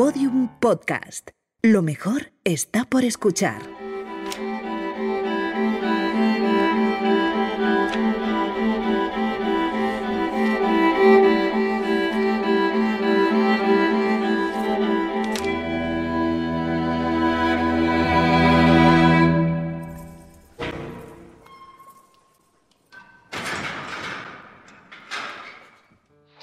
Podium 0.00 0.48
Podcast. 0.60 1.28
Lo 1.60 1.82
mejor 1.82 2.32
está 2.42 2.86
por 2.86 3.04
escuchar. 3.04 3.60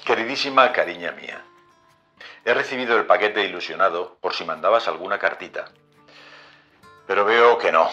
Queridísima 0.06 0.72
cariña 0.72 1.10
mía, 1.10 1.44
he 2.48 2.54
recibido 2.54 2.96
el 2.96 3.04
paquete 3.04 3.44
ilusionado 3.44 4.16
por 4.22 4.32
si 4.32 4.42
mandabas 4.42 4.88
alguna 4.88 5.18
cartita. 5.18 5.66
Pero 7.06 7.26
veo 7.26 7.58
que 7.58 7.70
no. 7.70 7.90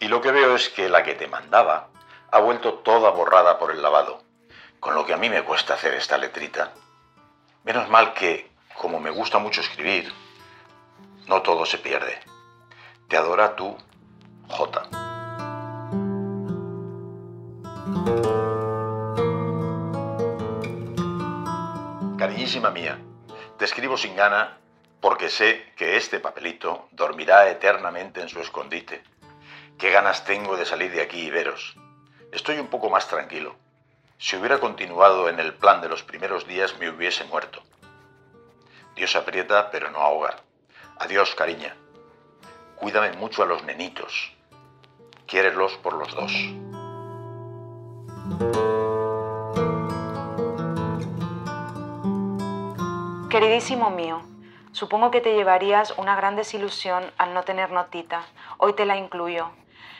Y 0.00 0.08
lo 0.08 0.22
que 0.22 0.32
veo 0.32 0.56
es 0.56 0.70
que 0.70 0.88
la 0.88 1.02
que 1.02 1.14
te 1.14 1.28
mandaba 1.28 1.88
ha 2.30 2.40
vuelto 2.40 2.78
toda 2.78 3.10
borrada 3.10 3.58
por 3.58 3.70
el 3.70 3.82
lavado, 3.82 4.22
con 4.80 4.94
lo 4.94 5.04
que 5.04 5.12
a 5.12 5.18
mí 5.18 5.28
me 5.28 5.42
cuesta 5.42 5.74
hacer 5.74 5.92
esta 5.92 6.16
letrita. 6.16 6.72
Menos 7.64 7.90
mal 7.90 8.14
que, 8.14 8.50
como 8.74 9.00
me 9.00 9.10
gusta 9.10 9.38
mucho 9.38 9.60
escribir, 9.60 10.10
no 11.26 11.42
todo 11.42 11.66
se 11.66 11.76
pierde. 11.76 12.18
Te 13.08 13.18
adora 13.18 13.54
tú, 13.54 13.76
J. 14.48 14.88
Cariñísima 22.16 22.70
mía, 22.70 22.98
te 23.58 23.64
escribo 23.64 23.96
sin 23.96 24.16
gana 24.16 24.58
porque 25.00 25.28
sé 25.28 25.72
que 25.76 25.96
este 25.96 26.18
papelito 26.18 26.88
dormirá 26.90 27.48
eternamente 27.48 28.20
en 28.20 28.28
su 28.28 28.40
escondite. 28.40 29.02
Qué 29.78 29.90
ganas 29.90 30.24
tengo 30.24 30.56
de 30.56 30.64
salir 30.64 30.92
de 30.92 31.02
aquí 31.02 31.20
y 31.20 31.30
veros. 31.30 31.76
Estoy 32.32 32.58
un 32.58 32.68
poco 32.68 32.90
más 32.90 33.06
tranquilo. 33.06 33.54
Si 34.18 34.36
hubiera 34.36 34.58
continuado 34.58 35.28
en 35.28 35.38
el 35.38 35.54
plan 35.54 35.80
de 35.80 35.88
los 35.88 36.02
primeros 36.02 36.46
días 36.46 36.78
me 36.78 36.88
hubiese 36.88 37.24
muerto. 37.24 37.62
Dios 38.96 39.14
aprieta 39.14 39.70
pero 39.70 39.90
no 39.90 39.98
ahoga. 39.98 40.36
Adiós, 40.98 41.34
cariña. 41.34 41.76
Cuídame 42.76 43.12
mucho 43.12 43.42
a 43.42 43.46
los 43.46 43.62
nenitos. 43.64 44.32
Quiérelos 45.26 45.76
por 45.78 45.94
los 45.94 46.14
dos. 46.14 46.32
Queridísimo 53.44 53.90
mío, 53.90 54.22
supongo 54.72 55.10
que 55.10 55.20
te 55.20 55.34
llevarías 55.34 55.92
una 55.98 56.16
gran 56.16 56.34
desilusión 56.34 57.04
al 57.18 57.34
no 57.34 57.42
tener 57.42 57.72
notita. 57.72 58.22
Hoy 58.56 58.72
te 58.72 58.86
la 58.86 58.96
incluyo. 58.96 59.50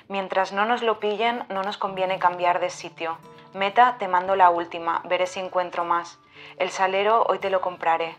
Mientras 0.08 0.54
no 0.54 0.64
nos 0.64 0.82
lo 0.82 0.98
pillen, 0.98 1.44
no 1.50 1.62
nos 1.62 1.76
conviene 1.76 2.18
cambiar 2.18 2.58
de 2.58 2.70
sitio. 2.70 3.18
Meta, 3.52 3.96
te 3.98 4.08
mando 4.08 4.34
la 4.34 4.48
última, 4.48 5.02
veré 5.10 5.26
si 5.26 5.40
encuentro 5.40 5.84
más. 5.84 6.18
El 6.56 6.70
salero 6.70 7.26
hoy 7.28 7.38
te 7.38 7.50
lo 7.50 7.60
compraré. 7.60 8.16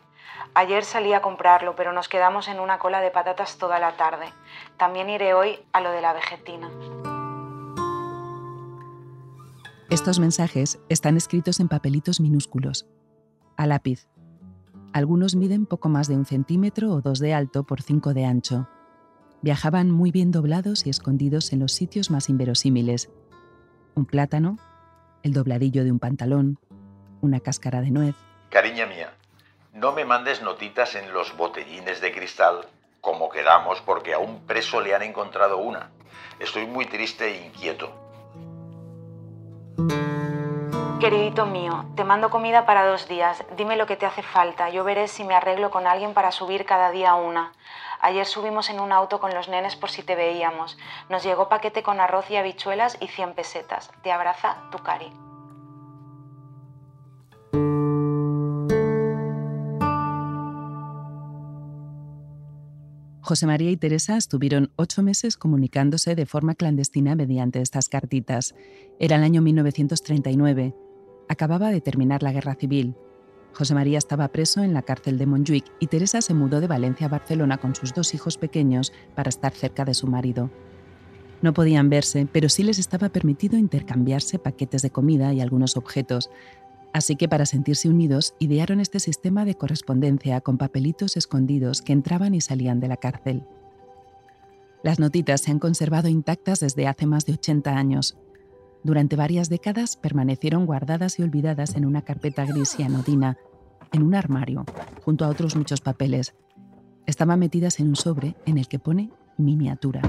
Ayer 0.53 0.83
salí 0.83 1.11
a 1.13 1.23
comprarlo, 1.23 1.75
pero 1.75 1.91
nos 1.91 2.07
quedamos 2.07 2.47
en 2.47 2.59
una 2.59 2.77
cola 2.77 3.01
de 3.01 3.09
patatas 3.09 3.57
toda 3.57 3.79
la 3.79 3.97
tarde. 3.97 4.27
También 4.77 5.09
iré 5.09 5.33
hoy 5.33 5.59
a 5.73 5.81
lo 5.81 5.89
de 5.89 6.01
la 6.01 6.13
vegetina. 6.13 6.69
Estos 9.89 10.19
mensajes 10.19 10.77
están 10.87 11.17
escritos 11.17 11.59
en 11.59 11.67
papelitos 11.67 12.19
minúsculos, 12.19 12.85
a 13.57 13.65
lápiz, 13.65 14.07
algunos 14.95 15.35
miden 15.35 15.65
poco 15.65 15.89
más 15.89 16.07
de 16.07 16.15
un 16.15 16.25
centímetro 16.25 16.93
o 16.93 17.01
dos 17.01 17.19
de 17.19 17.33
alto 17.33 17.65
por 17.65 17.81
cinco 17.81 18.13
de 18.13 18.23
ancho. 18.23 18.69
Viajaban 19.41 19.91
muy 19.91 20.09
bien 20.09 20.31
doblados 20.31 20.88
y 20.88 20.89
escondidos 20.89 21.51
en 21.51 21.59
los 21.59 21.73
sitios 21.73 22.09
más 22.11 22.29
inverosímiles. 22.29 23.09
Un 23.95 24.06
plátano, 24.06 24.57
el 25.22 25.33
dobladillo 25.33 25.83
de 25.83 25.91
un 25.91 26.00
pantalón, 26.00 26.59
una 27.19 27.41
cáscara 27.41 27.81
de 27.81 27.91
nuez. 27.91 28.16
Cariña 28.50 28.85
mía, 28.85 29.11
no 29.73 29.91
me 29.91 30.06
mandes 30.06 30.41
notitas 30.41 30.95
en 30.95 31.12
los 31.12 31.35
botellines 31.35 32.00
de 32.00 32.13
cristal 32.13 32.62
como 33.01 33.27
quedamos 33.27 33.81
porque 33.81 34.13
a 34.13 34.19
un 34.19 34.45
preso 34.45 34.79
le 34.79 34.95
han 34.95 35.03
encontrado 35.03 35.57
una. 35.57 35.91
Estoy 36.39 36.67
muy 36.67 36.85
triste 36.85 37.25
e 37.25 37.47
inquieto. 37.47 37.91
Queridito 41.05 41.45
mío, 41.45 41.85
te 41.95 42.03
mando 42.03 42.31
comida 42.31 42.66
para 42.66 42.83
dos 42.83 43.07
días. 43.07 43.45
Dime 43.55 43.75
lo 43.75 43.85
que 43.85 43.95
te 43.95 44.07
hace 44.07 44.23
falta. 44.23 44.71
Yo 44.71 44.83
veré 44.83 45.07
si 45.07 45.23
me 45.23 45.35
arreglo 45.35 45.69
con 45.69 45.85
alguien 45.85 46.16
para 46.16 46.31
subir 46.31 46.66
cada 46.66 46.89
día 46.89 47.13
una. 47.13 47.51
Ayer 48.01 48.25
subimos 48.25 48.71
en 48.71 48.79
un 48.79 48.91
auto 48.91 49.19
con 49.19 49.31
los 49.31 49.47
nenes 49.47 49.75
por 49.75 49.91
si 49.91 50.01
te 50.01 50.15
veíamos. 50.15 50.79
Nos 51.07 51.23
llegó 51.23 51.47
paquete 51.47 51.83
con 51.83 51.99
arroz 51.99 52.31
y 52.31 52.38
habichuelas 52.38 52.97
y 52.99 53.07
100 53.07 53.35
pesetas. 53.35 53.91
Te 54.01 54.11
abraza 54.11 54.57
tu 54.71 54.79
cari. 54.79 55.13
José 63.21 63.45
María 63.45 63.69
y 63.69 63.77
Teresa 63.77 64.17
estuvieron 64.17 64.71
ocho 64.75 65.03
meses 65.03 65.38
comunicándose 65.38 66.15
de 66.15 66.25
forma 66.25 66.55
clandestina 66.55 67.13
mediante 67.13 67.61
estas 67.61 67.89
cartitas. 67.89 68.55
Era 68.99 69.17
el 69.17 69.23
año 69.23 69.44
1939 69.44 70.73
Acababa 71.28 71.72
de 71.72 71.81
terminar 71.81 72.24
la 72.24 72.31
guerra 72.31 72.56
civil. 72.56 72.96
José 73.53 73.74
María 73.74 73.97
estaba 73.97 74.28
preso 74.28 74.63
en 74.63 74.74
la 74.74 74.81
cárcel 74.81 75.18
de 75.18 75.25
Montjuic 75.25 75.66
y 75.80 75.88
Teresa 75.88 76.22
se 76.22 76.34
mudó 76.34 76.59
de 76.59 76.68
Valencia 76.68 77.08
a 77.08 77.09
Barcelona 77.09 77.58
con 77.58 77.74
sus 77.74 77.94
dos 77.94 78.13
hijos 78.13 78.38
pequeños 78.38 78.91
para 79.16 79.30
estar 79.30 79.53
cerca 79.53 79.86
de 79.86 79.94
su 79.94 80.08
marido. 80.08 80.52
No 81.41 81.53
podían 81.53 81.90
verse, 81.90 82.28
pero 82.31 82.50
sí 82.50 82.63
les 82.63 82.80
estaba 82.80 83.09
permitido 83.09 83.58
intercambiarse 83.58 84.40
paquetes 84.40 84.81
de 84.81 84.90
comida 84.90 85.34
y 85.34 85.41
algunos 85.41 85.78
objetos, 85.78 86.30
así 86.91 87.16
que 87.16 87.30
para 87.30 87.46
sentirse 87.46 87.88
unidos 87.90 88.36
idearon 88.40 88.80
este 88.80 89.00
sistema 89.00 89.46
de 89.46 89.56
correspondencia 89.56 90.42
con 90.42 90.57
papelitos 90.57 91.18
escondidos 91.18 91.81
que 91.81 91.94
entraban 91.94 92.34
y 92.34 92.42
salían 92.42 92.80
de 92.80 92.88
la 92.88 92.97
cárcel. 92.97 93.44
Las 94.84 95.00
notitas 95.00 95.42
se 95.42 95.52
han 95.52 95.59
conservado 95.59 96.09
intactas 96.09 96.59
desde 96.59 96.88
hace 96.88 97.06
más 97.06 97.25
de 97.25 97.34
80 97.34 97.75
años. 97.75 98.18
Durante 98.85 99.16
varias 99.16 99.50
décadas 99.50 99.96
permanecieron 99.97 100.68
guardadas 100.68 101.18
y 101.18 101.23
olvidadas 101.23 101.75
en 101.75 101.88
una 101.88 102.03
carpeta 102.03 102.46
gris 102.46 102.79
y 102.79 102.84
anodina, 102.84 103.35
en 103.91 104.03
un 104.03 104.13
armario, 104.13 104.63
junto 105.03 105.25
a 105.25 105.29
otros 105.29 105.56
muchos 105.56 105.81
papeles. 105.81 106.35
Estaban 107.07 107.40
metidas 107.40 107.79
en 107.79 107.88
un 107.88 107.95
sobre 107.95 108.35
en 108.45 108.59
el 108.59 108.68
que 108.68 108.78
pone 108.78 109.09
miniatura. 109.40 110.03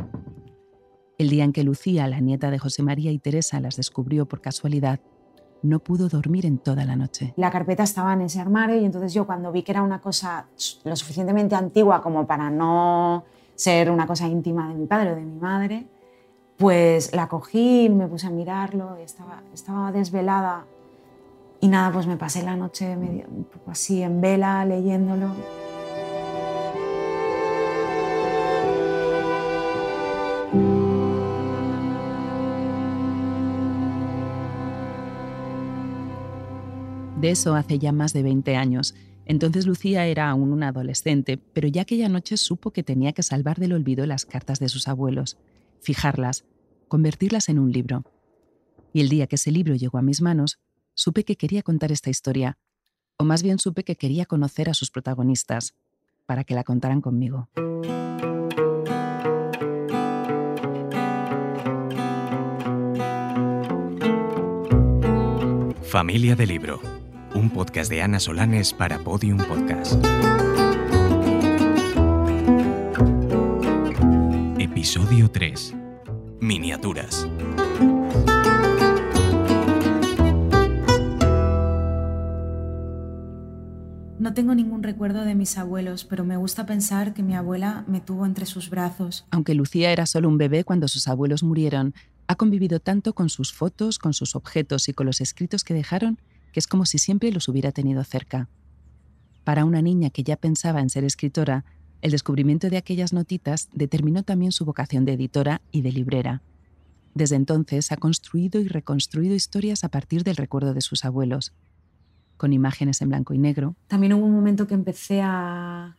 El 1.16 1.30
día 1.30 1.44
en 1.44 1.54
que 1.54 1.64
Lucía, 1.64 2.06
la 2.06 2.20
nieta 2.20 2.50
de 2.50 2.58
José 2.58 2.82
María 2.82 3.10
y 3.12 3.18
Teresa, 3.18 3.60
las 3.60 3.76
descubrió 3.76 4.26
por 4.26 4.42
casualidad, 4.42 5.00
no 5.62 5.78
pudo 5.78 6.10
dormir 6.10 6.44
en 6.44 6.58
toda 6.58 6.84
la 6.84 6.96
noche. 6.96 7.32
La 7.38 7.50
carpeta 7.50 7.84
estaba 7.84 8.12
en 8.12 8.20
ese 8.20 8.40
armario 8.40 8.78
y 8.78 8.84
entonces 8.84 9.14
yo 9.14 9.24
cuando 9.24 9.52
vi 9.52 9.62
que 9.62 9.72
era 9.72 9.80
una 9.80 10.02
cosa 10.02 10.48
lo 10.84 10.94
suficientemente 10.96 11.54
antigua 11.54 12.02
como 12.02 12.26
para 12.26 12.50
no 12.50 13.24
ser 13.54 13.90
una 13.90 14.06
cosa 14.06 14.28
íntima 14.28 14.68
de 14.68 14.74
mi 14.74 14.86
padre 14.86 15.12
o 15.12 15.16
de 15.16 15.24
mi 15.24 15.40
madre, 15.40 15.86
pues 16.56 17.14
la 17.14 17.28
cogí, 17.28 17.88
me 17.88 18.06
puse 18.08 18.26
a 18.26 18.30
mirarlo, 18.30 18.96
y 18.98 19.02
estaba, 19.02 19.42
estaba 19.52 19.92
desvelada 19.92 20.64
y 21.60 21.68
nada, 21.68 21.92
pues 21.92 22.06
me 22.06 22.16
pasé 22.16 22.42
la 22.42 22.56
noche 22.56 22.96
así 23.66 24.02
en 24.02 24.20
vela 24.20 24.64
leyéndolo. 24.64 25.34
De 37.20 37.30
eso 37.30 37.54
hace 37.54 37.78
ya 37.78 37.92
más 37.92 38.12
de 38.12 38.22
20 38.22 38.56
años. 38.56 38.94
Entonces 39.24 39.66
Lucía 39.66 40.06
era 40.06 40.30
aún 40.30 40.52
una 40.52 40.68
adolescente, 40.68 41.38
pero 41.52 41.66
ya 41.66 41.82
aquella 41.82 42.08
noche 42.08 42.36
supo 42.36 42.70
que 42.70 42.82
tenía 42.82 43.12
que 43.12 43.22
salvar 43.22 43.58
del 43.58 43.72
olvido 43.72 44.06
las 44.06 44.24
cartas 44.24 44.60
de 44.60 44.68
sus 44.68 44.86
abuelos 44.86 45.36
fijarlas, 45.80 46.44
convertirlas 46.88 47.48
en 47.48 47.58
un 47.58 47.72
libro. 47.72 48.04
Y 48.92 49.00
el 49.00 49.08
día 49.08 49.26
que 49.26 49.36
ese 49.36 49.50
libro 49.50 49.74
llegó 49.74 49.98
a 49.98 50.02
mis 50.02 50.22
manos, 50.22 50.58
supe 50.94 51.24
que 51.24 51.36
quería 51.36 51.62
contar 51.62 51.92
esta 51.92 52.10
historia, 52.10 52.58
o 53.16 53.24
más 53.24 53.42
bien 53.42 53.58
supe 53.58 53.84
que 53.84 53.96
quería 53.96 54.26
conocer 54.26 54.68
a 54.68 54.74
sus 54.74 54.90
protagonistas, 54.90 55.74
para 56.26 56.44
que 56.44 56.54
la 56.54 56.64
contaran 56.64 57.00
conmigo. 57.00 57.48
Familia 65.82 66.36
de 66.36 66.46
Libro, 66.46 66.80
un 67.34 67.48
podcast 67.48 67.88
de 67.88 68.02
Ana 68.02 68.20
Solanes 68.20 68.74
para 68.74 68.98
Podium 68.98 69.38
Podcast. 69.38 70.04
Episodio 74.86 75.28
3. 75.28 75.74
Miniaturas. 76.40 77.26
No 84.20 84.32
tengo 84.32 84.54
ningún 84.54 84.84
recuerdo 84.84 85.24
de 85.24 85.34
mis 85.34 85.58
abuelos, 85.58 86.04
pero 86.04 86.24
me 86.24 86.36
gusta 86.36 86.66
pensar 86.66 87.14
que 87.14 87.24
mi 87.24 87.34
abuela 87.34 87.84
me 87.88 88.00
tuvo 88.00 88.26
entre 88.26 88.46
sus 88.46 88.70
brazos. 88.70 89.26
Aunque 89.32 89.56
Lucía 89.56 89.90
era 89.90 90.06
solo 90.06 90.28
un 90.28 90.38
bebé 90.38 90.62
cuando 90.62 90.86
sus 90.86 91.08
abuelos 91.08 91.42
murieron, 91.42 91.92
ha 92.28 92.36
convivido 92.36 92.78
tanto 92.78 93.12
con 93.12 93.28
sus 93.28 93.52
fotos, 93.52 93.98
con 93.98 94.14
sus 94.14 94.36
objetos 94.36 94.88
y 94.88 94.92
con 94.92 95.06
los 95.06 95.20
escritos 95.20 95.64
que 95.64 95.74
dejaron, 95.74 96.20
que 96.52 96.60
es 96.60 96.68
como 96.68 96.86
si 96.86 96.98
siempre 96.98 97.32
los 97.32 97.48
hubiera 97.48 97.72
tenido 97.72 98.04
cerca. 98.04 98.48
Para 99.42 99.64
una 99.64 99.82
niña 99.82 100.10
que 100.10 100.22
ya 100.22 100.36
pensaba 100.36 100.80
en 100.80 100.90
ser 100.90 101.02
escritora, 101.02 101.64
el 102.02 102.10
descubrimiento 102.10 102.70
de 102.70 102.76
aquellas 102.76 103.12
notitas 103.12 103.68
determinó 103.72 104.22
también 104.22 104.52
su 104.52 104.64
vocación 104.64 105.04
de 105.04 105.14
editora 105.14 105.60
y 105.72 105.82
de 105.82 105.92
librera. 105.92 106.42
Desde 107.14 107.36
entonces 107.36 107.92
ha 107.92 107.96
construido 107.96 108.60
y 108.60 108.68
reconstruido 108.68 109.34
historias 109.34 109.84
a 109.84 109.88
partir 109.88 110.22
del 110.22 110.36
recuerdo 110.36 110.74
de 110.74 110.82
sus 110.82 111.04
abuelos, 111.04 111.52
con 112.36 112.52
imágenes 112.52 113.00
en 113.00 113.08
blanco 113.08 113.32
y 113.32 113.38
negro. 113.38 113.74
También 113.88 114.12
hubo 114.12 114.26
un 114.26 114.34
momento 114.34 114.66
que 114.66 114.74
empecé 114.74 115.22
a, 115.22 115.96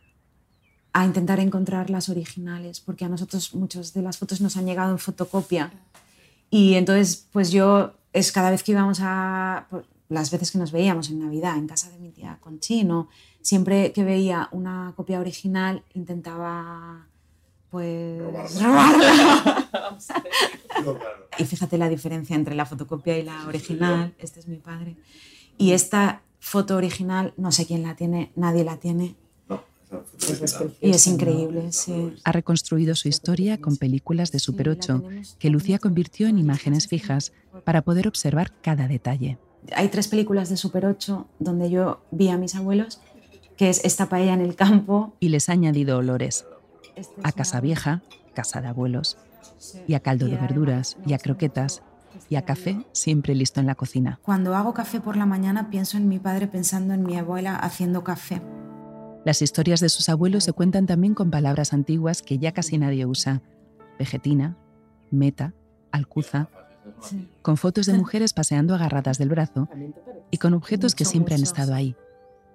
a 0.92 1.04
intentar 1.04 1.40
encontrar 1.40 1.90
las 1.90 2.08
originales, 2.08 2.80
porque 2.80 3.04
a 3.04 3.08
nosotros 3.08 3.54
muchas 3.54 3.92
de 3.94 4.02
las 4.02 4.18
fotos 4.18 4.40
nos 4.40 4.56
han 4.56 4.66
llegado 4.66 4.92
en 4.92 4.98
fotocopia. 4.98 5.72
Y 6.50 6.74
entonces, 6.74 7.26
pues 7.32 7.50
yo, 7.50 7.94
es 8.12 8.30
cada 8.30 8.50
vez 8.50 8.62
que 8.62 8.72
íbamos 8.72 9.00
a, 9.02 9.66
las 10.08 10.30
veces 10.30 10.50
que 10.50 10.58
nos 10.58 10.72
veíamos 10.72 11.10
en 11.10 11.20
Navidad 11.20 11.56
en 11.56 11.66
casa 11.66 11.90
de 11.90 11.98
mi 11.98 12.10
tía 12.10 12.38
Conchino, 12.40 13.08
siempre 13.48 13.92
que 13.92 14.04
veía 14.04 14.50
una 14.52 14.92
copia 14.94 15.18
original 15.20 15.82
intentaba 15.94 17.06
pues 17.70 18.20
robarla. 18.62 19.66
y 21.38 21.44
fíjate 21.44 21.78
la 21.78 21.88
diferencia 21.88 22.36
entre 22.36 22.54
la 22.54 22.66
fotocopia 22.66 23.16
y 23.16 23.22
la 23.22 23.46
original. 23.46 24.14
Este 24.18 24.40
es 24.40 24.48
mi 24.48 24.58
padre. 24.58 24.96
Y 25.56 25.72
esta 25.72 26.20
foto 26.38 26.76
original, 26.76 27.32
no 27.38 27.50
sé 27.50 27.64
quién 27.64 27.82
la 27.82 27.96
tiene, 27.96 28.32
nadie 28.36 28.64
la 28.64 28.76
tiene. 28.76 29.16
Y 30.82 30.90
es 30.90 31.06
increíble, 31.06 31.72
sí. 31.72 32.16
Ha 32.24 32.32
reconstruido 32.32 32.94
su 32.96 33.08
historia 33.08 33.58
con 33.58 33.78
películas 33.78 34.30
de 34.30 34.40
Super 34.40 34.68
8 34.68 35.02
que 35.38 35.48
Lucía 35.48 35.78
convirtió 35.78 36.28
en 36.28 36.38
imágenes 36.38 36.86
fijas 36.86 37.32
para 37.64 37.80
poder 37.80 38.08
observar 38.08 38.52
cada 38.60 38.88
detalle. 38.88 39.38
Hay 39.74 39.88
tres 39.88 40.08
películas 40.08 40.48
de 40.48 40.56
Super 40.56 40.86
8 40.86 41.26
donde 41.38 41.70
yo 41.70 42.00
vi 42.10 42.28
a 42.28 42.38
mis 42.38 42.54
abuelos, 42.54 43.00
que 43.58 43.68
es 43.68 43.84
esta 43.84 44.08
paella 44.08 44.32
en 44.32 44.40
el 44.40 44.54
campo. 44.54 45.12
Y 45.20 45.28
les 45.28 45.48
ha 45.48 45.52
añadido 45.52 45.98
olores. 45.98 46.46
A 47.22 47.32
casa 47.32 47.60
vieja, 47.60 48.02
casa 48.32 48.62
de 48.62 48.68
abuelos, 48.68 49.18
y 49.86 49.94
a 49.94 50.00
caldo 50.00 50.26
de 50.26 50.36
verduras, 50.36 50.96
y 51.04 51.12
a 51.12 51.18
croquetas, 51.18 51.82
y 52.30 52.36
a 52.36 52.42
café 52.42 52.78
siempre 52.92 53.34
listo 53.34 53.60
en 53.60 53.66
la 53.66 53.74
cocina. 53.74 54.20
Cuando 54.22 54.54
hago 54.54 54.74
café 54.74 55.00
por 55.00 55.16
la 55.16 55.26
mañana 55.26 55.70
pienso 55.70 55.96
en 55.96 56.08
mi 56.08 56.18
padre 56.18 56.46
pensando 56.46 56.94
en 56.94 57.02
mi 57.02 57.18
abuela 57.18 57.56
haciendo 57.56 58.04
café. 58.04 58.40
Las 59.24 59.42
historias 59.42 59.80
de 59.80 59.88
sus 59.88 60.08
abuelos 60.08 60.44
se 60.44 60.52
cuentan 60.52 60.86
también 60.86 61.14
con 61.14 61.30
palabras 61.30 61.72
antiguas 61.72 62.22
que 62.22 62.38
ya 62.38 62.52
casi 62.52 62.78
nadie 62.78 63.06
usa. 63.06 63.42
Vegetina, 63.98 64.56
meta, 65.10 65.52
alcuza, 65.90 66.48
con 67.42 67.56
fotos 67.56 67.86
de 67.86 67.92
mujeres 67.98 68.32
paseando 68.32 68.74
agarradas 68.74 69.18
del 69.18 69.28
brazo 69.28 69.68
y 70.30 70.38
con 70.38 70.54
objetos 70.54 70.94
que 70.94 71.04
siempre 71.04 71.34
han 71.34 71.42
estado 71.42 71.74
ahí, 71.74 71.96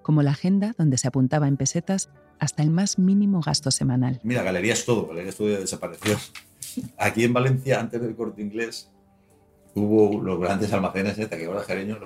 como 0.04 0.22
la 0.22 0.32
agenda 0.32 0.76
donde 0.78 0.98
se 0.98 1.08
apuntaba 1.08 1.48
en 1.48 1.58
pesetas 1.58 2.10
hasta 2.40 2.62
el 2.62 2.70
más 2.70 3.00
mínimo 3.00 3.42
gasto 3.42 3.72
semanal. 3.72 4.20
Mira, 4.24 4.44
Todo, 4.86 5.08
Galerías 5.08 5.36
Todo 5.36 5.50
ya 5.50 5.60
desapareció. 5.60 6.18
Aquí 6.98 7.24
en 7.24 7.34
Valencia, 7.34 7.80
antes 7.80 8.02
del 8.02 8.16
corte 8.16 8.42
inglés, 8.42 8.92
hubo 9.76 10.22
los 10.22 10.40
grandes 10.40 10.72
almacenes, 10.74 11.18
¿eh? 11.18 11.30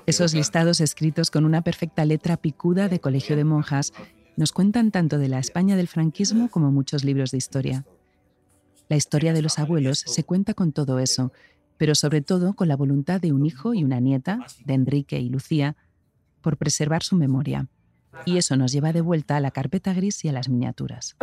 Esos 0.05 0.33
listados 0.33 0.79
escritos 0.79 1.31
con 1.31 1.45
una 1.45 1.61
perfecta 1.61 2.05
letra 2.05 2.37
picuda 2.37 2.87
de 2.87 2.99
colegio 2.99 3.35
de 3.35 3.43
monjas 3.43 3.93
nos 4.35 4.51
cuentan 4.51 4.91
tanto 4.91 5.17
de 5.17 5.27
la 5.27 5.39
España 5.39 5.75
del 5.75 5.87
franquismo 5.87 6.49
como 6.49 6.71
muchos 6.71 7.03
libros 7.03 7.31
de 7.31 7.37
historia. 7.37 7.85
La 8.87 8.95
historia 8.95 9.33
de 9.33 9.41
los 9.41 9.59
abuelos 9.59 10.03
se 10.05 10.23
cuenta 10.23 10.53
con 10.53 10.71
todo 10.71 10.99
eso, 10.99 11.33
pero 11.77 11.95
sobre 11.95 12.21
todo 12.21 12.53
con 12.53 12.67
la 12.67 12.75
voluntad 12.75 13.19
de 13.19 13.33
un 13.33 13.45
hijo 13.45 13.73
y 13.73 13.83
una 13.83 13.99
nieta, 13.99 14.45
de 14.63 14.73
Enrique 14.73 15.19
y 15.19 15.29
Lucía, 15.29 15.75
por 16.41 16.57
preservar 16.57 17.03
su 17.03 17.15
memoria. 17.15 17.67
Y 18.25 18.37
eso 18.37 18.55
nos 18.55 18.71
lleva 18.71 18.93
de 18.93 19.01
vuelta 19.01 19.37
a 19.37 19.39
la 19.39 19.51
carpeta 19.51 19.93
gris 19.93 20.23
y 20.25 20.29
a 20.29 20.31
las 20.31 20.49
miniaturas 20.49 21.15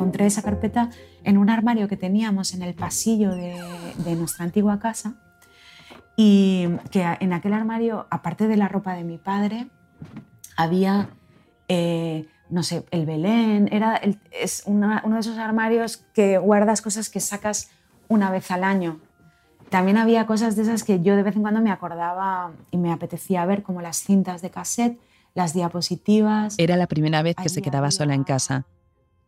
encontré 0.00 0.26
esa 0.26 0.42
carpeta 0.42 0.90
en 1.24 1.36
un 1.36 1.50
armario 1.50 1.88
que 1.88 1.96
teníamos 1.96 2.54
en 2.54 2.62
el 2.62 2.74
pasillo 2.74 3.34
de, 3.34 3.54
nuestra 4.16 4.44
antigua 4.44 4.78
casa 4.78 5.14
y 6.16 6.68
que 6.90 7.04
en 7.20 7.32
aquel 7.32 7.52
armario, 7.52 8.06
aparte 8.10 8.48
de 8.48 8.56
la 8.56 8.68
ropa 8.68 8.94
de 8.94 9.04
mi 9.04 9.18
padre, 9.18 9.68
había, 10.56 11.10
eh, 11.68 12.26
no 12.48 12.62
sé, 12.62 12.84
el 12.90 13.06
Belén, 13.06 13.68
era 13.72 14.00
es 14.32 14.62
uno 14.66 15.00
de 15.02 15.20
esos 15.20 15.38
armarios 15.38 15.98
que 16.14 16.38
guardas 16.38 16.82
cosas 16.82 17.08
que 17.08 17.20
sacas 17.20 17.70
una 18.08 18.30
vez 18.30 18.50
al 18.50 18.64
año. 18.64 19.00
También 19.70 19.98
había 19.98 20.26
cosas 20.26 20.56
de 20.56 20.62
esas 20.62 20.82
que 20.82 21.00
yo 21.00 21.14
de 21.14 21.22
vez 21.22 21.36
en 21.36 21.42
cuando 21.42 21.60
me 21.60 21.70
acordaba 21.70 22.52
y 22.72 22.76
me 22.76 22.92
apetecía 22.92 23.46
ver, 23.46 23.62
como 23.62 23.80
las 23.80 23.98
cintas 23.98 24.42
de 24.42 24.50
cassette, 24.50 24.98
las 25.34 25.54
diapositivas. 25.54 26.56
Era 26.58 26.76
la 26.76 26.88
primera 26.88 27.22
vez 27.22 27.36
que 27.36 27.48
se 27.48 27.62
quedaba 27.62 27.92
sola 27.92 28.14
en 28.14 28.24
casa. 28.24 28.66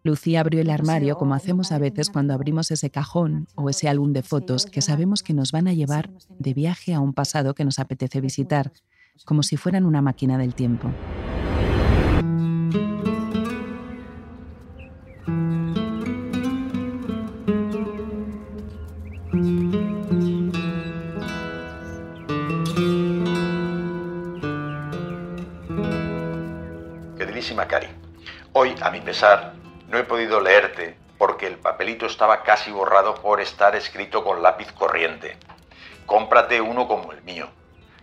Lucía 0.03 0.41
abrió 0.41 0.61
el 0.61 0.71
armario 0.71 1.17
como 1.17 1.35
hacemos 1.35 1.71
a 1.71 1.79
veces 1.79 2.11
cuando 2.11 2.35
abrimos 2.35 2.73
ese 2.73 2.91
cajón 2.91 3.47
o 3.55 3.71
ese 3.71 3.89
álbum 3.89 4.13
de 4.13 4.25
fotos 4.25 4.67
que 4.67 4.83
sabemos 4.83 5.23
que 5.23 5.33
nos 5.33 5.53
van 5.53 5.69
a 5.69 5.75
llevar 5.75 6.11
de 6.41 6.55
viaje 6.55 6.93
a 6.93 6.99
un 6.99 7.13
pasado 7.13 7.55
que 7.55 7.65
nos 7.65 7.79
apetece 7.79 8.21
visitar, 8.21 8.73
como 9.25 9.45
si 9.45 9.57
fueran 9.57 9.85
una 9.85 10.03
máquina 10.03 10.39
del 10.39 10.57
tiempo. 10.57 10.91
Queridísima 27.53 27.69
Cari, 27.69 27.89
hoy, 28.55 28.75
a 28.81 28.91
mi 28.91 29.03
pesar, 29.03 29.53
no 29.89 29.99
he 29.99 30.05
podido 30.05 30.41
leerte 30.41 30.97
porque 31.19 31.47
el 31.47 31.59
papelito 31.59 32.07
estaba 32.07 32.43
casi 32.45 32.71
borrado 32.71 33.17
por 33.17 33.43
estar 33.43 33.77
escrito 33.77 34.25
con 34.25 34.43
lápiz 34.43 34.73
corriente. 34.73 35.37
Cómprate 36.07 36.63
uno 36.63 36.89
como 36.89 37.13
el 37.13 37.21
mío. 37.25 37.51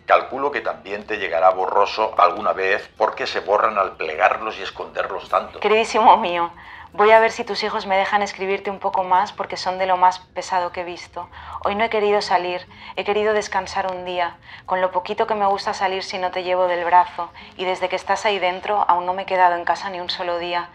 Calculo 0.06 0.52
que 0.52 0.62
también 0.62 1.08
te 1.08 1.18
llegará 1.18 1.50
borroso 1.50 2.14
alguna 2.20 2.54
vez 2.54 2.92
porque 2.96 3.26
se 3.26 3.40
borran 3.40 3.80
al 3.80 3.98
plegarlos 3.98 4.56
y 4.60 4.62
esconderlos 4.62 5.28
tanto. 5.30 5.60
Queridísimo 5.62 6.16
mío, 6.18 6.52
Voy 6.92 7.12
a 7.12 7.20
ver 7.20 7.32
si 7.32 7.44
tus 7.44 7.64
hijos 7.64 7.86
me 7.86 7.96
dejan 7.96 8.24
escribirte 8.24 8.72
un 8.72 8.80
poco 8.80 9.04
más 9.04 9.32
porque 9.32 9.58
son 9.58 9.78
de 9.78 9.86
lo 9.86 9.96
más 9.96 10.20
pesado 10.20 10.72
que 10.72 10.82
he 10.82 10.84
visto. 10.84 11.30
Hoy 11.64 11.76
no 11.76 11.84
he 11.84 11.90
querido 11.90 12.20
salir, 12.22 12.62
he 12.96 13.04
querido 13.04 13.34
descansar 13.34 13.94
un 13.96 14.06
día, 14.06 14.38
con 14.66 14.82
lo 14.82 14.92
poquito 14.92 15.28
que 15.28 15.36
me 15.36 15.46
gusta 15.46 15.76
salir 15.76 16.02
si 16.02 16.18
no 16.18 16.32
te 16.32 16.44
llevo 16.44 16.68
del 16.68 16.84
brazo, 16.84 17.30
y 17.58 17.66
desde 17.66 17.90
que 17.90 17.96
estás 17.96 18.26
ahí 18.26 18.40
dentro 18.40 18.84
aún 18.90 19.06
no 19.06 19.14
me 19.14 19.22
he 19.22 19.26
quedado 19.28 19.56
en 19.56 19.66
casa 19.66 19.92
ni 19.92 20.00
un 20.00 20.10
solo 20.10 20.40
día. 20.40 20.70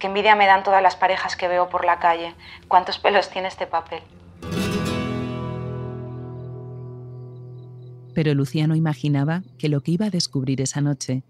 Qué 0.00 0.08
envidia 0.08 0.34
me 0.34 0.46
dan 0.46 0.64
todas 0.64 0.82
las 0.82 0.96
parejas 0.96 1.36
que 1.36 1.46
veo 1.46 1.68
por 1.68 1.84
la 1.84 2.00
calle. 2.00 2.34
¿Cuántos 2.66 2.98
pelos 2.98 3.30
tiene 3.30 3.46
este 3.46 3.68
papel? 3.68 4.02
Pero 8.12 8.34
Luciano 8.34 8.74
imaginaba 8.74 9.42
que 9.56 9.68
lo 9.68 9.82
que 9.82 9.92
iba 9.92 10.06
a 10.06 10.10
descubrir 10.10 10.60
esa 10.60 10.80
noche 10.80 11.22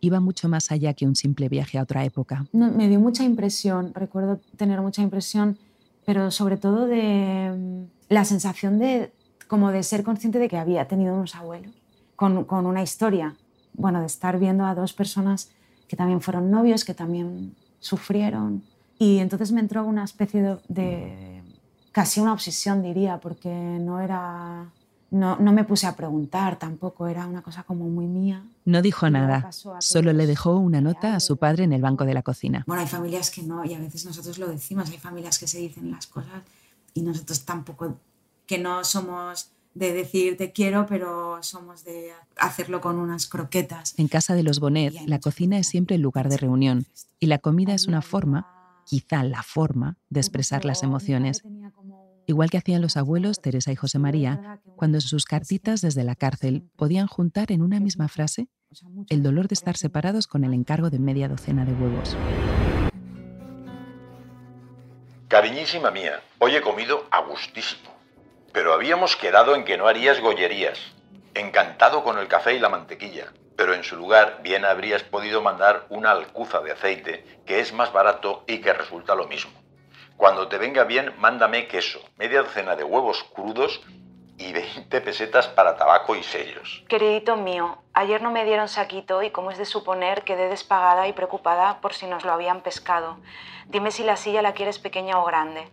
iba 0.00 0.20
mucho 0.20 0.48
más 0.48 0.70
allá 0.70 0.94
que 0.94 1.06
un 1.06 1.16
simple 1.16 1.48
viaje 1.48 1.78
a 1.78 1.82
otra 1.82 2.04
época. 2.04 2.46
me 2.52 2.88
dio 2.88 3.00
mucha 3.00 3.24
impresión, 3.24 3.92
recuerdo 3.94 4.40
tener 4.56 4.80
mucha 4.80 5.02
impresión, 5.02 5.58
pero 6.04 6.30
sobre 6.30 6.56
todo 6.56 6.86
de 6.86 7.52
mm, 7.56 8.12
la 8.12 8.24
sensación 8.24 8.78
de 8.78 9.12
como 9.48 9.70
de 9.70 9.82
ser 9.82 10.02
consciente 10.02 10.38
de 10.38 10.48
que 10.48 10.56
había 10.56 10.88
tenido 10.88 11.14
unos 11.14 11.34
abuelos 11.36 11.72
con, 12.16 12.44
con 12.44 12.66
una 12.66 12.82
historia, 12.82 13.36
bueno, 13.74 14.00
de 14.00 14.06
estar 14.06 14.38
viendo 14.38 14.64
a 14.64 14.74
dos 14.74 14.92
personas 14.92 15.50
que 15.88 15.96
también 15.96 16.20
fueron 16.20 16.50
novios, 16.50 16.84
que 16.84 16.94
también 16.94 17.54
sufrieron. 17.78 18.64
Y 18.98 19.18
entonces 19.18 19.52
me 19.52 19.60
entró 19.60 19.84
una 19.84 20.04
especie 20.04 20.42
de, 20.42 20.56
de 20.68 21.42
casi 21.92 22.20
una 22.20 22.32
obsesión, 22.32 22.82
diría, 22.82 23.20
porque 23.20 23.50
no 23.50 24.00
era 24.00 24.72
no, 25.10 25.36
no, 25.38 25.52
me 25.52 25.64
puse 25.64 25.86
a 25.86 25.94
preguntar 25.94 26.58
tampoco, 26.58 27.06
era 27.06 27.26
una 27.26 27.42
cosa 27.42 27.62
como 27.62 27.88
muy 27.88 28.06
mía. 28.06 28.42
No 28.64 28.82
dijo 28.82 29.08
nada, 29.08 29.50
solo 29.80 30.12
le 30.12 30.26
dejó 30.26 30.56
una 30.56 30.80
nota 30.80 31.14
a 31.14 31.20
su 31.20 31.36
padre 31.36 31.64
en 31.64 31.72
el 31.72 31.80
banco 31.80 32.04
de 32.04 32.14
la 32.14 32.22
cocina. 32.22 32.64
Bueno, 32.66 32.82
hay 32.82 32.88
familias 32.88 33.30
que 33.30 33.42
no, 33.42 33.64
y 33.64 33.74
a 33.74 33.78
veces 33.78 34.04
nosotros 34.04 34.38
lo 34.38 34.48
decimos, 34.48 34.90
hay 34.90 34.98
familias 34.98 35.38
que 35.38 35.46
se 35.46 35.58
dicen 35.58 35.90
las 35.90 36.06
cosas 36.06 36.42
y 36.94 37.02
nosotros 37.02 37.44
tampoco, 37.44 37.96
que 38.46 38.58
no 38.58 38.84
somos 38.84 39.50
de 39.74 39.92
decir 39.92 40.36
te 40.38 40.52
quiero, 40.52 40.86
pero 40.86 41.42
somos 41.42 41.84
de 41.84 42.10
hacerlo 42.38 42.80
con 42.80 42.96
unas 42.96 43.26
croquetas. 43.26 43.94
En 43.98 44.08
casa 44.08 44.34
de 44.34 44.42
los 44.42 44.58
Bonet, 44.58 44.94
la 45.06 45.20
cocina 45.20 45.58
es 45.58 45.68
siempre 45.68 45.96
el 45.96 46.02
lugar 46.02 46.28
de 46.28 46.38
reunión 46.38 46.86
y 47.20 47.26
la 47.26 47.38
comida 47.38 47.74
es 47.74 47.86
una 47.86 48.02
forma, 48.02 48.46
quizá 48.86 49.22
la 49.22 49.42
forma, 49.42 49.98
de 50.08 50.20
expresar 50.20 50.64
las 50.64 50.82
emociones 50.82 51.42
igual 52.26 52.50
que 52.50 52.58
hacían 52.58 52.82
los 52.82 52.96
abuelos 52.96 53.40
Teresa 53.40 53.72
y 53.72 53.76
José 53.76 53.98
María, 53.98 54.60
cuando 54.76 55.00
sus 55.00 55.24
cartitas 55.24 55.80
desde 55.80 56.04
la 56.04 56.14
cárcel 56.14 56.68
podían 56.76 57.06
juntar 57.06 57.52
en 57.52 57.62
una 57.62 57.80
misma 57.80 58.08
frase 58.08 58.48
el 59.08 59.22
dolor 59.22 59.48
de 59.48 59.54
estar 59.54 59.76
separados 59.76 60.26
con 60.26 60.44
el 60.44 60.52
encargo 60.52 60.90
de 60.90 60.98
media 60.98 61.28
docena 61.28 61.64
de 61.64 61.72
huevos. 61.72 62.16
Cariñísima 65.28 65.90
mía, 65.90 66.20
hoy 66.38 66.56
he 66.56 66.60
comido 66.60 67.06
a 67.10 67.22
gustísimo, 67.22 67.90
pero 68.52 68.72
habíamos 68.72 69.16
quedado 69.16 69.54
en 69.54 69.64
que 69.64 69.76
no 69.76 69.88
harías 69.88 70.20
gollerías. 70.20 70.78
Encantado 71.34 72.02
con 72.02 72.18
el 72.18 72.28
café 72.28 72.54
y 72.54 72.58
la 72.58 72.68
mantequilla, 72.68 73.32
pero 73.56 73.74
en 73.74 73.84
su 73.84 73.96
lugar 73.96 74.40
bien 74.42 74.64
habrías 74.64 75.02
podido 75.02 75.42
mandar 75.42 75.86
una 75.90 76.12
alcuza 76.12 76.60
de 76.60 76.72
aceite, 76.72 77.40
que 77.44 77.60
es 77.60 77.72
más 77.72 77.92
barato 77.92 78.44
y 78.46 78.58
que 78.58 78.72
resulta 78.72 79.14
lo 79.14 79.26
mismo. 79.26 79.65
Cuando 80.16 80.48
te 80.48 80.56
venga 80.56 80.84
bien, 80.84 81.14
mándame 81.18 81.68
queso, 81.68 82.00
media 82.16 82.42
docena 82.42 82.74
de 82.74 82.84
huevos 82.84 83.22
crudos 83.34 83.82
y 84.38 84.52
20 84.52 85.00
pesetas 85.02 85.46
para 85.48 85.76
tabaco 85.76 86.16
y 86.16 86.22
sellos. 86.22 86.84
Queridito 86.88 87.36
mío, 87.36 87.78
ayer 87.92 88.22
no 88.22 88.30
me 88.30 88.44
dieron 88.44 88.68
saquito 88.68 89.22
y 89.22 89.30
como 89.30 89.50
es 89.50 89.58
de 89.58 89.66
suponer 89.66 90.24
quedé 90.24 90.48
despagada 90.48 91.06
y 91.06 91.12
preocupada 91.12 91.80
por 91.80 91.92
si 91.92 92.06
nos 92.06 92.24
lo 92.24 92.32
habían 92.32 92.62
pescado. 92.62 93.18
Dime 93.66 93.90
si 93.90 94.04
la 94.04 94.16
silla 94.16 94.42
la 94.42 94.54
quieres 94.54 94.78
pequeña 94.78 95.18
o 95.20 95.24
grande. 95.24 95.68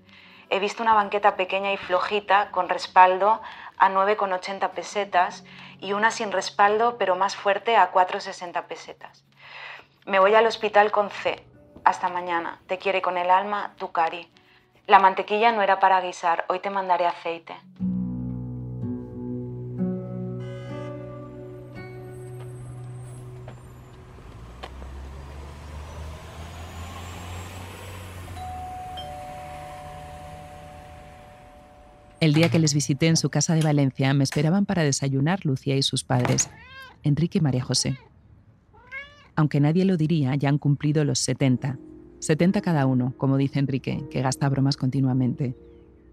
He 0.49 0.59
visto 0.59 0.83
una 0.83 0.93
banqueta 0.93 1.35
pequeña 1.35 1.71
y 1.71 1.77
flojita 1.77 2.51
con 2.51 2.67
respaldo 2.67 3.41
a 3.77 3.89
9,80 3.89 4.69
pesetas 4.71 5.45
y 5.79 5.93
una 5.93 6.11
sin 6.11 6.31
respaldo 6.31 6.97
pero 6.97 7.15
más 7.15 7.35
fuerte 7.35 7.75
a 7.75 7.91
4,60 7.91 8.63
pesetas. 8.65 9.23
Me 10.05 10.19
voy 10.19 10.35
al 10.35 10.45
hospital 10.45 10.91
con 10.91 11.09
C. 11.09 11.45
Hasta 11.83 12.09
mañana. 12.09 12.59
Te 12.67 12.77
quiere 12.77 13.01
con 13.01 13.17
el 13.17 13.29
alma, 13.29 13.73
tu 13.77 13.91
cari. 13.91 14.29
La 14.87 14.99
mantequilla 14.99 15.51
no 15.51 15.61
era 15.61 15.79
para 15.79 16.01
guisar, 16.01 16.45
hoy 16.49 16.59
te 16.59 16.69
mandaré 16.69 17.05
aceite. 17.05 17.55
El 32.19 32.33
día 32.33 32.47
que 32.47 32.57
les 32.57 32.73
visité 32.73 33.07
en 33.07 33.17
su 33.17 33.29
casa 33.29 33.53
de 33.53 33.61
Valencia 33.61 34.13
me 34.13 34.23
esperaban 34.23 34.65
para 34.65 34.83
desayunar 34.83 35.45
Lucía 35.45 35.75
y 35.75 35.83
sus 35.83 36.05
padres, 36.05 36.49
Enrique 37.03 37.39
y 37.39 37.41
María 37.41 37.61
José. 37.61 37.97
Aunque 39.35 39.59
nadie 39.59 39.85
lo 39.85 39.97
diría, 39.97 40.35
ya 40.35 40.49
han 40.49 40.57
cumplido 40.57 41.03
los 41.05 41.19
70. 41.19 41.79
70 42.19 42.61
cada 42.61 42.85
uno, 42.85 43.13
como 43.17 43.37
dice 43.37 43.59
Enrique, 43.59 44.05
que 44.09 44.21
gasta 44.21 44.49
bromas 44.49 44.77
continuamente. 44.77 45.55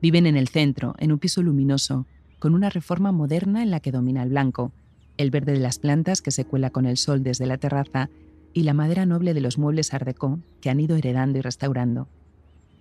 Viven 0.03 0.27
en 0.27 0.37
el 0.37 0.49
centro, 0.49 0.95
en 0.99 1.13
un 1.13 1.19
piso 1.19 1.43
luminoso, 1.43 2.07
con 2.39 2.55
una 2.55 2.71
reforma 2.71 3.13
moderna 3.13 3.63
en 3.63 3.71
la 3.71 3.81
que 3.81 3.93
domina 3.93 4.23
el 4.23 4.31
blanco, 4.31 4.73
el 5.19 5.31
verde 5.31 5.53
de 5.53 5.61
las 5.61 5.79
plantas 5.79 6.23
que 6.23 6.31
se 6.31 6.47
cuela 6.47 6.71
con 6.71 6.87
el 6.87 6.97
sol 6.97 7.23
desde 7.23 7.47
la 7.47 7.59
terraza 7.59 8.09
y 8.53 8.63
la 8.63 8.75
madera 8.75 9.07
noble 9.07 9.35
de 9.35 9.43
los 9.43 9.59
muebles 9.59 9.93
Art 9.93 10.17
que 10.61 10.71
han 10.71 10.81
ido 10.81 10.97
heredando 10.97 11.39
y 11.39 11.43
restaurando. 11.43 12.09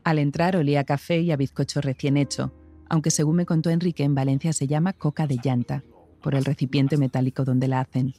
Al 0.03 0.17
entrar 0.17 0.55
olía 0.55 0.79
a 0.79 0.86
café 0.86 1.19
y 1.19 1.31
a 1.31 1.38
bizcocho 1.38 1.81
recién 1.81 2.17
hecho, 2.17 2.53
aunque 2.88 3.12
según 3.12 3.36
me 3.36 3.46
contó 3.46 3.69
Enrique, 3.69 4.03
en 4.03 4.15
Valencia 4.15 4.53
se 4.53 4.67
llama 4.67 4.93
coca 4.93 5.27
de 5.27 5.38
llanta, 5.43 5.84
por 6.24 6.34
el 6.34 6.46
recipiente 6.46 6.98
metálico 6.98 7.46
donde 7.46 7.67
la 7.67 7.81
hacen. 7.81 8.13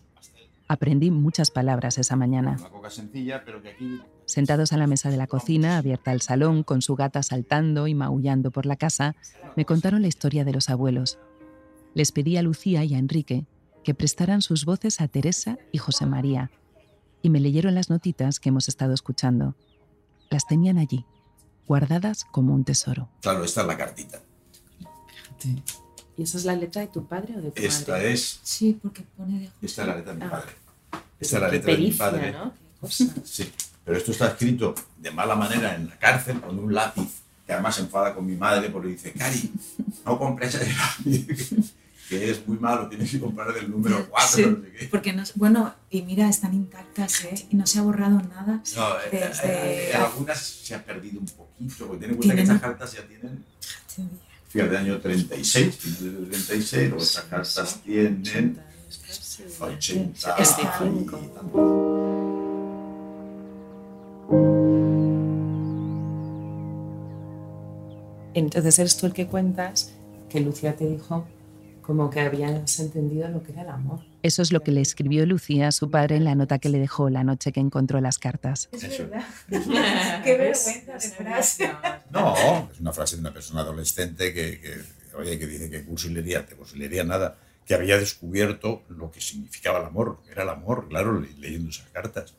Aprendí 0.74 1.10
muchas 1.10 1.50
palabras 1.50 1.98
esa 1.98 2.14
mañana. 2.14 2.56
Sentados 4.24 4.72
a 4.72 4.76
la 4.76 4.86
mesa 4.86 5.10
de 5.10 5.16
la 5.16 5.26
cocina, 5.26 5.78
abierta 5.78 6.12
al 6.12 6.20
salón, 6.20 6.62
con 6.62 6.80
su 6.80 6.94
gata 6.94 7.24
saltando 7.24 7.88
y 7.88 7.94
maullando 7.96 8.52
por 8.52 8.66
la 8.66 8.76
casa, 8.76 9.16
me 9.56 9.64
contaron 9.64 10.00
la 10.02 10.06
historia 10.06 10.44
de 10.44 10.52
los 10.52 10.70
abuelos. 10.70 11.18
Les 11.94 12.12
pedí 12.12 12.36
a 12.36 12.42
Lucía 12.42 12.84
y 12.84 12.94
a 12.94 12.98
Enrique 12.98 13.46
que 13.82 13.94
prestaran 13.94 14.42
sus 14.42 14.64
voces 14.64 15.00
a 15.00 15.08
Teresa 15.08 15.58
y 15.72 15.78
José 15.78 16.06
María, 16.06 16.52
y 17.20 17.30
me 17.30 17.40
leyeron 17.40 17.74
las 17.74 17.90
notitas 17.90 18.38
que 18.38 18.50
hemos 18.50 18.68
estado 18.68 18.94
escuchando. 18.94 19.56
Las 20.30 20.46
tenían 20.46 20.78
allí, 20.78 21.04
guardadas 21.66 22.24
como 22.26 22.54
un 22.54 22.62
tesoro. 22.62 23.08
Claro, 23.22 23.42
esta 23.42 23.62
es 23.62 23.66
la 23.66 23.76
cartita. 23.76 24.20
¿Y 26.16 26.22
esa 26.22 26.36
es 26.36 26.44
la 26.44 26.54
letra 26.54 26.82
de 26.82 26.88
tu 26.88 27.06
padre 27.06 27.34
o 27.38 27.40
de 27.40 27.50
tu 27.50 27.62
Esta 27.62 27.92
madre? 27.92 28.12
es, 28.12 28.40
Sí, 28.42 28.78
porque 28.80 29.02
pone 29.16 29.38
de... 29.40 29.50
esta 29.66 29.82
es 29.82 29.88
la 29.88 29.96
letra 29.96 30.12
de 30.12 30.18
mi 30.20 30.24
Ah. 30.26 30.30
padre. 30.30 30.52
Esta 31.20 31.36
es 31.36 31.42
la 31.42 31.48
letra 31.48 31.72
de 31.72 31.78
mi 31.78 31.92
padre. 31.92 32.34
Sí, 33.24 33.52
pero 33.84 33.98
esto 33.98 34.10
está 34.12 34.28
escrito 34.28 34.74
de 34.96 35.10
mala 35.10 35.34
manera 35.34 35.74
en 35.74 35.86
la 35.88 35.98
cárcel 35.98 36.40
con 36.40 36.58
un 36.58 36.72
lápiz, 36.72 37.08
que 37.46 37.52
además 37.52 37.74
se 37.74 37.82
enfada 37.82 38.14
con 38.14 38.24
mi 38.24 38.36
madre 38.36 38.70
porque 38.70 38.88
dice, 38.88 39.12
Cari, 39.12 39.52
no 40.06 40.18
compres 40.18 40.54
ese 40.54 40.72
lápiz, 40.72 41.26
que 42.08 42.30
es 42.30 42.46
muy 42.48 42.58
malo, 42.58 42.88
tienes 42.88 43.10
que 43.10 43.20
comprar 43.20 43.52
del 43.52 43.70
número 43.70 44.08
4, 44.08 44.28
Sí, 44.36 44.46
no 44.46 44.56
sé 44.64 44.72
qué. 44.72 44.86
porque 44.86 45.12
no, 45.12 45.22
bueno, 45.34 45.74
y 45.90 46.00
mira, 46.02 46.26
están 46.28 46.54
intactas, 46.54 47.22
¿eh? 47.26 47.46
Y 47.50 47.56
no 47.56 47.66
se 47.66 47.78
ha 47.78 47.82
borrado 47.82 48.20
nada. 48.22 48.62
No, 48.76 48.94
eh, 49.00 49.02
eh, 49.12 49.28
Desde- 49.28 49.90
eh, 49.90 49.94
algunas 49.94 50.38
se 50.38 50.74
han 50.74 50.82
perdido 50.82 51.20
un 51.20 51.26
poquito, 51.26 51.86
porque 51.86 52.00
ten 52.00 52.10
en 52.12 52.16
cuenta 52.16 52.34
que 52.34 52.42
estas 52.42 52.60
cartas 52.62 52.92
ya 52.94 53.02
tienen, 53.06 53.44
fíjate, 54.48 54.76
año 54.78 54.98
36, 54.98 55.76
finales 55.76 56.02
del 56.02 56.28
36, 56.30 56.88
luego 56.88 57.02
estas 57.04 57.24
cartas 57.24 57.80
tienen 57.84 58.58
80 59.60 60.36
y 60.38 60.44
75. 60.44 61.16
tanto. 61.34 62.10
Entonces 68.34 68.78
eres 68.78 68.96
tú 68.96 69.06
el 69.06 69.12
que 69.12 69.26
cuentas 69.26 69.92
que 70.28 70.40
Lucía 70.40 70.76
te 70.76 70.86
dijo 70.86 71.26
como 71.82 72.08
que 72.08 72.20
habías 72.20 72.78
entendido 72.78 73.28
lo 73.28 73.42
que 73.42 73.50
era 73.52 73.62
el 73.62 73.68
amor. 73.68 74.00
Eso 74.22 74.42
es 74.42 74.52
lo 74.52 74.60
que 74.60 74.70
le 74.70 74.80
escribió 74.80 75.26
Lucía 75.26 75.68
a 75.68 75.72
su 75.72 75.90
padre 75.90 76.16
en 76.16 76.24
la 76.24 76.36
nota 76.36 76.58
que 76.60 76.68
le 76.68 76.78
dejó 76.78 77.10
la 77.10 77.24
noche 77.24 77.50
que 77.50 77.58
encontró 77.58 78.00
las 78.00 78.18
cartas. 78.18 78.68
Eso. 78.70 79.04
Qué 79.48 80.36
vergüenza 80.36 80.92
de 80.92 81.00
frase. 81.00 81.70
No, 82.10 82.34
es 82.70 82.78
una 82.78 82.92
frase 82.92 83.16
de 83.16 83.22
una 83.22 83.32
persona 83.32 83.62
adolescente 83.62 84.32
que, 84.32 84.60
que, 84.60 85.16
oye, 85.16 85.36
que 85.36 85.46
dice 85.46 85.68
que 85.68 85.84
cursilería, 85.84 86.46
te 86.46 86.54
cursilería 86.54 87.02
nada, 87.02 87.36
que 87.70 87.76
había 87.76 87.98
descubierto 87.98 88.82
lo 88.88 89.12
que 89.12 89.20
significaba 89.20 89.78
el 89.78 89.84
amor, 89.86 90.08
lo 90.08 90.22
que 90.24 90.32
era 90.32 90.42
el 90.42 90.48
amor, 90.48 90.88
claro, 90.88 91.20
le- 91.20 91.32
leyendo 91.38 91.70
esas 91.70 91.88
cartas. 91.90 92.34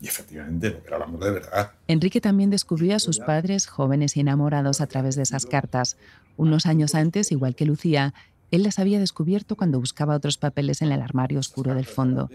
Y 0.00 0.08
efectivamente, 0.08 0.70
lo 0.70 0.82
que 0.82 0.88
era 0.88 0.96
el 0.96 1.04
amor 1.04 1.22
de 1.22 1.30
verdad. 1.30 1.70
Enrique 1.86 2.20
también 2.20 2.50
descubrió 2.50 2.96
a 2.96 2.98
sus 2.98 3.20
padres 3.20 3.68
jóvenes 3.68 4.16
y 4.16 4.20
enamorados 4.22 4.80
a 4.80 4.88
través 4.88 5.14
de 5.14 5.22
esas 5.22 5.46
cartas. 5.46 5.96
Unos 6.36 6.66
años 6.66 6.96
antes, 6.96 7.30
igual 7.30 7.54
que 7.54 7.64
Lucía, 7.64 8.12
él 8.50 8.64
las 8.64 8.80
había 8.80 8.98
descubierto 8.98 9.54
cuando 9.54 9.78
buscaba 9.78 10.16
otros 10.16 10.36
papeles 10.36 10.82
en 10.82 10.90
el 10.90 11.00
armario 11.00 11.38
oscuro 11.38 11.76
del 11.76 11.86
fondo. 11.86 12.28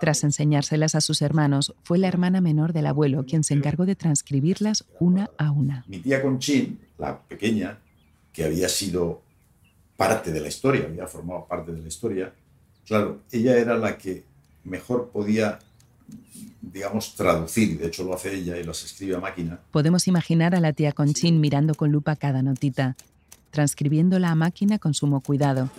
Tras 0.00 0.24
enseñárselas 0.24 0.94
a 0.94 1.02
sus 1.02 1.20
hermanos, 1.20 1.74
fue 1.82 1.98
la 1.98 2.08
hermana 2.08 2.40
menor 2.40 2.72
del 2.72 2.86
abuelo 2.86 3.26
quien 3.26 3.44
se 3.44 3.52
encargó 3.52 3.84
de 3.84 3.94
transcribirlas 3.94 4.86
una 5.00 5.28
a 5.36 5.50
una. 5.50 5.84
Mi 5.86 5.98
tía 5.98 6.22
Conchín, 6.22 6.80
la 6.96 7.20
pequeña, 7.20 7.78
que 8.32 8.42
había 8.46 8.70
sido 8.70 9.20
parte 9.96 10.32
de 10.32 10.40
la 10.40 10.48
historia, 10.48 10.84
había 10.84 11.06
formado 11.06 11.46
parte 11.46 11.72
de 11.72 11.80
la 11.80 11.88
historia, 11.88 12.32
claro, 12.86 13.20
ella 13.30 13.56
era 13.56 13.76
la 13.76 13.96
que 13.96 14.24
mejor 14.64 15.10
podía, 15.10 15.58
digamos, 16.60 17.14
traducir, 17.14 17.70
y 17.70 17.74
de 17.74 17.86
hecho 17.86 18.04
lo 18.04 18.14
hace 18.14 18.34
ella 18.34 18.56
y 18.56 18.64
las 18.64 18.82
escribe 18.84 19.16
a 19.16 19.20
máquina, 19.20 19.60
Podemos 19.70 20.08
imaginar 20.08 20.54
a 20.54 20.60
la 20.60 20.72
tía 20.72 20.92
Conchín 20.92 21.40
mirando 21.40 21.74
con 21.74 21.92
lupa 21.92 22.16
cada 22.16 22.42
notita, 22.42 22.96
transcribiéndola 23.50 24.30
a 24.30 24.34
máquina 24.34 24.78
con 24.78 24.94
sumo 24.94 25.20
cuidado, 25.20 25.70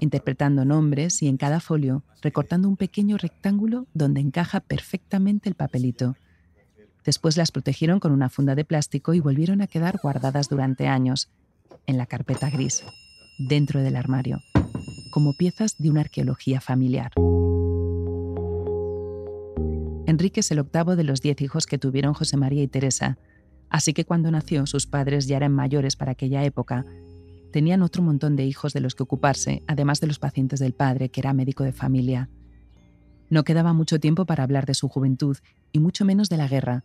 interpretando 0.00 0.64
nombres 0.64 1.22
y 1.22 1.28
en 1.28 1.36
cada 1.36 1.60
folio 1.60 2.02
recortando 2.22 2.68
un 2.68 2.76
pequeño 2.76 3.16
rectángulo 3.16 3.86
donde 3.94 4.20
encaja 4.20 4.60
perfectamente 4.60 5.48
el 5.48 5.54
papelito. 5.54 6.16
Después 7.04 7.36
las 7.36 7.52
protegieron 7.52 8.00
con 8.00 8.12
una 8.12 8.28
funda 8.28 8.54
de 8.54 8.64
plástico 8.64 9.14
y 9.14 9.20
volvieron 9.20 9.60
a 9.60 9.66
quedar 9.66 9.98
guardadas 10.02 10.48
durante 10.48 10.88
años, 10.88 11.28
en 11.86 11.96
la 11.96 12.06
carpeta 12.06 12.50
gris, 12.50 12.82
dentro 13.38 13.82
del 13.82 13.96
armario, 13.96 14.40
como 15.10 15.32
piezas 15.32 15.76
de 15.78 15.90
una 15.90 16.00
arqueología 16.00 16.60
familiar. 16.60 17.12
Enrique 20.06 20.40
es 20.40 20.50
el 20.50 20.58
octavo 20.58 20.96
de 20.96 21.04
los 21.04 21.20
diez 21.20 21.40
hijos 21.40 21.66
que 21.66 21.78
tuvieron 21.78 22.14
José 22.14 22.36
María 22.36 22.62
y 22.62 22.68
Teresa, 22.68 23.18
así 23.68 23.92
que 23.92 24.04
cuando 24.04 24.30
nació 24.30 24.66
sus 24.66 24.86
padres 24.86 25.26
ya 25.26 25.36
eran 25.36 25.52
mayores 25.52 25.96
para 25.96 26.12
aquella 26.12 26.44
época. 26.44 26.86
Tenían 27.52 27.82
otro 27.82 28.02
montón 28.02 28.34
de 28.34 28.44
hijos 28.44 28.72
de 28.72 28.80
los 28.80 28.94
que 28.94 29.02
ocuparse, 29.02 29.62
además 29.66 30.00
de 30.00 30.06
los 30.06 30.18
pacientes 30.18 30.60
del 30.60 30.72
padre, 30.72 31.10
que 31.10 31.20
era 31.20 31.32
médico 31.34 31.64
de 31.64 31.72
familia. 31.72 32.30
No 33.30 33.44
quedaba 33.44 33.72
mucho 33.74 34.00
tiempo 34.00 34.24
para 34.24 34.44
hablar 34.44 34.64
de 34.64 34.74
su 34.74 34.88
juventud, 34.88 35.36
y 35.72 35.78
mucho 35.78 36.04
menos 36.04 36.30
de 36.30 36.38
la 36.38 36.48
guerra, 36.48 36.84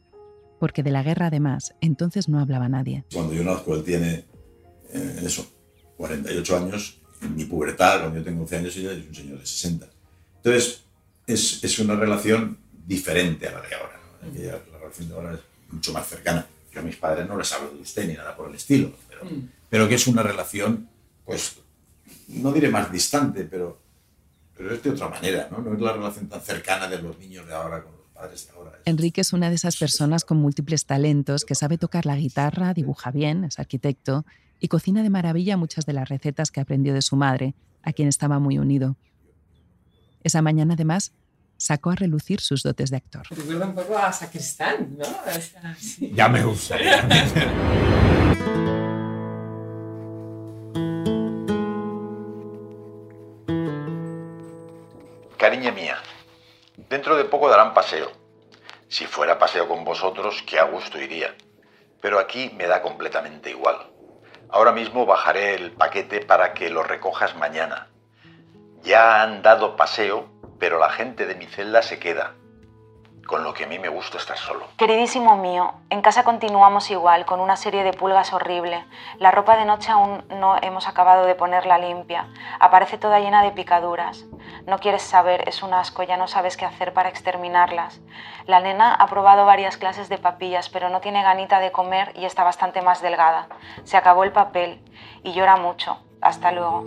porque 0.60 0.84
de 0.84 0.92
la 0.92 1.04
guerra 1.04 1.28
además 1.28 1.74
entonces 1.82 2.28
no 2.28 2.40
hablaba 2.40 2.68
nadie. 2.70 3.06
Cuando 3.14 3.34
yo 3.34 3.44
nazco, 3.44 3.76
él 3.76 3.84
tiene, 3.84 4.26
eh, 4.94 5.22
eso, 5.24 5.46
48 5.98 6.58
años, 6.58 6.98
en 7.22 7.36
mi 7.36 7.46
pubertad, 7.46 8.02
cuando 8.02 8.20
yo 8.20 8.24
tengo 8.26 8.42
11 8.42 8.58
años, 8.58 8.76
ella 8.78 8.92
es 8.94 9.08
un 9.08 9.16
señor 9.16 9.40
de 9.40 9.46
60. 9.46 9.88
Entonces, 10.38 10.82
es, 11.26 11.64
es 11.64 11.80
una 11.80 11.96
relación 11.96 12.58
diferente 12.86 13.48
a 13.48 13.52
la 13.54 13.62
de 13.62 13.76
ahora. 13.76 14.00
¿no? 14.22 14.30
Aquella- 14.30 14.60
la 14.72 14.78
relación 14.80 15.08
de 15.10 15.16
ahora 15.16 15.34
es 15.36 15.40
mucho 15.72 15.94
más 15.94 16.08
cercana. 16.08 16.46
Yo 16.74 16.80
a 16.80 16.84
mis 16.84 16.96
padres 16.98 17.28
no 17.28 17.38
les 17.38 17.52
hablo 17.54 17.72
de 17.72 17.82
usted 17.82 18.08
ni 18.08 18.14
nada 18.16 18.36
por 18.36 18.50
el 18.50 18.56
estilo, 18.56 18.92
pero, 19.10 19.22
pero 19.70 19.88
que 19.88 19.96
es 19.96 20.08
una 20.08 20.24
relación, 20.24 20.90
pues, 21.24 21.58
no 22.30 22.52
diré 22.52 22.70
más 22.70 22.92
distante, 22.92 23.44
pero, 23.46 23.80
pero 24.58 24.74
es 24.74 24.84
de 24.84 24.90
otra 24.90 25.08
manera, 25.08 25.48
¿no? 25.52 25.60
No 25.60 25.74
es 25.74 25.80
la 25.80 25.94
relación 25.94 26.28
tan 26.28 26.42
cercana 26.42 26.88
de 26.90 27.02
los 27.02 27.18
niños 27.20 27.48
de 27.48 27.54
ahora 27.54 27.82
con 27.84 27.93
Enrique 28.86 29.22
es 29.22 29.34
una 29.34 29.50
de 29.50 29.56
esas 29.56 29.78
personas 29.78 30.26
con 30.26 30.38
múltiples 30.38 30.86
talentos 30.86 31.46
que 31.46 31.56
sabe 31.56 31.78
tocar 31.78 32.06
la 32.06 32.16
guitarra, 32.16 32.74
dibuja 32.74 33.12
bien, 33.12 33.44
es 33.44 33.60
arquitecto 33.60 34.26
y 34.60 34.68
cocina 34.68 35.04
de 35.04 35.10
maravilla 35.10 35.58
muchas 35.58 35.86
de 35.86 35.94
las 35.94 36.10
recetas 36.10 36.52
que 36.52 36.62
aprendió 36.62 36.94
de 36.94 37.02
su 37.02 37.16
madre, 37.16 37.54
a 37.82 37.92
quien 37.92 38.08
estaba 38.08 38.40
muy 38.40 38.58
unido. 38.58 38.96
Esa 40.24 40.42
mañana, 40.42 40.76
además, 40.76 41.12
sacó 41.58 41.92
a 41.92 41.96
relucir 41.96 42.40
sus 42.40 42.64
dotes 42.64 42.90
de 42.90 42.98
actor. 42.98 43.24
Recuerda 43.30 43.66
un 43.68 43.76
poco 43.76 43.98
a 43.98 44.12
Sacristán, 44.12 44.98
¿no? 44.98 45.06
Sí. 45.78 46.12
Ya 46.14 46.30
me 46.30 46.44
gustaría. 46.44 47.08
Cariña 55.38 55.72
mía, 55.74 55.98
dentro 56.78 57.16
de 57.16 57.26
poco 57.26 57.50
darán 57.50 57.74
paseo. 57.74 58.12
Si 58.88 59.06
fuera 59.06 59.40
paseo 59.40 59.68
con 59.68 59.84
vosotros, 59.84 60.44
qué 60.48 60.62
gusto 60.64 61.00
iría. 61.00 61.36
Pero 62.02 62.20
aquí 62.20 62.52
me 62.56 62.68
da 62.68 62.82
completamente 62.82 63.50
igual. 63.50 63.90
Ahora 64.50 64.72
mismo 64.72 65.06
bajaré 65.06 65.56
el 65.56 65.72
paquete 65.72 66.20
para 66.20 66.54
que 66.54 66.70
lo 66.70 66.84
recojas 66.84 67.36
mañana. 67.36 67.88
Ya 68.84 69.24
han 69.24 69.42
dado 69.42 69.76
paseo, 69.76 70.30
pero 70.60 70.78
la 70.80 70.90
gente 70.90 71.26
de 71.26 71.36
mi 71.36 71.48
celda 71.48 71.82
se 71.82 71.98
queda. 72.00 72.36
Con 73.26 73.44
lo 73.44 73.54
que 73.54 73.64
a 73.64 73.68
mí 73.68 73.80
me 73.80 73.88
gusta 73.88 74.18
estar 74.18 74.38
solo. 74.38 74.66
Queridísimo 74.78 75.38
mío, 75.38 75.74
en 75.90 76.02
casa 76.02 76.24
continuamos 76.24 76.92
igual, 76.92 77.26
con 77.26 77.40
una 77.40 77.56
serie 77.56 77.84
de 77.84 77.94
pulgas 77.94 78.34
horrible. 78.34 78.86
La 79.18 79.32
ropa 79.32 79.56
de 79.56 79.66
noche 79.66 79.92
aún 79.92 80.26
no 80.30 80.58
hemos 80.62 80.88
acabado 80.88 81.26
de 81.26 81.36
ponerla 81.36 81.78
limpia. 81.78 82.28
Aparece 82.60 82.98
toda 82.98 83.20
llena 83.20 83.42
de 83.42 83.52
picaduras. 83.52 84.26
No 84.68 84.80
quieres 84.80 85.04
saber, 85.04 85.48
es 85.48 85.64
un 85.64 85.74
asco, 85.74 86.04
ya 86.04 86.18
no 86.18 86.28
sabes 86.28 86.58
qué 86.58 86.66
hacer 86.66 86.94
para 86.94 87.10
exterminarlas. 87.10 88.02
La 88.46 88.60
nena 88.60 88.94
ha 88.94 89.08
probado 89.08 89.46
varias 89.46 89.78
clases 89.78 90.10
de 90.10 90.18
papillas, 90.18 90.70
pero 90.70 90.90
no 90.90 91.00
tiene 91.00 91.24
ganita 91.24 91.60
de 91.60 91.72
comer 91.72 92.12
y 92.16 92.26
está 92.26 92.44
bastante 92.44 92.82
más 92.82 93.02
delgada. 93.02 93.48
Se 93.84 93.96
acabó 93.96 94.26
el 94.26 94.34
papel 94.34 94.84
y 95.24 95.32
llora 95.34 95.56
mucho. 95.56 95.98
Hasta 96.22 96.52
luego. 96.52 96.84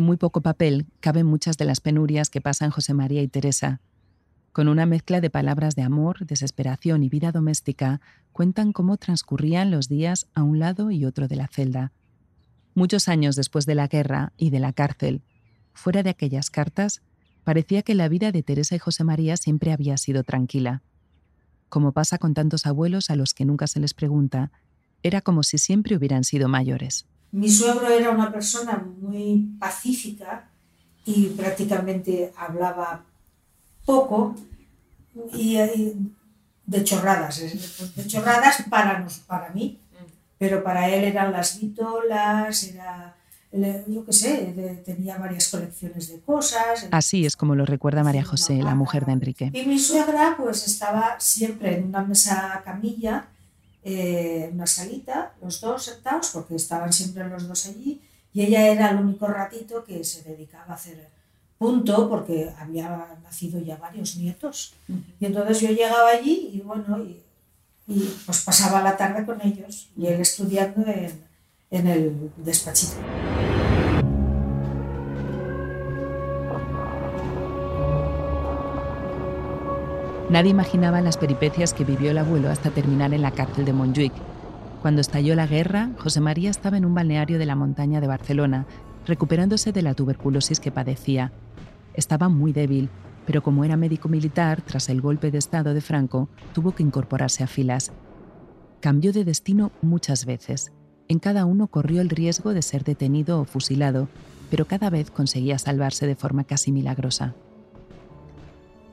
En 0.00 0.06
muy 0.06 0.16
poco 0.16 0.40
papel 0.40 0.86
caben 1.00 1.26
muchas 1.26 1.58
de 1.58 1.66
las 1.66 1.82
penurias 1.82 2.30
que 2.30 2.40
pasan 2.40 2.70
José 2.70 2.94
María 2.94 3.20
y 3.20 3.28
Teresa. 3.28 3.82
Con 4.50 4.68
una 4.68 4.86
mezcla 4.86 5.20
de 5.20 5.28
palabras 5.28 5.74
de 5.76 5.82
amor, 5.82 6.24
desesperación 6.24 7.02
y 7.02 7.10
vida 7.10 7.32
doméstica, 7.32 8.00
cuentan 8.32 8.72
cómo 8.72 8.96
transcurrían 8.96 9.70
los 9.70 9.90
días 9.90 10.26
a 10.32 10.42
un 10.42 10.58
lado 10.58 10.90
y 10.90 11.04
otro 11.04 11.28
de 11.28 11.36
la 11.36 11.48
celda. 11.48 11.92
Muchos 12.74 13.08
años 13.08 13.36
después 13.36 13.66
de 13.66 13.74
la 13.74 13.88
guerra 13.88 14.32
y 14.38 14.48
de 14.48 14.60
la 14.60 14.72
cárcel, 14.72 15.20
fuera 15.74 16.02
de 16.02 16.08
aquellas 16.08 16.48
cartas, 16.48 17.02
parecía 17.44 17.82
que 17.82 17.94
la 17.94 18.08
vida 18.08 18.32
de 18.32 18.42
Teresa 18.42 18.76
y 18.76 18.78
José 18.78 19.04
María 19.04 19.36
siempre 19.36 19.70
había 19.70 19.98
sido 19.98 20.24
tranquila. 20.24 20.82
Como 21.68 21.92
pasa 21.92 22.16
con 22.16 22.32
tantos 22.32 22.64
abuelos 22.64 23.10
a 23.10 23.16
los 23.16 23.34
que 23.34 23.44
nunca 23.44 23.66
se 23.66 23.80
les 23.80 23.92
pregunta, 23.92 24.50
era 25.02 25.20
como 25.20 25.42
si 25.42 25.58
siempre 25.58 25.94
hubieran 25.94 26.24
sido 26.24 26.48
mayores. 26.48 27.04
Mi 27.32 27.48
suegro 27.48 27.88
era 27.88 28.10
una 28.10 28.32
persona 28.32 28.84
muy 29.00 29.48
pacífica 29.58 30.48
y 31.04 31.26
prácticamente 31.28 32.32
hablaba 32.36 33.04
poco 33.84 34.34
y, 35.34 35.56
y 35.58 35.94
de 36.66 36.84
chorradas, 36.84 37.38
es- 37.40 37.94
de 37.96 38.06
chorradas 38.06 38.62
para, 38.68 38.98
nos, 39.00 39.18
para 39.20 39.50
mí, 39.50 39.78
pero 40.38 40.62
para 40.62 40.88
él 40.88 41.04
eran 41.04 41.32
las 41.32 41.60
vitolas, 41.60 42.62
era, 42.64 43.14
yo 43.88 44.04
qué 44.06 44.12
sé, 44.12 44.82
tenía 44.84 45.18
varias 45.18 45.48
colecciones 45.48 46.08
de 46.08 46.20
cosas. 46.20 46.88
Así 46.90 47.26
es 47.26 47.36
como 47.36 47.54
lo 47.54 47.66
recuerda 47.66 48.02
María 48.04 48.24
José, 48.24 48.62
la 48.62 48.74
mujer 48.74 49.04
de 49.06 49.12
Enrique. 49.12 49.50
Y 49.52 49.66
mi 49.66 49.78
suegra 49.78 50.34
pues 50.36 50.66
estaba 50.66 51.18
siempre 51.18 51.76
en 51.78 51.86
una 51.88 52.02
mesa 52.02 52.62
camilla, 52.64 53.26
eh, 53.82 54.50
una 54.52 54.66
salita, 54.66 55.32
los 55.42 55.60
dos 55.60 55.84
sentados, 55.84 56.30
porque 56.30 56.56
estaban 56.56 56.92
siempre 56.92 57.28
los 57.28 57.48
dos 57.48 57.66
allí, 57.66 58.00
y 58.32 58.42
ella 58.42 58.66
era 58.68 58.90
el 58.90 58.98
único 58.98 59.26
ratito 59.26 59.84
que 59.84 60.04
se 60.04 60.22
dedicaba 60.22 60.72
a 60.72 60.74
hacer 60.74 61.08
punto, 61.58 62.08
porque 62.08 62.50
había 62.58 63.18
nacido 63.22 63.60
ya 63.60 63.76
varios 63.76 64.16
nietos. 64.16 64.74
Y 65.18 65.26
entonces 65.26 65.60
yo 65.60 65.70
llegaba 65.70 66.10
allí 66.10 66.50
y 66.54 66.60
bueno, 66.60 66.98
y, 66.98 67.22
y, 67.86 68.16
pues 68.24 68.40
pasaba 68.42 68.82
la 68.82 68.96
tarde 68.96 69.26
con 69.26 69.40
ellos, 69.42 69.88
y 69.96 70.06
él 70.06 70.20
estudiando 70.20 70.86
en, 70.86 71.24
en 71.70 71.86
el 71.86 72.30
despachito. 72.36 72.96
Nadie 80.30 80.52
imaginaba 80.52 81.00
las 81.00 81.16
peripecias 81.16 81.74
que 81.74 81.84
vivió 81.84 82.12
el 82.12 82.18
abuelo 82.18 82.50
hasta 82.50 82.70
terminar 82.70 83.12
en 83.12 83.22
la 83.22 83.32
cárcel 83.32 83.64
de 83.64 83.72
Montjuic. 83.72 84.12
Cuando 84.80 85.00
estalló 85.00 85.34
la 85.34 85.48
guerra, 85.48 85.90
José 85.98 86.20
María 86.20 86.50
estaba 86.50 86.76
en 86.76 86.84
un 86.84 86.94
balneario 86.94 87.36
de 87.36 87.46
la 87.46 87.56
montaña 87.56 88.00
de 88.00 88.06
Barcelona, 88.06 88.64
recuperándose 89.08 89.72
de 89.72 89.82
la 89.82 89.94
tuberculosis 89.94 90.60
que 90.60 90.70
padecía. 90.70 91.32
Estaba 91.94 92.28
muy 92.28 92.52
débil, 92.52 92.90
pero 93.26 93.42
como 93.42 93.64
era 93.64 93.76
médico 93.76 94.08
militar, 94.08 94.62
tras 94.62 94.88
el 94.88 95.00
golpe 95.00 95.32
de 95.32 95.38
Estado 95.38 95.74
de 95.74 95.80
Franco, 95.80 96.28
tuvo 96.54 96.76
que 96.76 96.84
incorporarse 96.84 97.42
a 97.42 97.48
filas. 97.48 97.90
Cambió 98.78 99.12
de 99.12 99.24
destino 99.24 99.72
muchas 99.82 100.26
veces. 100.26 100.70
En 101.08 101.18
cada 101.18 101.44
uno 101.44 101.66
corrió 101.66 102.00
el 102.00 102.08
riesgo 102.08 102.54
de 102.54 102.62
ser 102.62 102.84
detenido 102.84 103.40
o 103.40 103.46
fusilado, 103.46 104.06
pero 104.48 104.64
cada 104.64 104.90
vez 104.90 105.10
conseguía 105.10 105.58
salvarse 105.58 106.06
de 106.06 106.14
forma 106.14 106.44
casi 106.44 106.70
milagrosa. 106.70 107.34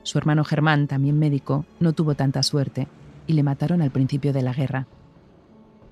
Su 0.08 0.16
hermano 0.16 0.42
Germán, 0.42 0.86
también 0.86 1.18
médico, 1.18 1.66
no 1.80 1.92
tuvo 1.92 2.14
tanta 2.14 2.42
suerte 2.42 2.88
y 3.26 3.34
le 3.34 3.42
mataron 3.42 3.82
al 3.82 3.90
principio 3.90 4.32
de 4.32 4.40
la 4.40 4.54
guerra. 4.54 4.86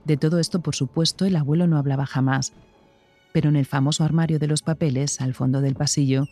De 0.07 0.17
todo 0.17 0.39
esto, 0.39 0.61
por 0.61 0.75
supuesto, 0.75 1.27
el 1.27 1.37
abuelo 1.37 1.67
no 1.67 1.77
hablaba 1.77 2.07
jamás, 2.07 2.55
pero 3.35 3.51
en 3.51 3.57
el 3.57 3.67
famoso 3.67 4.05
armario 4.05 4.39
de 4.39 4.47
los 4.47 4.63
papeles, 4.63 5.21
al 5.21 5.35
fondo 5.35 5.61
del 5.61 5.75
pasillo, 5.75 6.25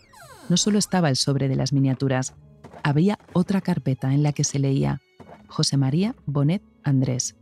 no 0.49 0.57
solo 0.57 0.79
estaba 0.79 1.09
el 1.09 1.15
sobre 1.15 1.47
de 1.47 1.57
las 1.57 1.73
miniaturas, 1.73 2.33
había 2.81 3.19
otra 3.33 3.61
carpeta 3.61 4.15
en 4.15 4.23
la 4.23 4.33
que 4.33 4.45
se 4.45 4.57
leía 4.57 4.99
José 5.47 5.77
María 5.77 6.15
Bonet 6.25 6.63
Andrés, 6.83 7.35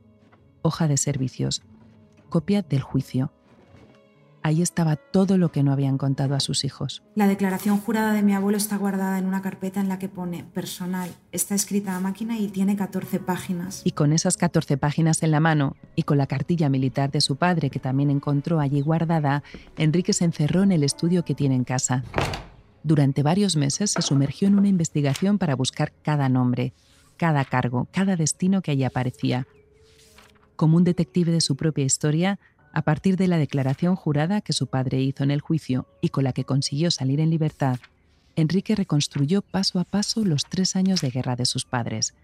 hoja 0.62 0.89
de 0.89 0.97
servicios, 0.97 1.62
copia 2.27 2.63
del 2.63 2.82
juicio. 2.82 3.32
Ahí 4.45 4.62
estaba 4.62 4.97
todo 4.97 5.38
lo 5.38 5.53
que 5.53 5.63
no 5.63 5.71
habían 5.71 5.97
contado 5.97 6.36
a 6.36 6.41
sus 6.41 6.65
hijos. 6.65 7.01
La 7.15 7.27
declaración 7.27 7.79
jurada 7.79 8.12
de 8.12 8.21
mi 8.23 8.34
abuelo 8.34 8.58
está 8.58 8.75
guardada 8.75 9.17
en 9.17 9.25
una 9.25 9.41
carpeta 9.41 9.79
en 9.79 9.88
la 9.88 9.99
que 9.99 10.10
pone 10.10 10.43
personal. 10.43 11.10
Está 11.32 11.56
escrita 11.56 11.95
a 11.95 12.01
máquina 12.01 12.38
y 12.38 12.49
tiene 12.49 12.75
14 12.75 13.19
páginas. 13.21 13.82
Y 13.86 13.91
con 13.91 14.12
esas 14.12 14.36
14 14.36 14.77
páginas 14.77 15.23
en 15.23 15.32
la 15.32 15.39
mano 15.39 15.77
y 15.95 16.03
con 16.03 16.17
la 16.17 16.27
cartilla 16.27 16.67
militar 16.67 17.10
de 17.10 17.21
su 17.21 17.38
padre 17.38 17.69
que 17.69 17.79
también 17.79 18.10
encontró 18.10 18.60
allí 18.60 18.82
guardada, 18.82 19.43
Enrique 19.77 20.12
se 20.12 20.25
encerró 20.25 20.63
en 20.63 20.73
el 20.73 20.84
estudio 20.84 21.23
que 21.23 21.36
tiene 21.36 21.56
en 21.56 21.63
casa. 21.63 22.03
Durante 22.84 23.23
varios 23.23 23.56
meses 23.56 23.91
se 23.91 24.01
sumergió 24.01 24.49
en 24.49 24.60
una 24.60 24.67
investigación 24.67 25.38
para 25.38 25.56
buscar 25.56 25.93
cada 26.03 26.27
nombre, 26.27 26.73
cada 27.15 27.45
cargo, 27.45 27.88
cada 27.91 28.17
destino 28.17 28.62
que 28.62 28.71
allí 28.71 28.84
aparecía. 28.84 29.47
Como 30.58 30.75
un 30.75 30.84
detective 30.84 31.32
de 31.32 31.39
su 31.39 31.56
propia 31.56 31.86
historia, 31.86 32.39
a 32.73 32.81
partir 32.81 33.17
de 33.17 33.27
la 33.27 33.38
declaración 33.38 33.95
jurada 33.95 34.41
que 34.41 34.51
su 34.51 34.65
padre 34.67 34.99
hizo 34.99 35.23
en 35.23 35.29
el 35.29 35.41
juicio 35.41 35.88
y 36.01 36.09
con 36.09 36.23
la 36.23 36.33
que 36.33 36.43
consiguió 36.43 36.89
salir 36.89 37.19
en 37.19 37.29
libertad, 37.29 37.79
Enrique 38.36 38.75
reconstruyó 38.75 39.43
paso 39.43 39.79
a 39.79 39.83
paso 39.83 40.25
los 40.25 40.45
tres 40.45 40.75
años 40.75 40.99
de 40.99 41.12
guerra 41.12 41.36
de 41.36 41.45
sus 41.45 41.65
padres, 41.65 42.15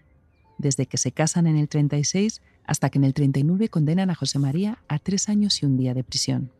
desde 0.58 0.86
que 0.86 0.98
se 0.98 1.12
casan 1.12 1.46
en 1.46 1.56
el 1.56 1.68
36 1.68 2.42
hasta 2.66 2.90
que 2.90 2.98
en 2.98 3.04
el 3.04 3.14
39 3.14 3.68
condenan 3.68 4.10
a 4.10 4.16
José 4.16 4.40
María 4.40 4.78
a 4.88 4.98
tres 4.98 5.28
años 5.28 5.62
y 5.62 5.66
un 5.66 5.76
día 5.76 5.94
de 5.94 6.02
prisión. 6.02 6.50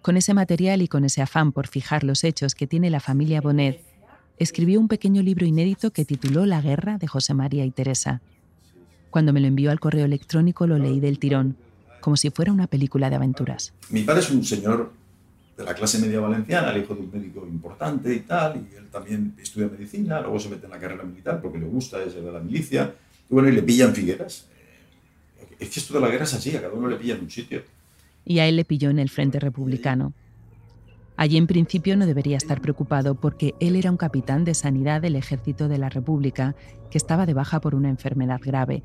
Con 0.00 0.16
ese 0.16 0.32
material 0.32 0.80
y 0.80 0.88
con 0.88 1.04
ese 1.04 1.20
afán 1.20 1.52
por 1.52 1.66
fijar 1.66 2.04
los 2.04 2.24
hechos 2.24 2.54
que 2.54 2.66
tiene 2.66 2.88
la 2.88 3.00
familia 3.00 3.42
Bonet, 3.42 3.82
escribió 4.38 4.80
un 4.80 4.88
pequeño 4.88 5.22
libro 5.22 5.46
inédito 5.46 5.92
que 5.92 6.06
tituló 6.06 6.46
La 6.46 6.62
guerra 6.62 6.96
de 6.96 7.06
José 7.06 7.34
María 7.34 7.66
y 7.66 7.70
Teresa. 7.70 8.22
Cuando 9.10 9.34
me 9.34 9.40
lo 9.40 9.46
envió 9.46 9.70
al 9.70 9.78
correo 9.78 10.06
electrónico 10.06 10.66
lo 10.66 10.78
leí 10.78 11.00
del 11.00 11.18
tirón, 11.18 11.56
como 12.04 12.18
si 12.18 12.28
fuera 12.28 12.52
una 12.52 12.66
película 12.66 13.08
de 13.08 13.16
aventuras. 13.16 13.72
Mi 13.88 14.02
padre 14.02 14.20
es 14.20 14.30
un 14.30 14.44
señor 14.44 14.92
de 15.56 15.64
la 15.64 15.72
clase 15.72 15.98
media 15.98 16.20
valenciana, 16.20 16.70
el 16.70 16.82
hijo 16.82 16.94
de 16.94 17.00
un 17.00 17.10
médico 17.10 17.46
importante 17.50 18.14
y 18.14 18.20
tal, 18.20 18.56
y 18.56 18.76
él 18.76 18.88
también 18.92 19.34
estudia 19.40 19.68
medicina, 19.68 20.20
luego 20.20 20.38
se 20.38 20.50
mete 20.50 20.66
en 20.66 20.72
la 20.72 20.78
carrera 20.78 21.02
militar 21.02 21.40
porque 21.40 21.58
le 21.58 21.64
gusta, 21.64 22.02
es 22.02 22.14
de 22.14 22.20
la 22.30 22.40
milicia, 22.40 22.94
y 23.30 23.32
bueno, 23.32 23.48
y 23.48 23.52
le 23.52 23.62
pillan 23.62 23.94
Figueras. 23.94 24.48
Eh, 25.40 25.56
Es 25.60 25.70
que 25.70 25.80
esto 25.80 25.94
de 25.94 26.00
la 26.00 26.08
guerra 26.08 26.24
es 26.24 26.34
así, 26.34 26.54
a 26.54 26.60
cada 26.60 26.74
uno 26.74 26.88
le 26.88 26.96
pilla 26.96 27.14
en 27.14 27.22
un 27.22 27.30
sitio. 27.30 27.62
Y 28.26 28.38
a 28.40 28.46
él 28.48 28.56
le 28.56 28.66
pilló 28.66 28.90
en 28.90 28.98
el 28.98 29.08
Frente 29.08 29.40
Republicano. 29.40 30.12
Allí 31.16 31.38
en 31.38 31.46
principio 31.46 31.96
no 31.96 32.04
debería 32.04 32.36
estar 32.36 32.60
preocupado 32.60 33.14
porque 33.14 33.54
él 33.60 33.76
era 33.76 33.90
un 33.90 33.96
capitán 33.96 34.44
de 34.44 34.52
sanidad 34.52 35.00
del 35.00 35.16
ejército 35.16 35.68
de 35.68 35.78
la 35.78 35.88
República 35.88 36.54
que 36.90 36.98
estaba 36.98 37.24
de 37.24 37.32
baja 37.32 37.62
por 37.62 37.74
una 37.74 37.88
enfermedad 37.88 38.40
grave. 38.44 38.82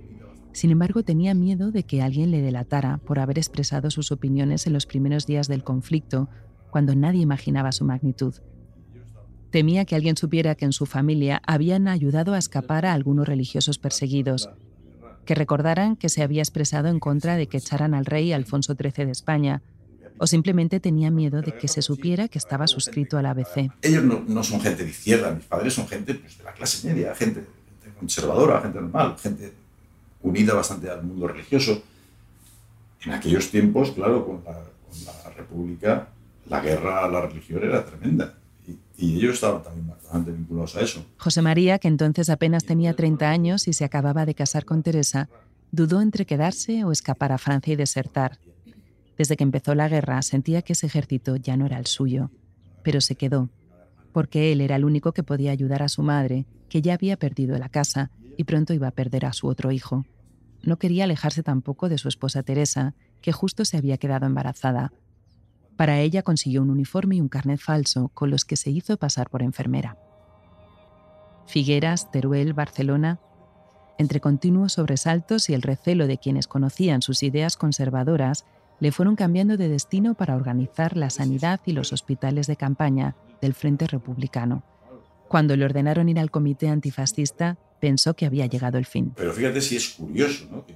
Sin 0.52 0.72
embargo, 0.72 1.04
tenía 1.04 1.34
miedo 1.34 1.72
de 1.72 1.84
que 1.84 2.02
alguien 2.02 2.32
le 2.32 2.42
delatara 2.42 2.98
por 2.98 3.20
haber 3.20 3.38
expresado 3.38 3.92
sus 3.92 4.12
opiniones 4.12 4.68
en 4.68 4.74
los 4.74 4.86
primeros 4.86 5.26
días 5.26 5.48
del 5.48 5.64
conflicto, 5.64 6.30
cuando 6.70 6.96
nadie 6.96 7.22
imaginaba 7.22 7.72
su 7.72 7.86
magnitud. 7.86 8.36
Temía 9.52 9.86
que 9.86 9.96
alguien 9.96 10.18
supiera 10.18 10.56
que 10.56 10.66
en 10.66 10.74
su 10.74 10.86
familia 10.86 11.42
habían 11.46 11.88
ayudado 11.88 12.34
a 12.34 12.38
escapar 12.38 12.86
a 12.86 12.94
algunos 12.94 13.28
religiosos 13.28 13.80
perseguidos, 13.80 14.50
que 15.26 15.36
recordaran 15.36 15.96
que 15.96 16.10
se 16.10 16.24
había 16.24 16.42
expresado 16.42 16.88
en 16.88 17.00
contra 17.00 17.36
de 17.36 17.48
que 17.48 17.58
echaran 17.58 17.94
al 17.94 18.06
rey 18.06 18.32
Alfonso 18.32 18.76
XIII 18.76 19.06
de 19.06 19.12
España, 19.12 19.62
o 20.20 20.28
simplemente 20.28 20.80
tenía 20.80 21.10
miedo 21.10 21.42
de 21.42 21.54
que 21.54 21.68
se 21.68 21.82
supiera 21.82 22.28
que 22.28 22.38
estaba 22.38 22.68
suscrito 22.68 23.18
al 23.18 23.26
ABC. 23.26 23.72
Ellos 23.82 24.04
no, 24.04 24.44
son 24.44 24.60
gente 24.60 24.84
de 24.84 24.90
izquierda, 24.90 25.32
mis 25.32 25.46
padres 25.46 25.74
son 25.74 25.88
gente 25.88 26.16
pues, 26.16 26.38
de 26.38 26.44
la 26.44 26.54
clase 26.54 26.88
media, 26.88 27.16
gente, 27.16 27.46
conservadora, 27.98 28.62
gente 28.62 28.82
normal, 28.82 29.16
gente 29.18 29.54
unida 30.22 30.54
bastante 30.54 30.90
al 30.90 31.04
mundo 31.04 31.28
religioso. 31.28 31.82
En 33.06 33.14
aquellos 33.14 33.50
tiempos, 33.50 33.92
claro, 33.92 34.26
con 34.26 34.44
la, 34.44 35.30
República, 35.36 36.10
la 36.48 36.60
guerra 36.60 37.06
a 37.06 37.08
la 37.08 37.22
religión 37.22 37.64
era 37.64 37.86
tremenda. 37.86 38.34
Y, 38.98 39.16
ellos 39.16 39.36
estaban 39.36 39.64
también 39.64 39.88
bastante 39.88 40.32
vinculados 40.32 40.76
a 40.76 40.82
eso. 40.82 41.06
José 41.18 41.42
María, 41.42 41.80
que 41.80 41.88
entonces 41.88 42.30
apenas 42.30 42.66
tenía 42.66 42.94
30 42.94 43.30
años 43.30 43.68
y 43.68 43.74
se 43.74 43.86
acababa 43.86 44.26
de 44.26 44.36
casar 44.36 44.66
con 44.66 44.84
Teresa, 44.84 45.30
dudó 45.72 46.02
entre 46.02 46.26
quedarse 46.26 46.84
o 46.84 46.92
escapar 46.92 47.32
a 47.32 47.38
Francia 47.38 47.74
y 47.74 47.78
desertar. 47.78 48.40
Desde 49.18 49.38
que 49.38 49.44
empezó 49.44 49.76
la 49.76 49.88
guerra 49.88 50.22
sentía 50.22 50.62
que 50.62 50.74
ese 50.74 50.88
ejército 50.88 51.38
ya 51.38 51.56
no 51.56 51.66
era 51.66 51.80
el 51.80 51.86
suyo, 51.86 52.30
pero 52.84 53.00
se 53.00 53.16
quedó, 53.16 53.50
porque 54.12 54.52
él 54.52 54.62
era 54.62 54.76
el 54.76 54.86
único 54.86 55.12
que 55.14 55.24
podía 55.24 55.52
ayudar 55.52 55.84
a 55.84 55.90
su 55.90 56.04
madre, 56.04 56.46
que 56.70 56.82
ya 56.82 56.94
había 56.94 57.18
perdido 57.18 57.58
la 57.58 57.70
casa 57.70 58.12
y 58.38 58.44
pronto 58.46 58.74
iba 58.74 58.88
a 58.88 58.92
perder 58.92 59.26
a 59.26 59.34
su 59.34 59.48
otro 59.48 59.72
hijo. 59.72 60.06
No 60.62 60.78
quería 60.78 61.06
alejarse 61.06 61.44
tampoco 61.44 61.90
de 61.90 61.98
su 61.98 62.08
esposa 62.08 62.44
Teresa, 62.44 62.94
que 63.22 63.32
justo 63.32 63.66
se 63.66 63.78
había 63.78 63.98
quedado 63.98 64.26
embarazada. 64.26 64.92
Para 65.76 66.00
ella 66.00 66.24
consiguió 66.24 66.62
un 66.62 66.70
uniforme 66.70 67.16
y 67.16 67.22
un 67.22 67.30
carnet 67.30 67.60
falso 67.60 68.10
con 68.14 68.30
los 68.30 68.46
que 68.46 68.58
se 68.58 68.70
hizo 68.70 68.98
pasar 68.98 69.30
por 69.30 69.42
enfermera. 69.42 69.98
Figueras, 71.48 72.12
Teruel, 72.12 72.54
Barcelona. 72.54 73.20
Entre 73.98 74.20
continuos 74.20 74.74
sobresaltos 74.74 75.50
y 75.50 75.54
el 75.54 75.62
recelo 75.62 76.08
de 76.08 76.18
quienes 76.18 76.48
conocían 76.48 77.02
sus 77.02 77.24
ideas 77.24 77.58
conservadoras, 77.58 78.46
le 78.80 78.92
fueron 78.92 79.16
cambiando 79.16 79.58
de 79.58 79.68
destino 79.68 80.14
para 80.14 80.36
organizar 80.36 80.96
la 80.96 81.10
sanidad 81.10 81.60
y 81.66 81.74
los 81.74 81.92
hospitales 81.92 82.48
de 82.48 82.56
campaña 82.56 83.16
del 83.42 83.54
Frente 83.54 83.88
Republicano. 83.88 84.64
Cuando 85.28 85.56
le 85.56 85.66
ordenaron 85.66 86.10
ir 86.10 86.20
al 86.20 86.32
comité 86.32 86.70
antifascista, 86.70 87.58
pensó 87.80 88.14
que 88.16 88.26
había 88.26 88.46
llegado 88.48 88.78
el 88.78 88.86
fin. 88.86 89.14
Pero 89.16 89.32
fíjate 89.32 89.62
si 89.62 89.76
es 89.76 89.90
curioso, 89.90 90.46
¿no? 90.52 90.66
que, 90.66 90.76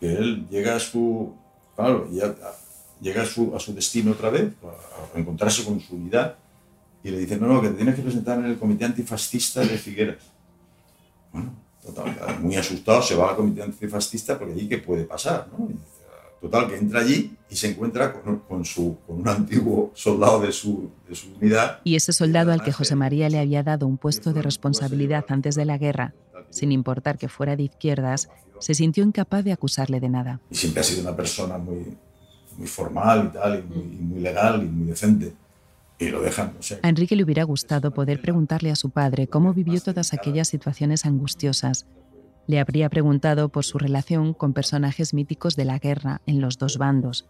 él 0.00 0.46
llega 0.50 0.76
a 0.76 0.80
su, 0.80 1.34
claro, 1.74 2.08
llega 3.00 3.22
a 3.22 3.26
su, 3.26 3.54
a 3.54 3.60
su 3.60 3.74
destino 3.74 4.12
otra 4.12 4.30
vez, 4.30 4.52
a, 5.14 5.18
encontrarse 5.18 5.64
con 5.64 5.80
su 5.80 5.94
unidad, 5.94 6.36
y 7.02 7.10
le 7.10 7.18
dice, 7.18 7.36
no, 7.36 7.46
no, 7.46 7.62
que 7.62 7.68
te 7.68 7.74
tienes 7.74 7.94
que 7.94 8.02
presentar 8.02 8.38
en 8.38 8.46
el 8.46 8.58
comité 8.58 8.84
antifascista 8.84 9.60
de 9.60 9.78
Figueras. 9.78 10.18
Bueno, 11.32 11.54
total, 11.80 12.40
muy 12.40 12.56
asustado, 12.56 13.00
se 13.02 13.14
va 13.14 13.30
al 13.30 13.36
comité 13.36 13.62
antifascista 13.62 14.38
porque 14.38 14.54
allí 14.54 14.68
qué 14.68 14.78
puede 14.78 15.04
pasar, 15.04 15.48
¿no? 15.56 15.68
Total, 16.46 16.68
que 16.68 16.76
entra 16.76 17.00
allí 17.00 17.36
y 17.50 17.56
se 17.56 17.70
encuentra 17.72 18.12
con, 18.12 18.64
su, 18.64 18.98
con 19.04 19.20
un 19.20 19.28
antiguo 19.28 19.90
soldado 19.94 20.38
de 20.38 20.52
su, 20.52 20.92
de 21.08 21.16
su, 21.16 21.26
unidad. 21.40 21.80
Y 21.82 21.96
ese 21.96 22.12
soldado 22.12 22.52
al 22.52 22.62
que 22.62 22.70
José 22.70 22.94
María 22.94 23.28
le 23.28 23.40
había 23.40 23.64
dado 23.64 23.88
un 23.88 23.98
puesto 23.98 24.32
de 24.32 24.42
responsabilidad 24.42 25.24
antes 25.28 25.56
de 25.56 25.64
la 25.64 25.76
guerra, 25.76 26.14
sin 26.50 26.70
importar 26.70 27.18
que 27.18 27.28
fuera 27.28 27.56
de 27.56 27.64
izquierdas, 27.64 28.28
se 28.60 28.74
sintió 28.74 29.02
incapaz 29.02 29.42
de 29.42 29.50
acusarle 29.50 29.98
de 29.98 30.08
nada. 30.08 30.40
Y 30.48 30.54
siempre 30.54 30.82
ha 30.82 30.84
sido 30.84 31.02
una 31.02 31.16
persona 31.16 31.58
muy, 31.58 31.96
muy 32.56 32.68
formal 32.68 33.30
y 33.32 33.36
tal, 33.36 33.58
y 33.58 33.62
muy, 33.62 34.20
legal 34.20 34.62
y 34.62 34.66
muy 34.66 34.86
decente. 34.86 35.32
Y 35.98 36.10
lo 36.10 36.22
dejan, 36.22 36.52
no 36.54 36.62
sé. 36.62 36.78
A 36.80 36.88
Enrique 36.88 37.16
le 37.16 37.24
hubiera 37.24 37.42
gustado 37.42 37.90
poder 37.90 38.20
preguntarle 38.20 38.70
a 38.70 38.76
su 38.76 38.90
padre 38.90 39.26
cómo 39.26 39.52
vivió 39.52 39.80
todas 39.80 40.12
aquellas 40.12 40.46
situaciones 40.46 41.06
angustiosas 41.06 41.86
le 42.46 42.60
habría 42.60 42.88
preguntado 42.88 43.48
por 43.48 43.64
su 43.64 43.78
relación 43.78 44.32
con 44.32 44.52
personajes 44.52 45.14
míticos 45.14 45.56
de 45.56 45.64
la 45.64 45.78
guerra 45.78 46.20
en 46.26 46.40
los 46.40 46.58
dos 46.58 46.78
bandos, 46.78 47.28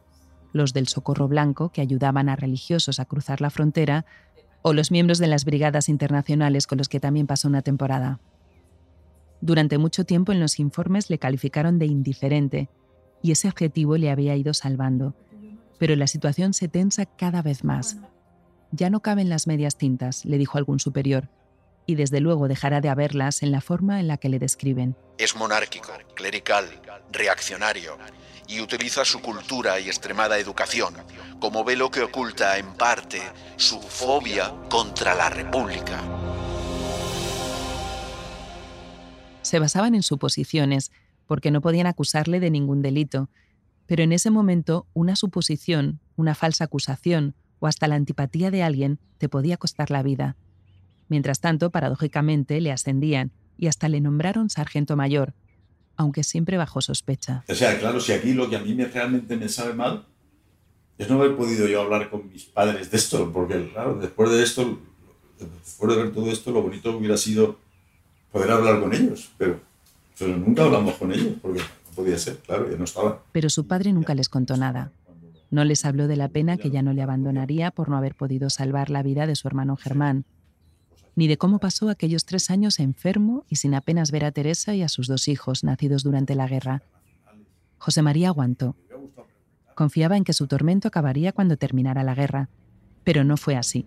los 0.52 0.72
del 0.72 0.88
Socorro 0.88 1.28
Blanco, 1.28 1.70
que 1.70 1.80
ayudaban 1.80 2.28
a 2.28 2.36
religiosos 2.36 3.00
a 3.00 3.04
cruzar 3.04 3.40
la 3.40 3.50
frontera, 3.50 4.04
o 4.62 4.72
los 4.72 4.90
miembros 4.90 5.18
de 5.18 5.28
las 5.28 5.44
brigadas 5.44 5.88
internacionales 5.88 6.66
con 6.66 6.78
los 6.78 6.88
que 6.88 7.00
también 7.00 7.26
pasó 7.26 7.48
una 7.48 7.62
temporada. 7.62 8.20
Durante 9.40 9.78
mucho 9.78 10.04
tiempo 10.04 10.32
en 10.32 10.40
los 10.40 10.58
informes 10.58 11.08
le 11.08 11.18
calificaron 11.18 11.78
de 11.78 11.86
indiferente, 11.86 12.68
y 13.22 13.32
ese 13.32 13.48
adjetivo 13.48 13.96
le 13.96 14.10
había 14.10 14.36
ido 14.36 14.54
salvando. 14.54 15.14
Pero 15.78 15.94
la 15.94 16.06
situación 16.06 16.52
se 16.54 16.68
tensa 16.68 17.06
cada 17.06 17.42
vez 17.42 17.64
más. 17.64 17.98
Ya 18.72 18.90
no 18.90 19.00
caben 19.00 19.28
las 19.28 19.46
medias 19.46 19.76
tintas, 19.76 20.24
le 20.24 20.38
dijo 20.38 20.58
algún 20.58 20.80
superior, 20.80 21.28
y 21.86 21.94
desde 21.94 22.20
luego 22.20 22.48
dejará 22.48 22.80
de 22.80 22.88
haberlas 22.88 23.42
en 23.42 23.52
la 23.52 23.60
forma 23.60 24.00
en 24.00 24.08
la 24.08 24.16
que 24.16 24.28
le 24.28 24.38
describen. 24.38 24.96
Es 25.18 25.36
monárquico, 25.36 25.92
clerical, 26.14 26.66
reaccionario 27.12 27.96
y 28.48 28.60
utiliza 28.60 29.04
su 29.04 29.20
cultura 29.20 29.80
y 29.80 29.86
extremada 29.86 30.38
educación 30.38 30.94
como 31.40 31.64
velo 31.64 31.90
que 31.90 32.02
oculta 32.02 32.58
en 32.58 32.74
parte 32.74 33.20
su 33.56 33.80
fobia 33.80 34.52
contra 34.68 35.14
la 35.14 35.30
República. 35.30 36.02
Se 39.42 39.58
basaban 39.58 39.94
en 39.94 40.02
suposiciones, 40.02 40.90
porque 41.26 41.50
no 41.50 41.60
podían 41.60 41.86
acusarle 41.86 42.40
de 42.40 42.50
ningún 42.50 42.82
delito, 42.82 43.28
pero 43.86 44.02
en 44.02 44.12
ese 44.12 44.30
momento 44.30 44.86
una 44.92 45.16
suposición, 45.16 46.00
una 46.16 46.34
falsa 46.34 46.64
acusación 46.64 47.34
o 47.58 47.66
hasta 47.66 47.88
la 47.88 47.94
antipatía 47.94 48.50
de 48.50 48.62
alguien 48.62 48.98
te 49.18 49.28
podía 49.28 49.56
costar 49.56 49.90
la 49.90 50.02
vida. 50.02 50.36
Mientras 51.08 51.40
tanto, 51.40 51.70
paradójicamente, 51.70 52.60
le 52.60 52.72
ascendían 52.72 53.30
y 53.58 53.68
hasta 53.68 53.88
le 53.88 54.00
nombraron 54.00 54.50
sargento 54.50 54.96
mayor, 54.96 55.34
aunque 55.96 56.24
siempre 56.24 56.56
bajo 56.56 56.80
sospecha. 56.80 57.44
O 57.48 57.54
sea, 57.54 57.78
claro, 57.78 58.00
si 58.00 58.12
aquí 58.12 58.32
lo 58.32 58.50
que 58.50 58.56
a 58.56 58.60
mí 58.60 58.74
me, 58.74 58.86
realmente 58.86 59.36
me 59.36 59.48
sabe 59.48 59.74
mal 59.74 60.06
es 60.98 61.08
no 61.10 61.16
haber 61.20 61.36
podido 61.36 61.68
yo 61.68 61.82
hablar 61.82 62.10
con 62.10 62.28
mis 62.30 62.44
padres 62.44 62.90
de 62.90 62.96
esto, 62.96 63.30
porque 63.32 63.70
claro, 63.70 63.98
después 64.00 64.30
de 64.30 64.42
esto, 64.42 64.78
después 65.38 65.94
de 65.94 66.02
ver 66.02 66.12
todo 66.12 66.30
esto, 66.30 66.50
lo 66.50 66.62
bonito 66.62 66.96
hubiera 66.96 67.16
sido 67.16 67.58
poder 68.32 68.50
hablar 68.50 68.80
con 68.80 68.94
ellos, 68.94 69.30
pero, 69.36 69.60
pero 70.18 70.36
nunca 70.36 70.64
hablamos 70.64 70.94
con 70.94 71.12
ellos, 71.12 71.34
porque 71.42 71.60
no 71.60 71.94
podía 71.94 72.18
ser, 72.18 72.38
claro, 72.38 72.70
ya 72.70 72.78
no 72.78 72.84
estaba. 72.84 73.22
Pero 73.32 73.50
su 73.50 73.66
padre 73.66 73.92
nunca 73.92 74.14
les 74.14 74.28
contó 74.28 74.56
nada. 74.56 74.90
No 75.50 75.64
les 75.64 75.84
habló 75.84 76.08
de 76.08 76.16
la 76.16 76.28
pena 76.28 76.56
que 76.56 76.70
ya 76.70 76.82
no 76.82 76.92
le 76.92 77.02
abandonaría 77.02 77.70
por 77.70 77.88
no 77.88 77.96
haber 77.96 78.14
podido 78.14 78.50
salvar 78.50 78.90
la 78.90 79.02
vida 79.02 79.26
de 79.26 79.36
su 79.36 79.46
hermano 79.46 79.76
Germán, 79.76 80.24
ni 81.16 81.26
de 81.26 81.38
cómo 81.38 81.58
pasó 81.58 81.88
aquellos 81.88 82.26
tres 82.26 82.50
años 82.50 82.78
enfermo 82.78 83.44
y 83.48 83.56
sin 83.56 83.74
apenas 83.74 84.12
ver 84.12 84.24
a 84.24 84.32
Teresa 84.32 84.74
y 84.74 84.82
a 84.82 84.88
sus 84.88 85.08
dos 85.08 85.26
hijos 85.28 85.64
nacidos 85.64 86.04
durante 86.04 86.34
la 86.34 86.46
guerra. 86.46 86.82
José 87.78 88.02
María 88.02 88.28
aguantó. 88.28 88.76
Confiaba 89.74 90.16
en 90.16 90.24
que 90.24 90.32
su 90.32 90.46
tormento 90.46 90.88
acabaría 90.88 91.32
cuando 91.32 91.56
terminara 91.56 92.04
la 92.04 92.14
guerra, 92.14 92.48
pero 93.02 93.24
no 93.24 93.36
fue 93.36 93.56
así. 93.56 93.86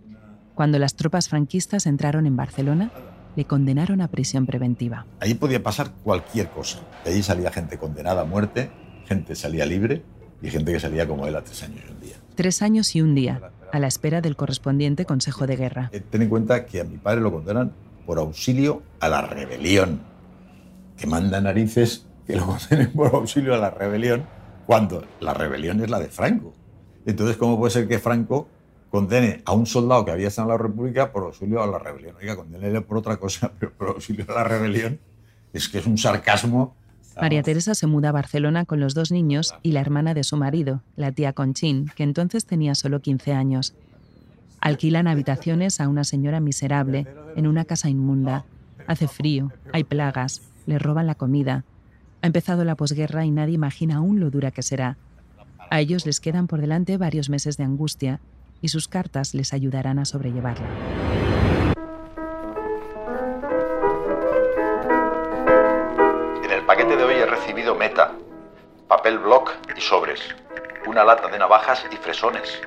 Cuando 0.56 0.78
las 0.80 0.96
tropas 0.96 1.30
franquistas 1.30 1.86
entraron 1.86 2.26
en 2.26 2.36
Barcelona, 2.36 2.92
le 3.36 3.46
condenaron 3.46 4.02
a 4.02 4.10
prisión 4.10 4.46
preventiva. 4.46 5.06
Ahí 5.20 5.36
podía 5.36 5.64
pasar 5.64 5.94
cualquier 6.04 6.50
cosa. 6.50 6.80
De 7.06 7.12
allí 7.12 7.24
salía 7.24 7.52
gente 7.52 7.78
condenada 7.78 8.22
a 8.22 8.26
muerte, 8.26 8.70
gente 9.06 9.36
salía 9.36 9.66
libre 9.66 10.04
y 10.42 10.50
gente 10.50 10.74
que 10.74 10.80
salía 10.80 11.08
como 11.08 11.28
él 11.28 11.36
a 11.36 11.44
tres 11.44 11.64
años 11.64 11.82
y 11.88 11.92
un 11.92 12.00
día. 12.00 12.16
Tres 12.36 12.62
años 12.62 12.96
y 12.96 13.02
un 13.02 13.16
día, 13.16 13.52
a 13.72 13.80
la 13.80 13.88
espera 13.88 14.22
del 14.22 14.36
correspondiente 14.36 15.06
Consejo 15.06 15.48
de 15.48 15.56
Guerra. 15.56 15.90
Eh, 15.92 16.02
ten 16.02 16.22
en 16.22 16.30
cuenta 16.30 16.66
que 16.66 16.82
a 16.82 16.84
mi 16.84 16.98
padre 16.98 17.22
lo 17.22 17.32
condenan 17.32 17.74
por 18.06 18.20
auxilio 18.20 18.84
a 19.00 19.10
la 19.10 19.22
rebelión. 19.22 20.02
Que 20.98 21.08
manda 21.08 21.40
narices 21.42 22.06
que 22.26 22.36
lo 22.36 22.46
condenen 22.48 22.92
por 22.94 23.14
auxilio 23.14 23.54
a 23.54 23.58
la 23.58 23.70
rebelión 23.70 24.26
cuando 24.66 25.04
la 25.20 25.34
rebelión 25.34 25.82
es 25.82 25.90
la 25.90 26.00
de 26.00 26.08
Franco. 26.08 26.54
Entonces, 27.06 27.38
¿cómo 27.38 27.58
puede 27.58 27.72
ser 27.72 27.88
que 27.88 28.00
Franco 28.00 28.48
condene 28.92 29.42
a 29.46 29.54
un 29.54 29.66
soldado 29.66 30.06
que 30.06 30.12
había 30.12 30.28
estado 30.28 30.48
en 30.48 30.52
la 30.52 30.58
República 30.58 31.12
por 31.12 31.24
auxilio 31.24 31.62
a 31.64 31.68
la 31.68 31.80
rebelión? 31.80 32.16
Oiga, 32.18 32.36
condenele 32.36 32.82
por 32.82 32.98
otra 32.98 33.18
cosa, 33.18 33.52
pero 33.60 33.74
por 33.74 33.90
auxilio 33.90 34.26
a 34.30 34.34
la 34.34 34.44
rebelión 34.44 35.00
es 35.54 35.70
que 35.70 35.80
es 35.80 35.88
un 35.88 35.98
sarcasmo 35.98 36.76
María 37.22 37.44
Teresa 37.44 37.76
se 37.76 37.88
muda 37.88 38.10
a 38.10 38.14
Barcelona 38.14 38.66
con 38.66 38.80
los 38.80 38.94
dos 38.94 39.12
niños 39.12 39.54
y 39.62 39.72
la 39.72 39.82
hermana 39.82 40.14
de 40.14 40.24
su 40.24 40.38
marido, 40.38 40.82
la 40.96 41.12
tía 41.12 41.34
Conchín, 41.34 41.92
que 41.96 42.04
entonces 42.04 42.46
tenía 42.46 42.76
solo 42.76 43.02
15 43.02 43.34
años. 43.34 43.74
Alquilan 44.62 45.08
habitaciones 45.08 45.80
a 45.80 45.88
una 45.88 46.04
señora 46.04 46.40
miserable 46.40 47.08
en 47.36 47.48
una 47.48 47.66
casa 47.66 47.90
inmunda. 47.90 48.46
Hace 48.88 49.08
frío, 49.08 49.52
hay 49.74 49.84
plagas, 49.84 50.42
le 50.66 50.80
roban 50.80 51.08
la 51.08 51.16
comida. 51.16 51.64
Ha 52.22 52.28
empezado 52.28 52.64
la 52.66 52.76
posguerra 52.76 53.26
y 53.26 53.32
nadie 53.32 53.56
imagina 53.56 53.98
aún 53.98 54.20
lo 54.20 54.30
dura 54.30 54.52
que 54.52 54.64
será. 54.64 54.98
A 55.70 55.80
ellos 55.80 56.06
les 56.06 56.20
quedan 56.20 56.48
por 56.48 56.62
delante 56.62 56.98
varios 56.98 57.30
meses 57.30 57.58
de 57.58 57.64
angustia 57.64 58.20
y 58.62 58.70
sus 58.70 58.88
cartas 58.88 59.34
les 59.34 59.54
ayudarán 59.54 60.00
a 60.00 60.06
sobrellevarla. 60.06 60.68
Paquete 66.80 66.96
de 66.96 67.04
hoy 67.04 67.16
he 67.16 67.26
recibido 67.26 67.76
meta, 67.76 68.14
papel 68.88 69.20
block 69.20 69.52
y 69.76 69.82
sobres, 69.82 70.22
una 70.86 71.04
lata 71.04 71.28
de 71.28 71.38
navajas 71.38 71.86
y 71.92 71.98
fresones. 71.98 72.62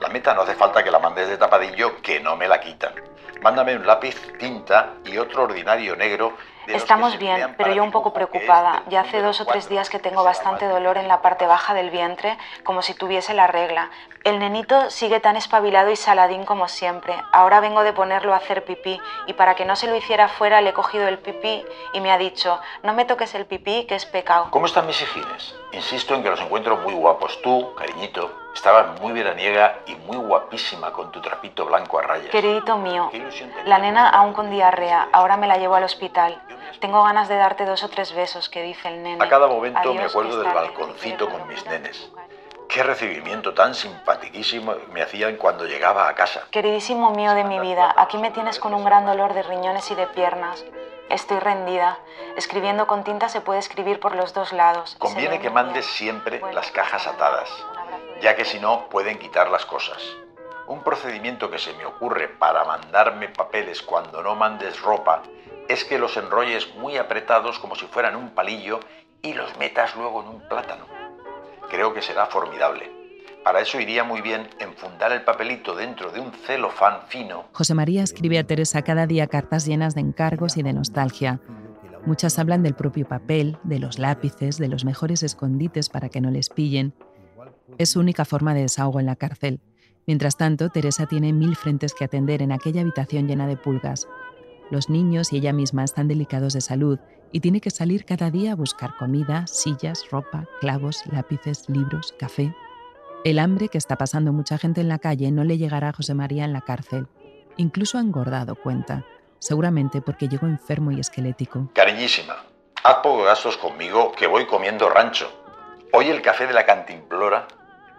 La 0.00 0.10
meta 0.10 0.34
no 0.34 0.42
hace 0.42 0.54
falta 0.54 0.84
que 0.84 0.90
la 0.90 0.98
mandes 0.98 1.30
de 1.30 1.38
tapadillo, 1.38 2.02
que 2.02 2.20
no 2.20 2.36
me 2.36 2.46
la 2.46 2.60
quitan. 2.60 2.92
Mándame 3.40 3.74
un 3.74 3.86
lápiz, 3.86 4.16
tinta 4.38 4.96
y 5.06 5.16
otro 5.16 5.44
ordinario 5.44 5.96
negro. 5.96 6.36
Estamos 6.66 7.18
bien, 7.18 7.54
pero 7.56 7.72
yo 7.72 7.82
un 7.84 7.90
poco 7.90 8.12
preocupada. 8.12 8.82
Ya 8.88 9.00
hace 9.00 9.20
dos 9.20 9.40
o 9.40 9.46
tres 9.46 9.68
días 9.68 9.90
que 9.90 9.98
tengo 9.98 10.24
bastante 10.24 10.66
dolor 10.66 10.98
en 10.98 11.08
la 11.08 11.22
parte 11.22 11.46
baja 11.46 11.74
del 11.74 11.90
vientre, 11.90 12.38
como 12.62 12.82
si 12.82 12.94
tuviese 12.94 13.34
la 13.34 13.46
regla. 13.46 13.90
El 14.24 14.38
nenito 14.38 14.90
sigue 14.90 15.20
tan 15.20 15.36
espabilado 15.36 15.90
y 15.90 15.96
saladín 15.96 16.44
como 16.44 16.68
siempre. 16.68 17.14
Ahora 17.32 17.60
vengo 17.60 17.82
de 17.82 17.92
ponerlo 17.92 18.32
a 18.32 18.38
hacer 18.38 18.64
pipí 18.64 18.98
y 19.26 19.34
para 19.34 19.54
que 19.54 19.64
no 19.64 19.76
se 19.76 19.86
lo 19.86 19.96
hiciera 19.96 20.28
fuera 20.28 20.60
le 20.60 20.70
he 20.70 20.72
cogido 20.72 21.06
el 21.08 21.18
pipí 21.18 21.64
y 21.92 22.00
me 22.00 22.10
ha 22.10 22.18
dicho, 22.18 22.58
no 22.82 22.94
me 22.94 23.04
toques 23.04 23.34
el 23.34 23.44
pipí, 23.44 23.84
que 23.84 23.96
es 23.96 24.06
pecado. 24.06 24.48
¿Cómo 24.50 24.66
están 24.66 24.86
mis 24.86 25.00
hijines? 25.02 25.54
Insisto 25.72 26.14
en 26.14 26.22
que 26.22 26.30
los 26.30 26.40
encuentro 26.40 26.76
muy 26.78 26.94
guapos. 26.94 27.40
Tú, 27.42 27.74
cariñito, 27.74 28.43
estabas 28.54 29.00
muy 29.00 29.12
veraniega 29.12 29.80
y 29.86 29.94
muy 29.96 30.16
guapísima 30.16 30.92
con 30.92 31.10
tu 31.10 31.20
trapito 31.20 31.66
blanco 31.66 31.98
a 31.98 32.02
rayas. 32.02 32.30
Queridito 32.30 32.78
mío, 32.78 33.10
la 33.64 33.78
nena 33.78 34.08
aún 34.08 34.32
con 34.32 34.50
diarrea, 34.50 35.08
ahora 35.12 35.36
me 35.36 35.46
la 35.46 35.56
llevo 35.56 35.74
al 35.74 35.84
hospital. 35.84 36.40
Tengo 36.80 37.02
ganas 37.02 37.28
de 37.28 37.36
darte 37.36 37.64
dos 37.64 37.82
o 37.82 37.88
tres 37.88 38.14
besos, 38.14 38.48
que 38.48 38.62
dice 38.62 38.88
el 38.88 39.02
nene. 39.02 39.24
A 39.24 39.28
cada 39.28 39.46
momento 39.46 39.92
me 39.94 40.04
acuerdo 40.04 40.40
del 40.40 40.52
balconcito 40.52 41.28
con 41.28 41.46
mis 41.48 41.64
nenes. 41.66 42.10
Qué 42.68 42.82
recibimiento 42.82 43.54
tan 43.54 43.74
simpatiquísimo 43.74 44.74
me 44.92 45.02
hacían 45.02 45.36
cuando 45.36 45.64
llegaba 45.64 46.08
a 46.08 46.14
casa. 46.14 46.42
Queridísimo 46.50 47.10
mío 47.10 47.34
de 47.34 47.44
mi 47.44 47.60
vida, 47.60 47.94
aquí 47.96 48.18
me 48.18 48.30
tienes 48.30 48.58
con 48.58 48.74
un 48.74 48.84
gran 48.84 49.06
dolor 49.06 49.34
de 49.34 49.42
riñones 49.42 49.90
y 49.90 49.94
de 49.94 50.06
piernas. 50.08 50.64
Estoy 51.10 51.38
rendida. 51.38 51.98
Escribiendo 52.36 52.86
con 52.86 53.04
tinta 53.04 53.28
se 53.28 53.40
puede 53.40 53.60
escribir 53.60 54.00
por 54.00 54.16
los 54.16 54.32
dos 54.32 54.52
lados. 54.52 54.96
Conviene 54.98 55.38
que 55.38 55.50
mandes 55.50 55.86
siempre 55.86 56.40
las 56.52 56.70
cajas 56.72 57.06
atadas, 57.06 57.48
ya 58.22 58.36
que 58.36 58.44
si 58.44 58.58
no 58.58 58.88
pueden 58.88 59.18
quitar 59.18 59.50
las 59.50 59.66
cosas. 59.66 60.02
Un 60.66 60.82
procedimiento 60.82 61.50
que 61.50 61.58
se 61.58 61.74
me 61.74 61.84
ocurre 61.84 62.28
para 62.28 62.64
mandarme 62.64 63.28
papeles 63.28 63.82
cuando 63.82 64.22
no 64.22 64.34
mandes 64.34 64.80
ropa 64.80 65.22
es 65.68 65.84
que 65.84 65.98
los 65.98 66.16
enrolles 66.16 66.74
muy 66.76 66.96
apretados 66.96 67.58
como 67.58 67.74
si 67.76 67.86
fueran 67.86 68.16
un 68.16 68.30
palillo 68.30 68.80
y 69.22 69.34
los 69.34 69.56
metas 69.58 69.94
luego 69.96 70.22
en 70.22 70.28
un 70.28 70.40
plátano. 70.48 70.86
Creo 71.70 71.92
que 71.92 72.02
será 72.02 72.26
formidable. 72.26 72.90
Para 73.42 73.60
eso 73.60 73.78
iría 73.78 74.04
muy 74.04 74.22
bien 74.22 74.48
enfundar 74.58 75.12
el 75.12 75.22
papelito 75.22 75.74
dentro 75.74 76.10
de 76.10 76.18
un 76.18 76.32
celofán 76.32 77.02
fino 77.08 77.44
José 77.52 77.74
María 77.74 78.02
escribe 78.02 78.38
a 78.38 78.44
Teresa 78.44 78.80
cada 78.80 79.06
día 79.06 79.26
cartas 79.26 79.66
llenas 79.66 79.94
de 79.94 80.00
encargos 80.00 80.56
y 80.56 80.62
de 80.62 80.72
nostalgia. 80.72 81.40
Muchas 82.06 82.38
hablan 82.38 82.62
del 82.62 82.74
propio 82.74 83.06
papel, 83.06 83.58
de 83.62 83.78
los 83.78 83.98
lápices, 83.98 84.56
de 84.56 84.68
los 84.68 84.86
mejores 84.86 85.22
escondites 85.22 85.90
para 85.90 86.08
que 86.08 86.22
no 86.22 86.30
les 86.30 86.48
pillen. 86.48 86.94
Es 87.78 87.90
su 87.90 88.00
única 88.00 88.24
forma 88.24 88.54
de 88.54 88.62
desahogo 88.62 89.00
en 89.00 89.06
la 89.06 89.16
cárcel. 89.16 89.60
Mientras 90.06 90.36
tanto, 90.36 90.68
Teresa 90.68 91.06
tiene 91.06 91.32
mil 91.32 91.56
frentes 91.56 91.94
que 91.94 92.04
atender 92.04 92.42
en 92.42 92.52
aquella 92.52 92.82
habitación 92.82 93.26
llena 93.26 93.46
de 93.46 93.56
pulgas. 93.56 94.06
Los 94.70 94.88
niños 94.88 95.32
y 95.32 95.38
ella 95.38 95.52
misma 95.52 95.84
están 95.84 96.08
delicados 96.08 96.52
de 96.52 96.60
salud 96.60 96.98
y 97.32 97.40
tiene 97.40 97.60
que 97.60 97.70
salir 97.70 98.04
cada 98.04 98.30
día 98.30 98.52
a 98.52 98.56
buscar 98.56 98.96
comida, 98.96 99.46
sillas, 99.46 100.08
ropa, 100.10 100.46
clavos, 100.60 101.02
lápices, 101.10 101.68
libros, 101.68 102.14
café. 102.18 102.54
El 103.24 103.38
hambre 103.38 103.68
que 103.68 103.78
está 103.78 103.96
pasando 103.96 104.32
mucha 104.32 104.56
gente 104.58 104.80
en 104.80 104.88
la 104.88 104.98
calle 104.98 105.30
no 105.32 105.42
le 105.42 105.58
llegará 105.58 105.88
a 105.88 105.92
José 105.92 106.14
María 106.14 106.44
en 106.44 106.52
la 106.52 106.60
cárcel. 106.60 107.08
Incluso 107.56 107.98
ha 107.98 108.02
engordado, 108.02 108.54
cuenta, 108.54 109.04
seguramente 109.40 110.00
porque 110.00 110.28
llegó 110.28 110.46
enfermo 110.46 110.92
y 110.92 111.00
esquelético. 111.00 111.70
Cariñísima, 111.74 112.36
haz 112.84 112.96
pocos 112.96 113.24
gastos 113.24 113.56
conmigo 113.56 114.12
que 114.12 114.26
voy 114.26 114.46
comiendo 114.46 114.88
rancho. 114.88 115.28
Hoy 115.92 116.06
el 116.06 116.22
café 116.22 116.46
de 116.46 116.52
la 116.52 116.66
cantimplora 116.66 117.48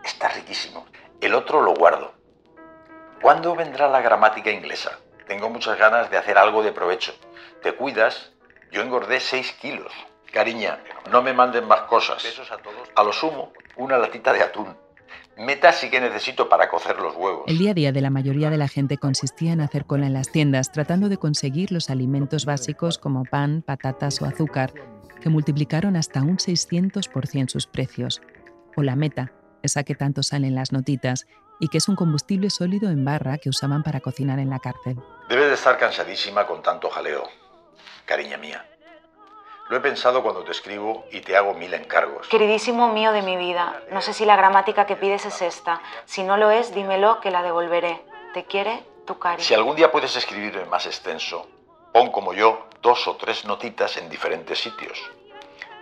está 0.05 0.29
riquísimo. 0.29 0.85
El 1.19 1.33
otro 1.33 1.61
lo 1.61 1.73
guardo. 1.73 2.13
¿Cuándo 3.21 3.55
vendrá 3.55 3.87
la 3.87 4.01
gramática 4.01 4.51
inglesa? 4.51 4.99
Tengo 5.27 5.49
muchas 5.49 5.77
ganas 5.77 6.11
de 6.11 6.17
hacer 6.17 6.37
algo 6.37 6.61
de 6.61 6.71
provecho. 6.71 7.13
¿Te 7.63 7.73
cuidas? 7.73 8.31
Yo 8.71 8.81
engordé 8.81 9.19
6 9.19 9.53
kilos. 9.53 9.91
Cariña, 10.31 10.79
no 11.11 11.21
me 11.21 11.33
manden 11.33 11.67
más 11.67 11.81
cosas. 11.81 12.23
A 12.95 13.03
lo 13.03 13.13
sumo, 13.13 13.53
una 13.77 13.97
latita 13.97 14.33
de 14.33 14.43
atún. 14.43 14.75
Meta 15.37 15.71
sí 15.73 15.89
que 15.89 15.99
necesito 15.99 16.47
para 16.47 16.69
cocer 16.69 16.97
los 16.99 17.15
huevos. 17.15 17.43
El 17.47 17.57
día 17.57 17.71
a 17.71 17.73
día 17.73 17.91
de 17.91 18.01
la 18.01 18.09
mayoría 18.09 18.49
de 18.49 18.57
la 18.57 18.67
gente 18.67 18.97
consistía 18.97 19.53
en 19.53 19.61
hacer 19.61 19.85
cola 19.85 20.05
en 20.05 20.13
las 20.13 20.31
tiendas 20.31 20.71
tratando 20.71 21.09
de 21.09 21.17
conseguir 21.17 21.71
los 21.71 21.89
alimentos 21.89 22.45
básicos 22.45 22.97
como 22.97 23.23
pan, 23.25 23.61
patatas 23.61 24.21
o 24.21 24.25
azúcar, 24.25 24.73
que 25.21 25.29
multiplicaron 25.29 25.95
hasta 25.95 26.21
un 26.21 26.37
600% 26.37 27.49
sus 27.49 27.67
precios. 27.67 28.21
O 28.77 28.83
la 28.83 28.95
meta, 28.95 29.31
esa 29.65 29.83
que 29.83 29.95
tanto 29.95 30.23
sale 30.23 30.47
en 30.47 30.55
las 30.55 30.71
notitas 30.71 31.27
y 31.59 31.67
que 31.67 31.77
es 31.77 31.87
un 31.87 31.95
combustible 31.95 32.49
sólido 32.49 32.89
en 32.89 33.05
barra 33.05 33.37
que 33.37 33.49
usaban 33.49 33.83
para 33.83 33.99
cocinar 33.99 34.39
en 34.39 34.49
la 34.49 34.59
cárcel. 34.59 34.97
Debes 35.29 35.47
de 35.47 35.53
estar 35.55 35.77
cansadísima 35.77 36.45
con 36.45 36.61
tanto 36.61 36.89
jaleo, 36.89 37.23
cariña 38.05 38.37
mía. 38.37 38.65
Lo 39.69 39.77
he 39.77 39.79
pensado 39.79 40.21
cuando 40.21 40.43
te 40.43 40.51
escribo 40.51 41.05
y 41.11 41.21
te 41.21 41.35
hago 41.35 41.55
mil 41.55 41.73
encargos. 41.73 42.27
Queridísimo 42.27 42.93
mío 42.93 43.11
de 43.11 43.23
mi 43.23 43.35
vida, 43.35 43.81
no 43.91 44.01
sé 44.01 44.13
si 44.13 44.23
la 44.23 44.35
gramática 44.35 44.85
que 44.85 44.95
pides 44.95 45.25
es 45.25 45.41
esta. 45.41 45.81
Si 46.05 46.23
no 46.23 46.37
lo 46.37 46.51
es, 46.51 46.75
dímelo 46.75 47.19
que 47.19 47.31
la 47.31 47.41
devolveré. 47.41 47.99
Te 48.35 48.45
quiere 48.45 48.83
tu 49.07 49.17
cari. 49.17 49.41
Si 49.41 49.55
algún 49.55 49.75
día 49.75 49.91
puedes 49.91 50.15
escribirme 50.15 50.65
más 50.65 50.85
extenso, 50.85 51.47
pon 51.91 52.11
como 52.11 52.33
yo 52.33 52.67
dos 52.83 53.07
o 53.07 53.15
tres 53.15 53.45
notitas 53.45 53.97
en 53.97 54.07
diferentes 54.09 54.59
sitios. 54.59 54.99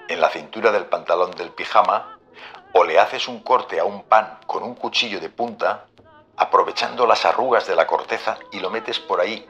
En 0.08 0.22
la 0.22 0.30
cintura 0.30 0.72
del 0.72 0.86
pantalón 0.86 1.32
del 1.32 1.50
pijama, 1.50 2.20
o 2.74 2.84
le 2.84 3.00
haces 3.00 3.28
un 3.28 3.42
corte 3.42 3.80
a 3.80 3.86
un 3.86 4.04
pan 4.04 4.40
con 4.46 4.64
un 4.64 4.76
cuchillo 4.76 5.20
de 5.20 5.30
punta, 5.30 5.86
aprovechando 6.36 7.06
las 7.08 7.26
arrugas 7.26 7.68
de 7.68 7.76
la 7.76 7.88
corteza 7.88 8.38
y 8.52 8.60
lo 8.60 8.70
metes 8.70 9.00
por 9.00 9.22
ahí. 9.22 9.48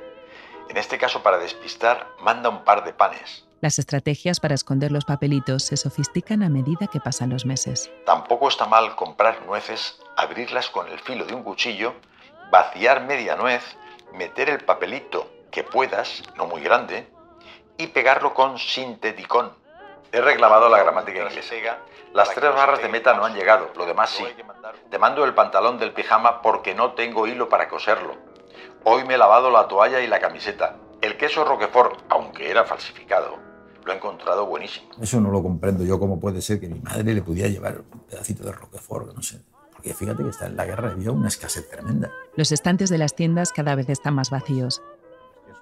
En 0.69 0.77
este 0.77 0.97
caso, 0.97 1.23
para 1.23 1.37
despistar, 1.37 2.07
manda 2.19 2.49
un 2.49 2.63
par 2.63 2.83
de 2.83 2.93
panes. 2.93 3.45
Las 3.61 3.79
estrategias 3.79 4.41
para 4.41 4.55
esconder 4.55 4.91
los 4.91 5.05
papelitos 5.05 5.63
se 5.63 5.77
sofistican 5.77 6.43
a 6.43 6.49
medida 6.49 6.87
que 6.87 6.99
pasan 6.99 7.29
los 7.29 7.45
meses. 7.45 7.89
Tampoco 8.05 8.49
está 8.49 8.65
mal 8.65 8.95
comprar 8.97 9.45
nueces, 9.45 9.99
abrirlas 10.17 10.69
con 10.69 10.89
el 10.89 10.99
filo 10.99 11.25
de 11.25 11.33
un 11.33 11.43
cuchillo, 11.43 11.93
vaciar 12.51 13.05
media 13.05 13.37
nuez, 13.37 13.63
meter 14.13 14.49
el 14.49 14.65
papelito 14.65 15.31
que 15.49 15.63
puedas, 15.63 16.23
no 16.35 16.45
muy 16.45 16.61
grande, 16.61 17.07
y 17.77 17.87
pegarlo 17.87 18.33
con 18.33 18.59
sinteticón. 18.59 19.53
He 20.13 20.21
reclamado 20.21 20.69
la 20.69 20.77
gramática 20.77 21.23
inglesa. 21.23 21.55
Las 22.13 22.29
tres 22.35 22.53
barras 22.53 22.79
de 22.79 22.87
meta 22.87 23.15
no 23.15 23.25
han 23.25 23.33
llegado, 23.33 23.71
lo 23.75 23.83
demás 23.87 24.11
sí. 24.11 24.23
Te 24.91 24.99
mando 24.99 25.25
el 25.25 25.33
pantalón 25.33 25.79
del 25.79 25.91
pijama 25.91 26.43
porque 26.43 26.75
no 26.75 26.93
tengo 26.93 27.25
hilo 27.25 27.49
para 27.49 27.67
coserlo. 27.67 28.15
Hoy 28.83 29.05
me 29.05 29.15
he 29.15 29.17
lavado 29.17 29.49
la 29.49 29.67
toalla 29.67 30.01
y 30.01 30.07
la 30.07 30.19
camiseta. 30.19 30.77
El 31.01 31.17
queso 31.17 31.43
Roquefort, 31.43 32.01
aunque 32.09 32.51
era 32.51 32.63
falsificado, 32.63 33.39
lo 33.83 33.91
he 33.91 33.95
encontrado 33.95 34.45
buenísimo. 34.45 34.87
Eso 35.01 35.19
no 35.19 35.31
lo 35.31 35.41
comprendo 35.41 35.83
yo, 35.83 35.99
cómo 35.99 36.19
puede 36.19 36.43
ser 36.43 36.59
que 36.59 36.67
mi 36.67 36.79
madre 36.79 37.11
le 37.11 37.23
pudiera 37.23 37.49
llevar 37.49 37.79
un 37.91 38.01
pedacito 38.01 38.43
de 38.43 38.51
Roquefort, 38.51 39.15
no 39.15 39.23
sé. 39.23 39.41
Porque 39.71 39.95
fíjate 39.95 40.21
que 40.21 40.29
está 40.29 40.45
en 40.45 40.55
la 40.55 40.65
guerra 40.65 40.91
había 40.91 41.09
una 41.09 41.27
escasez 41.27 41.67
tremenda. 41.71 42.11
Los 42.35 42.51
estantes 42.51 42.91
de 42.91 42.99
las 42.99 43.15
tiendas 43.15 43.51
cada 43.51 43.73
vez 43.73 43.89
están 43.89 44.13
más 44.13 44.29
vacíos. 44.29 44.83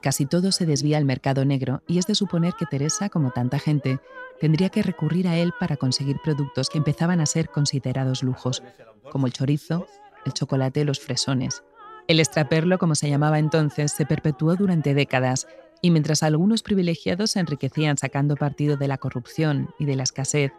Casi 0.01 0.25
todo 0.25 0.51
se 0.51 0.65
desvía 0.65 0.97
al 0.97 1.05
mercado 1.05 1.45
negro 1.45 1.83
y 1.87 1.99
es 1.99 2.07
de 2.07 2.15
suponer 2.15 2.53
que 2.57 2.65
Teresa, 2.65 3.09
como 3.09 3.31
tanta 3.31 3.59
gente, 3.59 3.99
tendría 4.39 4.69
que 4.69 4.81
recurrir 4.81 5.27
a 5.27 5.37
él 5.37 5.53
para 5.59 5.77
conseguir 5.77 6.17
productos 6.23 6.69
que 6.69 6.79
empezaban 6.79 7.21
a 7.21 7.27
ser 7.27 7.49
considerados 7.49 8.23
lujos, 8.23 8.63
como 9.11 9.27
el 9.27 9.33
chorizo, 9.33 9.85
el 10.25 10.33
chocolate, 10.33 10.85
los 10.85 10.99
fresones. 10.99 11.63
El 12.07 12.19
extraperlo, 12.19 12.79
como 12.79 12.95
se 12.95 13.09
llamaba 13.09 13.37
entonces, 13.37 13.91
se 13.91 14.07
perpetuó 14.07 14.55
durante 14.55 14.95
décadas 14.95 15.47
y 15.81 15.91
mientras 15.91 16.23
algunos 16.23 16.63
privilegiados 16.63 17.31
se 17.31 17.39
enriquecían 17.39 17.97
sacando 17.97 18.35
partido 18.35 18.77
de 18.77 18.87
la 18.87 18.97
corrupción 18.97 19.69
y 19.77 19.85
de 19.85 19.95
la 19.95 20.03
escasez, 20.03 20.51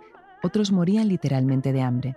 otros 0.45 0.71
morían 0.71 1.09
literalmente 1.09 1.73
de 1.73 1.83
hambre. 1.83 2.17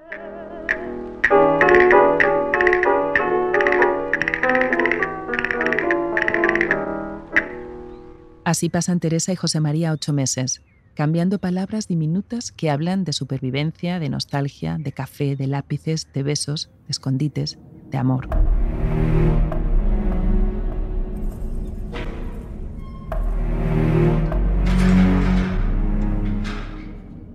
Así 8.46 8.70
pasan 8.70 9.00
Teresa 9.00 9.34
y 9.34 9.36
José 9.36 9.60
María 9.60 9.92
ocho 9.92 10.14
meses, 10.14 10.62
cambiando 10.94 11.40
palabras 11.40 11.88
diminutas 11.88 12.52
que 12.52 12.70
hablan 12.70 13.04
de 13.04 13.12
supervivencia, 13.12 14.00
de 14.00 14.08
nostalgia, 14.08 14.78
de 14.80 14.92
café, 14.92 15.36
de 15.36 15.48
lápices, 15.48 16.08
de 16.14 16.22
besos, 16.22 16.70
de 16.86 16.92
escondites, 16.92 17.58
de 17.90 17.98
amor. 17.98 18.30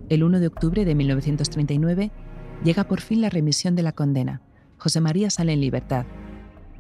El 0.08 0.22
1 0.22 0.38
de 0.38 0.46
octubre 0.46 0.84
de 0.84 0.94
1939 0.94 2.12
llega 2.62 2.84
por 2.84 3.00
fin 3.00 3.20
la 3.20 3.30
remisión 3.30 3.74
de 3.74 3.82
la 3.82 3.90
condena. 3.90 4.42
José 4.78 5.00
María 5.00 5.28
sale 5.28 5.54
en 5.54 5.60
libertad, 5.60 6.06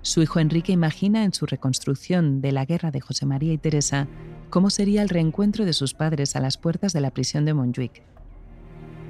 Su 0.02 0.22
hijo 0.22 0.40
Enrique 0.40 0.72
imagina 0.72 1.24
en 1.24 1.34
su 1.34 1.44
reconstrucción 1.46 2.40
de 2.40 2.52
la 2.52 2.64
guerra 2.64 2.90
de 2.90 3.00
José 3.00 3.26
María 3.26 3.52
y 3.52 3.58
Teresa 3.58 4.08
cómo 4.48 4.70
sería 4.70 5.02
el 5.02 5.10
reencuentro 5.10 5.64
de 5.64 5.74
sus 5.74 5.94
padres 5.94 6.36
a 6.36 6.40
las 6.40 6.56
puertas 6.56 6.92
de 6.92 7.00
la 7.00 7.10
prisión 7.10 7.44
de 7.44 7.54
Montjuic. 7.54 8.02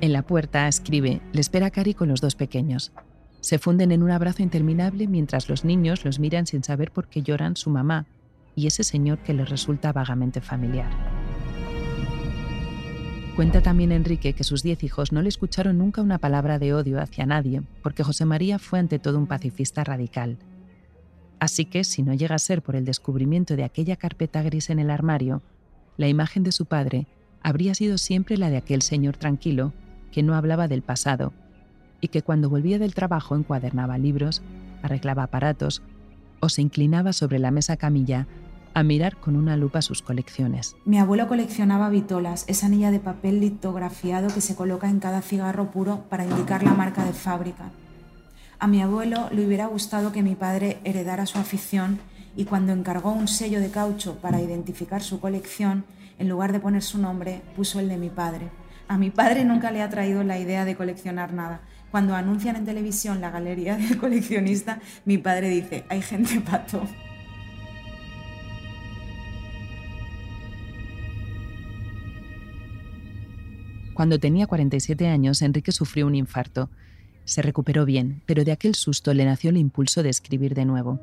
En 0.01 0.13
la 0.13 0.23
puerta, 0.23 0.67
escribe, 0.67 1.21
le 1.33 1.41
espera 1.41 1.71
Cari 1.71 1.95
con 1.95 2.09
los 2.09 2.21
dos 2.21 2.35
pequeños. 2.35 2.93
Se 3.41 3.59
funden 3.59 3.93
en 3.93 4.03
un 4.03 4.11
abrazo 4.11 4.43
interminable 4.43 5.07
mientras 5.07 5.49
los 5.49 5.65
niños 5.65 6.05
los 6.05 6.19
miran 6.19 6.47
sin 6.47 6.65
saber 6.65 6.91
por 6.91 7.09
qué 7.09 7.23
lloran 7.23 7.57
su 7.57 7.71
mamá 7.71 8.07
y 8.57 8.67
ese 8.67 8.83
señor 8.83 9.19
que 9.19 9.33
les 9.33 9.49
resulta 9.49 9.93
vagamente 9.93 10.41
familiar. 10.41 10.91
Cuenta 13.37 13.63
también 13.63 13.93
Enrique 13.93 14.33
que 14.33 14.45
sus 14.45 14.63
diez 14.63 14.83
hijos 14.83 15.13
no 15.13 15.23
le 15.23 15.29
escucharon 15.29 15.79
nunca 15.79 16.03
una 16.03 16.19
palabra 16.19 16.59
de 16.59 16.75
odio 16.75 17.01
hacia 17.01 17.25
nadie, 17.25 17.63
porque 17.83 18.03
José 18.03 18.25
María 18.25 18.59
fue 18.59 18.81
ante 18.81 18.99
todo 18.99 19.19
un 19.19 19.27
pacifista 19.27 19.85
radical. 19.85 20.37
Así 21.41 21.65
que, 21.65 21.85
si 21.85 22.03
no 22.03 22.13
llega 22.13 22.35
a 22.35 22.39
ser 22.39 22.63
por 22.63 22.77
el 22.77 22.85
descubrimiento 22.85 23.57
de 23.57 23.65
aquella 23.65 23.97
carpeta 23.97 24.43
gris 24.43 24.69
en 24.69 24.79
el 24.79 24.91
armario, 24.91 25.43
la 25.97 26.07
imagen 26.07 26.43
de 26.43 26.53
su 26.53 26.67
padre 26.67 27.07
habría 27.43 27.75
sido 27.75 27.97
siempre 27.99 28.37
la 28.37 28.51
de 28.51 28.59
aquel 28.59 28.83
señor 28.83 29.17
tranquilo 29.17 29.73
que 30.13 30.23
no 30.23 30.35
hablaba 30.35 30.69
del 30.69 30.83
pasado 30.83 31.33
y 32.01 32.09
que 32.09 32.23
cuando 32.23 32.51
volvía 32.51 32.79
del 32.79 32.95
trabajo 32.95 33.37
encuadernaba 33.37 33.97
libros, 33.97 34.43
arreglaba 34.83 35.25
aparatos 35.25 35.83
o 36.41 36.49
se 36.49 36.63
inclinaba 36.63 37.13
sobre 37.13 37.39
la 37.39 37.51
mesa 37.51 37.77
camilla 37.77 38.27
a 38.75 38.83
mirar 38.83 39.17
con 39.17 39.35
una 39.35 39.57
lupa 39.57 39.83
sus 39.83 40.03
colecciones. 40.03 40.77
Mi 40.85 40.99
abuelo 40.99 41.27
coleccionaba 41.27 41.89
vitolas, 41.89 42.45
esa 42.49 42.67
anilla 42.67 42.91
de 42.91 43.01
papel 43.01 43.41
litografiado 43.41 44.29
que 44.29 44.41
se 44.41 44.55
coloca 44.55 44.89
en 44.89 45.01
cada 45.01 45.23
cigarro 45.23 45.71
puro 45.71 46.05
para 46.09 46.25
indicar 46.25 46.63
la 46.63 46.75
marca 46.75 47.05
de 47.05 47.13
fábrica. 47.13 47.73
A 48.63 48.67
mi 48.67 48.83
abuelo 48.83 49.31
le 49.33 49.47
hubiera 49.47 49.65
gustado 49.65 50.13
que 50.13 50.23
mi 50.23 50.35
padre 50.35 50.81
heredara 50.85 51.25
su 51.25 51.39
afición 51.39 51.99
y 52.37 52.45
cuando 52.45 52.75
encargó 52.75 53.11
un 53.11 53.27
sello 53.27 53.59
de 53.59 53.71
caucho 53.71 54.17
para 54.17 54.43
identificar 54.43 55.03
su 55.03 55.19
colección, 55.19 55.87
en 56.19 56.29
lugar 56.29 56.53
de 56.53 56.61
poner 56.61 56.83
su 56.83 56.99
nombre, 56.99 57.41
puso 57.57 57.81
el 57.81 57.89
de 57.89 57.97
mi 57.97 58.11
padre. 58.11 58.51
A 58.87 58.99
mi 58.99 59.09
padre 59.09 59.47
nunca 59.47 59.71
le 59.71 59.81
ha 59.81 59.89
traído 59.89 60.23
la 60.25 60.39
idea 60.39 60.67
de 60.67 60.77
coleccionar 60.77 61.33
nada. 61.33 61.63
Cuando 61.91 62.15
anuncian 62.15 62.55
en 62.55 62.67
televisión 62.67 63.23
la 63.23 63.31
galería 63.31 63.79
del 63.79 63.97
coleccionista, 63.97 64.79
mi 65.07 65.17
padre 65.17 65.49
dice, 65.49 65.87
hay 65.89 66.03
gente 66.03 66.39
pato. 66.43 66.83
Cuando 73.95 74.19
tenía 74.19 74.47
47 74.47 75.09
años, 75.09 75.41
Enrique 75.41 75.73
sufrió 75.73 76.07
un 76.07 76.15
infarto. 76.15 76.69
Se 77.31 77.43
recuperó 77.43 77.85
bien, 77.85 78.25
pero 78.27 78.45
de 78.45 78.51
aquel 78.51 78.75
susto 78.75 79.15
le 79.15 79.25
nació 79.25 79.51
el 79.51 79.57
impulso 79.57 80.03
de 80.03 80.09
escribir 80.09 80.55
de 80.55 80.65
nuevo. 80.65 80.99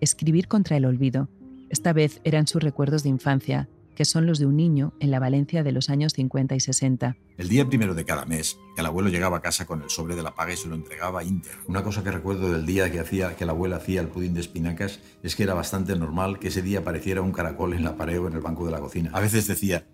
Escribir 0.00 0.48
contra 0.48 0.76
el 0.76 0.84
olvido. 0.84 1.28
Esta 1.70 1.92
vez 1.92 2.20
eran 2.24 2.48
sus 2.48 2.60
recuerdos 2.60 3.04
de 3.04 3.10
infancia, 3.10 3.68
que 3.94 4.04
son 4.04 4.26
los 4.26 4.40
de 4.40 4.46
un 4.46 4.56
niño 4.56 4.94
en 4.98 5.12
la 5.12 5.20
Valencia 5.20 5.62
de 5.62 5.70
los 5.70 5.90
años 5.90 6.14
50 6.14 6.56
y 6.56 6.58
60. 6.58 7.16
El 7.38 7.48
día 7.48 7.68
primero 7.68 7.94
de 7.94 8.04
cada 8.04 8.24
mes, 8.24 8.58
el 8.76 8.84
abuelo 8.84 9.10
llegaba 9.10 9.36
a 9.36 9.42
casa 9.42 9.64
con 9.64 9.80
el 9.82 9.90
sobre 9.90 10.16
de 10.16 10.24
la 10.24 10.34
paga 10.34 10.54
y 10.54 10.56
se 10.56 10.66
lo 10.66 10.74
entregaba 10.74 11.20
a 11.20 11.24
Inter. 11.24 11.52
Una 11.68 11.84
cosa 11.84 12.02
que 12.02 12.10
recuerdo 12.10 12.50
del 12.50 12.66
día 12.66 12.90
que, 12.90 12.98
hacía, 12.98 13.36
que 13.36 13.46
la 13.46 13.52
abuela 13.52 13.76
hacía 13.76 14.00
el 14.00 14.08
pudín 14.08 14.34
de 14.34 14.40
espinacas 14.40 14.98
es 15.22 15.36
que 15.36 15.44
era 15.44 15.54
bastante 15.54 15.94
normal 15.94 16.40
que 16.40 16.48
ese 16.48 16.62
día 16.62 16.80
apareciera 16.80 17.22
un 17.22 17.30
caracol 17.30 17.74
en 17.74 17.84
la 17.84 17.96
pared 17.96 18.18
o 18.18 18.26
en 18.26 18.32
el 18.32 18.40
banco 18.40 18.66
de 18.66 18.72
la 18.72 18.80
cocina. 18.80 19.10
A 19.12 19.20
veces 19.20 19.46
decía, 19.46 19.86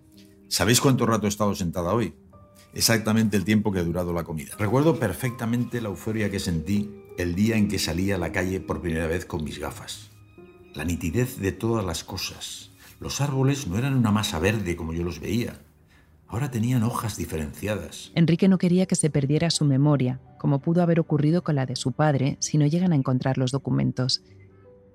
¿sabéis 0.47 0.81
cuánto 0.81 1.05
rato 1.05 1.27
he 1.27 1.29
estado 1.29 1.53
sentada 1.53 1.93
hoy? 1.93 2.15
Exactamente 2.73 3.35
el 3.35 3.45
tiempo 3.45 3.71
que 3.71 3.79
ha 3.79 3.83
durado 3.83 4.13
la 4.13 4.23
comida. 4.23 4.53
Recuerdo 4.57 4.99
perfectamente 4.99 5.81
la 5.81 5.89
euforia 5.89 6.29
que 6.29 6.39
sentí 6.39 6.91
el 7.17 7.35
día 7.35 7.57
en 7.57 7.67
que 7.67 7.79
salí 7.79 8.11
a 8.11 8.17
la 8.17 8.31
calle 8.31 8.59
por 8.59 8.81
primera 8.81 9.07
vez 9.07 9.25
con 9.25 9.43
mis 9.43 9.59
gafas. 9.59 10.11
La 10.75 10.85
nitidez 10.85 11.39
de 11.39 11.51
todas 11.51 11.83
las 11.83 12.03
cosas, 12.03 12.71
los 12.99 13.21
árboles 13.21 13.67
no 13.67 13.77
eran 13.77 13.95
una 13.95 14.11
masa 14.11 14.39
verde 14.39 14.75
como 14.75 14.93
yo 14.93 15.03
los 15.03 15.19
veía. 15.19 15.59
Ahora 16.27 16.51
tenían 16.51 16.83
hojas 16.83 17.17
diferenciadas. 17.17 18.11
Enrique 18.13 18.47
no 18.47 18.59
quería 18.59 18.85
que 18.85 18.95
se 18.95 19.09
perdiera 19.09 19.49
su 19.49 19.65
memoria, 19.65 20.19
como 20.37 20.59
pudo 20.59 20.83
haber 20.83 20.99
ocurrido 20.99 21.43
con 21.43 21.55
la 21.55 21.65
de 21.65 21.75
su 21.75 21.91
padre 21.91 22.37
si 22.39 22.59
no 22.59 22.67
llegan 22.67 22.93
a 22.93 22.95
encontrar 22.95 23.39
los 23.39 23.51
documentos. 23.51 24.21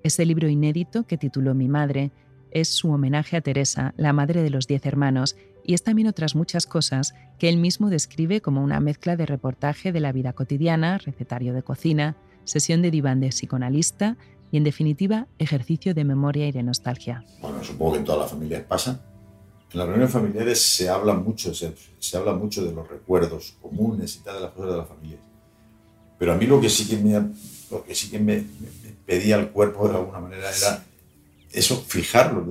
Ese 0.01 0.25
libro 0.25 0.47
inédito 0.47 1.05
que 1.05 1.17
tituló 1.17 1.53
Mi 1.53 1.67
madre 1.67 2.11
es 2.51 2.69
su 2.69 2.89
homenaje 2.89 3.35
a 3.35 3.41
Teresa, 3.41 3.93
la 3.97 4.13
madre 4.13 4.43
de 4.43 4.49
los 4.49 4.65
diez 4.65 4.85
hermanos, 4.85 5.35
y 5.65 5.73
es 5.73 5.83
también 5.83 6.07
otras 6.07 6.35
muchas 6.35 6.65
cosas 6.67 7.15
que 7.39 7.49
él 7.49 7.57
mismo 7.57 7.89
describe 7.89 8.41
como 8.41 8.63
una 8.63 8.79
mezcla 8.79 9.15
de 9.15 9.25
reportaje 9.25 9.91
de 9.91 9.99
la 9.99 10.11
vida 10.11 10.33
cotidiana, 10.33 10.97
recetario 10.99 11.53
de 11.53 11.63
cocina, 11.63 12.15
sesión 12.43 12.81
de 12.81 12.91
diván 12.91 13.19
de 13.19 13.29
psicoanalista 13.29 14.17
y, 14.51 14.57
en 14.57 14.63
definitiva, 14.63 15.27
ejercicio 15.39 15.93
de 15.93 16.03
memoria 16.03 16.47
y 16.47 16.51
de 16.51 16.63
nostalgia. 16.63 17.23
Bueno, 17.41 17.63
supongo 17.63 17.93
que 17.93 17.99
en 17.99 18.05
todas 18.05 18.21
las 18.21 18.31
familias 18.31 18.63
pasa. 18.63 19.01
En 19.71 19.79
las 19.79 19.87
reuniones 19.87 20.13
familiares 20.13 20.61
se 20.61 20.87
habla 20.87 21.13
mucho, 21.13 21.53
se, 21.53 21.73
habla 22.15 22.33
mucho 22.33 22.63
de 22.63 22.71
los 22.71 22.87
recuerdos 22.87 23.57
comunes 23.61 24.15
y 24.15 24.19
tal, 24.19 24.35
de 24.35 24.41
las 24.41 24.51
cosas 24.51 24.71
de 24.71 24.77
la 24.77 24.85
familia. 24.85 25.17
Pero 26.17 26.33
a 26.33 26.37
mí 26.37 26.45
lo 26.45 26.61
que 26.61 26.69
sí 26.69 26.87
que 26.87 26.97
me, 26.97 27.13
lo 27.71 27.83
que 27.83 27.95
sí 27.95 28.09
que 28.09 28.19
me, 28.19 28.45
pedía 29.05 29.35
el 29.35 29.49
cuerpo 29.49 29.89
de 29.89 29.95
alguna 29.95 30.19
manera 30.19 30.55
era 30.55 30.83
eso, 31.51 31.81
fijarlo. 31.81 32.45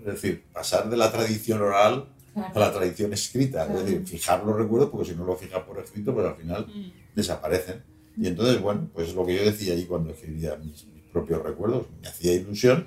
Es 0.00 0.04
decir, 0.04 0.44
pasar 0.52 0.88
de 0.88 0.96
la 0.96 1.12
tradición 1.12 1.60
oral 1.60 2.08
a 2.34 2.58
la 2.58 2.72
tradición 2.72 3.12
escrita. 3.12 3.66
Es 3.66 3.84
decir, 3.84 4.06
fijar 4.06 4.44
los 4.44 4.56
recuerdos, 4.56 4.90
porque 4.90 5.10
si 5.10 5.16
no 5.16 5.24
lo 5.24 5.36
fijas 5.36 5.62
por 5.64 5.78
escrito, 5.78 6.14
pues 6.14 6.26
al 6.26 6.36
final 6.36 6.66
mm. 6.66 7.16
desaparecen. 7.16 7.82
Y 8.16 8.26
entonces, 8.26 8.60
bueno, 8.60 8.88
pues 8.92 9.14
lo 9.14 9.24
que 9.24 9.36
yo 9.36 9.44
decía 9.44 9.74
ahí 9.74 9.84
cuando 9.84 10.10
escribía 10.10 10.56
mis, 10.56 10.86
propios 11.12 11.42
recuerdos. 11.42 11.86
Me 12.02 12.08
hacía 12.08 12.34
ilusión 12.34 12.86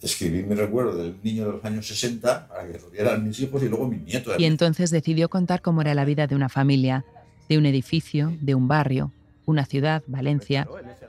escribir 0.00 0.46
mi 0.46 0.54
recuerdo 0.54 0.96
del 0.96 1.16
niño 1.22 1.46
de 1.46 1.52
los 1.52 1.64
años 1.64 1.88
60 1.88 2.48
para 2.48 2.70
que 2.70 2.78
lo 2.78 2.90
vieran 2.90 3.26
mis 3.26 3.40
hijos 3.40 3.62
y 3.62 3.68
luego 3.68 3.88
mis 3.88 4.02
nietos. 4.02 4.36
Y 4.38 4.44
entonces 4.44 4.90
decidió 4.90 5.28
contar 5.28 5.62
cómo 5.62 5.80
era 5.80 5.94
la 5.94 6.04
vida 6.04 6.26
de 6.26 6.34
una 6.34 6.48
familia, 6.48 7.04
de 7.48 7.58
un 7.58 7.66
edificio, 7.66 8.36
de 8.40 8.54
un 8.54 8.68
barrio, 8.68 9.12
una 9.46 9.64
ciudad, 9.64 10.02
Valencia, 10.06 10.68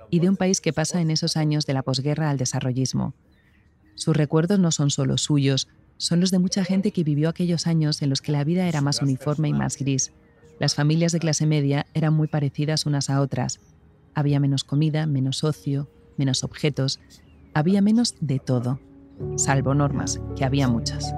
y 0.09 0.19
de 0.19 0.29
un 0.29 0.37
país 0.37 0.61
que 0.61 0.73
pasa 0.73 1.01
en 1.01 1.11
esos 1.11 1.35
años 1.35 1.65
de 1.65 1.73
la 1.73 1.83
posguerra 1.83 2.29
al 2.29 2.37
desarrollismo. 2.37 3.13
Sus 3.95 4.15
recuerdos 4.15 4.59
no 4.59 4.71
son 4.71 4.89
solo 4.91 5.17
suyos, 5.17 5.67
son 5.97 6.19
los 6.19 6.31
de 6.31 6.39
mucha 6.39 6.63
gente 6.63 6.91
que 6.91 7.03
vivió 7.03 7.29
aquellos 7.29 7.67
años 7.67 8.01
en 8.01 8.09
los 8.09 8.21
que 8.21 8.31
la 8.31 8.43
vida 8.43 8.67
era 8.67 8.81
más 8.81 9.01
uniforme 9.01 9.49
y 9.49 9.53
más 9.53 9.77
gris. 9.77 10.11
Las 10.59 10.75
familias 10.75 11.11
de 11.11 11.19
clase 11.19 11.45
media 11.45 11.85
eran 11.93 12.13
muy 12.13 12.27
parecidas 12.27 12.85
unas 12.85 13.09
a 13.09 13.21
otras. 13.21 13.59
Había 14.13 14.39
menos 14.39 14.63
comida, 14.63 15.05
menos 15.05 15.43
ocio, 15.43 15.89
menos 16.17 16.43
objetos, 16.43 16.99
había 17.53 17.81
menos 17.81 18.15
de 18.19 18.39
todo, 18.39 18.79
salvo 19.37 19.73
normas, 19.73 20.19
que 20.35 20.45
había 20.45 20.67
muchas. 20.67 21.13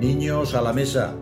Niños 0.00 0.54
a 0.54 0.62
la 0.62 0.72
mesa. 0.72 1.14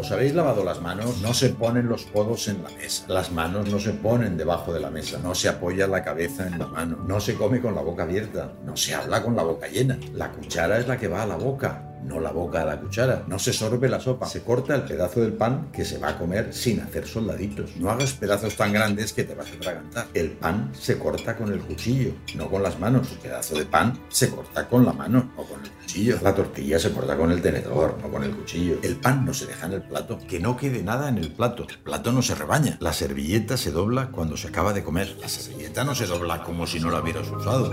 ¿Os 0.00 0.10
habéis 0.12 0.34
lavado 0.34 0.64
las 0.64 0.80
manos? 0.80 1.20
No 1.20 1.34
se 1.34 1.50
ponen 1.50 1.86
los 1.86 2.06
codos 2.06 2.48
en 2.48 2.62
la 2.62 2.70
mesa. 2.70 3.04
Las 3.06 3.30
manos 3.32 3.68
no 3.68 3.78
se 3.78 3.90
ponen 3.90 4.38
debajo 4.38 4.72
de 4.72 4.80
la 4.80 4.90
mesa. 4.90 5.18
No 5.22 5.34
se 5.34 5.50
apoya 5.50 5.86
la 5.86 6.02
cabeza 6.02 6.46
en 6.46 6.58
la 6.58 6.66
mano. 6.66 7.04
No 7.06 7.20
se 7.20 7.34
come 7.34 7.60
con 7.60 7.74
la 7.74 7.82
boca 7.82 8.04
abierta. 8.04 8.50
No 8.64 8.78
se 8.78 8.94
habla 8.94 9.22
con 9.22 9.36
la 9.36 9.42
boca 9.42 9.68
llena. 9.68 9.98
La 10.14 10.32
cuchara 10.32 10.78
es 10.78 10.88
la 10.88 10.96
que 10.96 11.08
va 11.08 11.24
a 11.24 11.26
la 11.26 11.36
boca 11.36 11.90
no 12.02 12.20
la 12.20 12.32
boca 12.32 12.62
a 12.62 12.64
la 12.64 12.80
cuchara. 12.80 13.24
No 13.26 13.38
se 13.38 13.52
sorbe 13.52 13.88
la 13.88 14.00
sopa, 14.00 14.26
se 14.26 14.42
corta 14.42 14.74
el 14.74 14.82
pedazo 14.82 15.20
del 15.20 15.32
pan 15.32 15.70
que 15.72 15.84
se 15.84 15.98
va 15.98 16.10
a 16.10 16.18
comer 16.18 16.52
sin 16.52 16.80
hacer 16.80 17.06
soldaditos. 17.06 17.76
No 17.76 17.90
hagas 17.90 18.12
pedazos 18.14 18.56
tan 18.56 18.72
grandes 18.72 19.12
que 19.12 19.24
te 19.24 19.34
vas 19.34 19.50
a 19.50 19.54
atragantar. 19.54 20.06
El 20.14 20.30
pan 20.32 20.70
se 20.72 20.98
corta 20.98 21.36
con 21.36 21.52
el 21.52 21.60
cuchillo, 21.60 22.12
no 22.36 22.50
con 22.50 22.62
las 22.62 22.78
manos. 22.78 23.10
El 23.12 23.18
pedazo 23.18 23.56
de 23.56 23.66
pan 23.66 23.98
se 24.08 24.30
corta 24.30 24.68
con 24.68 24.84
la 24.84 24.92
mano, 24.92 25.32
o 25.36 25.44
con 25.44 25.60
el 25.62 25.70
cuchillo. 25.90 26.18
La 26.22 26.34
tortilla 26.34 26.78
se 26.78 26.92
corta 26.92 27.16
con 27.16 27.32
el 27.32 27.42
tenedor, 27.42 27.98
no 28.00 28.10
con 28.10 28.22
el 28.22 28.34
cuchillo. 28.34 28.78
El 28.82 28.96
pan 28.96 29.24
no 29.24 29.34
se 29.34 29.46
deja 29.46 29.66
en 29.66 29.72
el 29.72 29.82
plato, 29.82 30.18
que 30.28 30.38
no 30.38 30.56
quede 30.56 30.82
nada 30.82 31.08
en 31.08 31.18
el 31.18 31.32
plato. 31.32 31.66
El 31.68 31.78
plato 31.78 32.12
no 32.12 32.22
se 32.22 32.34
rebaña. 32.34 32.76
La 32.80 32.92
servilleta 32.92 33.56
se 33.56 33.72
dobla 33.72 34.10
cuando 34.10 34.36
se 34.36 34.48
acaba 34.48 34.72
de 34.72 34.84
comer. 34.84 35.16
La 35.20 35.28
servilleta 35.28 35.84
no 35.84 35.94
se 35.94 36.06
dobla 36.06 36.42
como 36.44 36.66
si 36.66 36.78
no 36.78 36.90
la 36.90 37.00
hubieras 37.00 37.28
usado. 37.28 37.72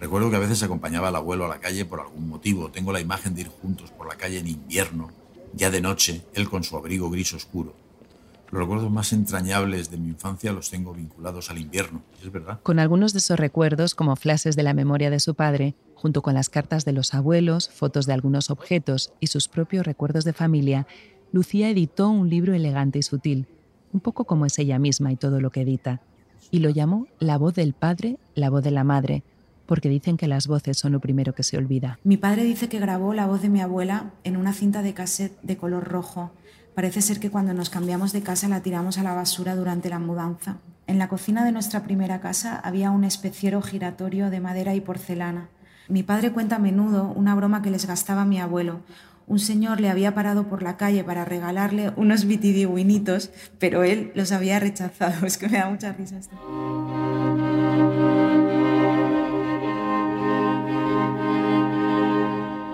Recuerdo 0.00 0.30
que 0.30 0.36
a 0.36 0.40
veces 0.40 0.62
acompañaba 0.62 1.08
al 1.08 1.16
abuelo 1.16 1.44
a 1.44 1.48
la 1.48 1.60
calle 1.60 1.84
por 1.84 2.00
algún 2.00 2.28
motivo. 2.28 2.70
Tengo 2.70 2.92
la 2.92 3.00
imagen 3.00 3.34
de 3.34 3.42
ir 3.42 3.48
juntos 3.48 3.90
por 3.90 4.08
la 4.08 4.14
calle 4.14 4.38
en 4.38 4.46
invierno, 4.46 5.10
ya 5.52 5.70
de 5.70 5.82
noche, 5.82 6.22
él 6.32 6.48
con 6.48 6.64
su 6.64 6.76
abrigo 6.76 7.10
gris 7.10 7.34
oscuro. 7.34 7.87
Los 8.50 8.62
recuerdos 8.62 8.90
más 8.90 9.12
entrañables 9.12 9.90
de 9.90 9.98
mi 9.98 10.08
infancia 10.08 10.52
los 10.52 10.70
tengo 10.70 10.94
vinculados 10.94 11.50
al 11.50 11.58
invierno, 11.58 12.02
es 12.22 12.32
verdad. 12.32 12.60
Con 12.62 12.78
algunos 12.78 13.12
de 13.12 13.18
esos 13.18 13.38
recuerdos, 13.38 13.94
como 13.94 14.16
flashes 14.16 14.56
de 14.56 14.62
la 14.62 14.72
memoria 14.72 15.10
de 15.10 15.20
su 15.20 15.34
padre, 15.34 15.74
junto 15.94 16.22
con 16.22 16.34
las 16.34 16.48
cartas 16.48 16.84
de 16.84 16.92
los 16.92 17.12
abuelos, 17.12 17.68
fotos 17.68 18.06
de 18.06 18.14
algunos 18.14 18.50
objetos 18.50 19.12
y 19.20 19.26
sus 19.26 19.48
propios 19.48 19.84
recuerdos 19.84 20.24
de 20.24 20.32
familia, 20.32 20.86
Lucía 21.30 21.68
editó 21.68 22.08
un 22.08 22.30
libro 22.30 22.54
elegante 22.54 22.98
y 22.98 23.02
sutil, 23.02 23.46
un 23.92 24.00
poco 24.00 24.24
como 24.24 24.46
es 24.46 24.58
ella 24.58 24.78
misma 24.78 25.12
y 25.12 25.16
todo 25.16 25.40
lo 25.40 25.50
que 25.50 25.62
edita, 25.62 26.00
y 26.50 26.60
lo 26.60 26.70
llamó 26.70 27.06
La 27.18 27.36
voz 27.36 27.54
del 27.54 27.74
padre, 27.74 28.18
la 28.34 28.48
voz 28.48 28.62
de 28.62 28.70
la 28.70 28.84
madre, 28.84 29.24
porque 29.66 29.90
dicen 29.90 30.16
que 30.16 30.28
las 30.28 30.46
voces 30.46 30.78
son 30.78 30.92
lo 30.92 31.00
primero 31.00 31.34
que 31.34 31.42
se 31.42 31.58
olvida. 31.58 31.98
Mi 32.02 32.16
padre 32.16 32.44
dice 32.44 32.70
que 32.70 32.80
grabó 32.80 33.12
la 33.12 33.26
voz 33.26 33.42
de 33.42 33.50
mi 33.50 33.60
abuela 33.60 34.12
en 34.24 34.38
una 34.38 34.54
cinta 34.54 34.80
de 34.80 34.94
cassette 34.94 35.38
de 35.42 35.58
color 35.58 35.84
rojo. 35.84 36.32
Parece 36.78 37.02
ser 37.02 37.18
que 37.18 37.28
cuando 37.28 37.54
nos 37.54 37.70
cambiamos 37.70 38.12
de 38.12 38.22
casa 38.22 38.46
la 38.46 38.62
tiramos 38.62 38.98
a 38.98 39.02
la 39.02 39.12
basura 39.12 39.56
durante 39.56 39.88
la 39.88 39.98
mudanza. 39.98 40.58
En 40.86 41.00
la 41.00 41.08
cocina 41.08 41.44
de 41.44 41.50
nuestra 41.50 41.82
primera 41.82 42.20
casa 42.20 42.54
había 42.54 42.92
un 42.92 43.02
especiero 43.02 43.60
giratorio 43.62 44.30
de 44.30 44.38
madera 44.38 44.76
y 44.76 44.80
porcelana. 44.80 45.48
Mi 45.88 46.04
padre 46.04 46.30
cuenta 46.30 46.54
a 46.54 46.60
menudo 46.60 47.12
una 47.16 47.34
broma 47.34 47.62
que 47.62 47.72
les 47.72 47.88
gastaba 47.88 48.24
mi 48.24 48.38
abuelo. 48.38 48.78
Un 49.26 49.40
señor 49.40 49.80
le 49.80 49.90
había 49.90 50.14
parado 50.14 50.44
por 50.46 50.62
la 50.62 50.76
calle 50.76 51.02
para 51.02 51.24
regalarle 51.24 51.92
unos 51.96 52.26
vitidigüinitos, 52.26 53.32
pero 53.58 53.82
él 53.82 54.12
los 54.14 54.30
había 54.30 54.60
rechazado. 54.60 55.26
Es 55.26 55.36
que 55.36 55.48
me 55.48 55.58
da 55.58 55.68
mucha 55.68 55.92
risa 55.94 56.18
esto. 56.18 56.36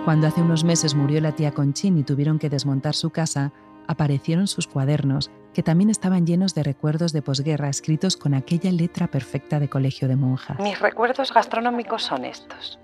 Cuando 0.05 0.27
hace 0.27 0.43
unos 0.43 0.63
meses 0.63 0.93
murió 0.93 1.19
la 1.19 1.31
tía 1.31 1.55
Conchín 1.55 1.97
y 1.97 2.03
tuvieron 2.03 2.37
que 2.37 2.51
desmontar 2.51 2.93
su 2.93 3.09
casa, 3.09 3.51
aparecieron 3.87 4.47
sus 4.47 4.67
cuadernos, 4.67 5.31
que 5.53 5.63
también 5.63 5.89
estaban 5.89 6.25
llenos 6.25 6.53
de 6.53 6.63
recuerdos 6.63 7.13
de 7.13 7.21
posguerra 7.21 7.69
escritos 7.69 8.17
con 8.17 8.33
aquella 8.33 8.71
letra 8.71 9.07
perfecta 9.07 9.59
de 9.59 9.69
colegio 9.69 10.07
de 10.07 10.15
monjas. 10.15 10.59
Mis 10.59 10.79
recuerdos 10.79 11.33
gastronómicos 11.33 12.03
son 12.03 12.25
estos. 12.25 12.79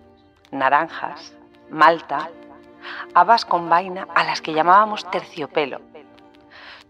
Naranjas, 0.52 1.34
malta, 1.70 2.30
habas 3.14 3.46
con 3.46 3.70
vaina 3.70 4.08
a 4.16 4.24
las 4.24 4.42
que 4.42 4.54
llamábamos 4.54 5.10
terciopelo, 5.12 5.82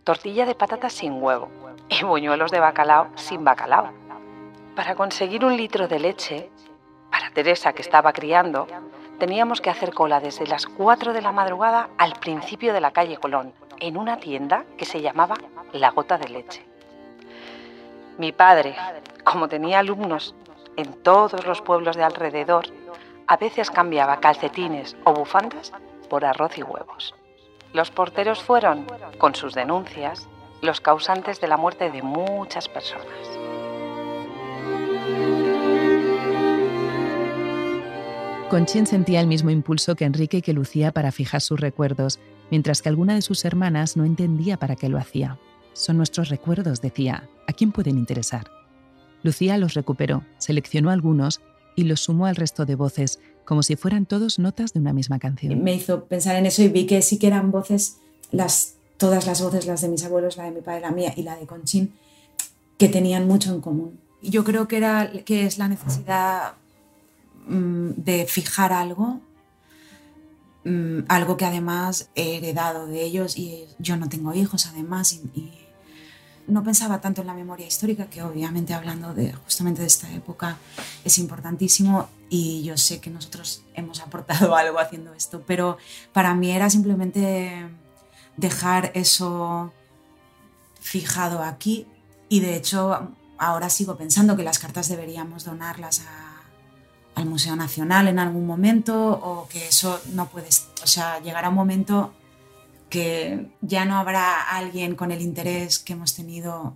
tortilla 0.04 0.46
de 0.46 0.56
patatas 0.56 0.94
sin 0.94 1.22
huevo 1.22 1.50
y 1.90 2.04
buñuelos 2.04 2.52
de 2.52 2.60
bacalao 2.60 3.08
sin 3.16 3.44
bacalao. 3.44 3.92
Para 4.76 4.96
conseguir 4.96 5.44
un 5.44 5.58
litro 5.58 5.88
de 5.88 6.00
leche, 6.00 6.50
para 7.12 7.30
Teresa 7.32 7.74
que 7.74 7.82
estaba 7.82 8.14
criando, 8.14 8.68
teníamos 9.20 9.62
que 9.62 9.70
hacer 9.70 9.94
cola 9.94 10.20
desde 10.20 10.48
las 10.48 10.66
4 10.66 11.14
de 11.14 11.22
la 11.22 11.32
madrugada 11.32 11.90
al 11.98 12.14
principio 12.14 12.74
de 12.74 12.82
la 12.82 12.92
calle 12.92 13.18
Colón, 13.18 13.54
en 13.82 13.98
una 13.98 14.18
tienda 14.18 14.64
que 14.78 14.86
se 14.86 15.02
llamaba 15.02 15.36
La 15.74 15.90
Gota 15.90 16.18
de 16.18 16.30
Leche. 16.30 16.64
Mi 18.18 18.32
padre, 18.32 18.76
como 19.24 19.50
tenía 19.50 19.80
alumnos 19.80 20.36
en 20.78 20.94
todos 21.02 21.46
los 21.46 21.62
pueblos 21.62 21.98
de 21.98 22.04
alrededor, 22.04 22.68
a 23.28 23.38
veces 23.38 23.72
cambiaba 23.72 24.20
calcetines 24.20 24.96
o 25.04 25.14
bufandas 25.14 25.74
por 26.10 26.24
arroz 26.26 26.58
y 26.58 26.64
huevos. 26.64 27.16
Los 27.74 27.90
porteros 27.90 28.44
fueron, 28.44 28.86
con 29.18 29.34
sus 29.34 29.54
denuncias, 29.54 30.28
los 30.62 30.80
causantes 30.80 31.42
de 31.42 31.48
la 31.48 31.58
muerte 31.58 31.90
de 31.90 32.04
muchas 32.04 32.70
personas. 32.70 33.06
Conchín 38.50 38.86
sentía 38.86 39.22
el 39.22 39.28
mismo 39.28 39.50
impulso 39.50 39.96
que 39.96 40.04
Enrique 40.04 40.38
y 40.38 40.42
que 40.42 40.52
Lucía 40.52 40.92
para 40.92 41.14
fijar 41.14 41.40
sus 41.40 41.58
recuerdos, 41.58 42.20
mientras 42.52 42.82
que 42.82 42.90
alguna 42.90 43.16
de 43.16 43.24
sus 43.24 43.44
hermanas 43.46 43.98
no 43.98 44.06
entendía 44.06 44.58
para 44.58 44.76
qué 44.76 44.90
lo 44.90 45.00
hacía. 45.00 45.40
Son 45.74 45.98
nuestros 45.98 46.30
recuerdos, 46.30 46.82
decía. 46.82 47.28
¿A 47.48 47.54
quién 47.54 47.72
pueden 47.72 47.98
interesar? 47.98 48.52
Lucía 49.24 49.58
los 49.58 49.74
recuperó, 49.74 50.24
seleccionó 50.38 50.92
algunos 50.92 51.42
y 51.76 51.84
los 51.84 52.02
sumó 52.02 52.28
al 52.28 52.36
resto 52.36 52.66
de 52.66 52.76
voces, 52.76 53.20
como 53.46 53.64
si 53.64 53.76
fueran 53.76 54.06
todos 54.06 54.38
notas 54.38 54.74
de 54.74 54.80
una 54.80 54.94
misma 54.94 55.18
canción. 55.18 55.64
Me 55.64 55.74
hizo 55.74 56.06
pensar 56.06 56.36
en 56.36 56.46
eso 56.46 56.62
y 56.62 56.68
vi 56.68 56.86
que 56.86 57.02
sí 57.02 57.18
que 57.18 57.28
eran 57.28 57.50
voces, 57.50 57.98
las, 58.32 58.76
todas 58.98 59.26
las 59.26 59.42
voces, 59.42 59.66
las 59.66 59.82
de 59.82 59.90
mis 59.90 60.04
abuelos, 60.04 60.38
la 60.38 60.44
de 60.44 60.52
mi 60.52 60.62
padre, 60.62 60.82
la 60.82 60.92
mía 60.92 61.14
y 61.16 61.24
la 61.24 61.38
de 61.38 61.48
Conchín, 61.48 61.94
que 62.78 62.90
tenían 62.90 63.28
mucho 63.28 63.54
en 63.54 63.62
común. 63.62 64.00
Yo 64.22 64.44
creo 64.44 64.68
que, 64.68 64.78
era, 64.78 65.12
que 65.26 65.46
es 65.46 65.58
la 65.58 65.68
necesidad 65.68 66.54
Mm, 67.48 67.92
de 67.98 68.26
fijar 68.28 68.72
algo, 68.72 69.20
mm, 70.64 71.06
algo 71.08 71.38
que 71.38 71.46
además 71.46 72.10
he 72.16 72.38
heredado 72.38 72.88
de 72.88 73.04
ellos 73.04 73.38
y 73.38 73.68
yo 73.80 73.98
no 73.98 74.10
tengo 74.10 74.34
hijos 74.34 74.66
además 74.68 75.14
y, 75.14 75.58
no 76.48 76.64
pensaba 76.64 77.00
tanto 77.00 77.22
en 77.22 77.28
la 77.28 77.34
memoria 77.34 77.68
histórica, 77.68 78.08
que 78.08 78.24
obviamente 78.24 78.74
hablando 78.74 79.14
de 79.14 79.32
justamente 79.32 79.82
de 79.82 79.88
esta 79.88 80.12
época 80.12 80.58
es 81.06 81.18
importantísimo 81.18 82.10
y 82.30 82.64
yo 82.64 82.78
sé 82.78 83.00
que 83.00 83.10
nosotros 83.10 83.64
hemos 83.74 84.02
aportado 84.02 84.56
algo 84.58 84.80
haciendo 84.80 85.14
esto, 85.14 85.44
pero 85.46 85.78
para 86.12 86.34
mí 86.34 86.52
era 86.52 86.70
simplemente 86.70 87.70
dejar 88.38 88.92
eso 88.96 89.72
fijado 90.80 91.44
aquí 91.44 91.88
y 92.28 92.40
de 92.40 92.56
hecho 92.56 93.14
ahora 93.38 93.70
sigo 93.70 93.98
pensando 93.98 94.36
que 94.36 94.44
las 94.44 94.60
cartas 94.60 94.90
deberíamos 94.90 95.46
donarlas 95.46 96.02
a 96.02 96.31
al 97.16 97.26
Museo 97.26 97.56
Nacional 97.56 98.08
en 98.08 98.20
algún 98.20 98.46
momento 98.46 99.12
o 99.12 99.48
que 99.48 99.68
eso 99.68 100.00
no 100.14 100.30
puede, 100.30 100.48
o 100.84 100.88
sea, 100.88 101.20
llegará 101.22 101.50
un 101.50 101.56
momento 101.56 102.14
que 102.90 103.48
ya 103.62 103.86
no 103.86 103.96
habrá 103.98 104.42
alguien 104.42 104.96
con 104.96 105.12
el 105.12 105.22
interés 105.22 105.80
que 105.80 105.94
hemos 105.94 106.14
tenido 106.14 106.76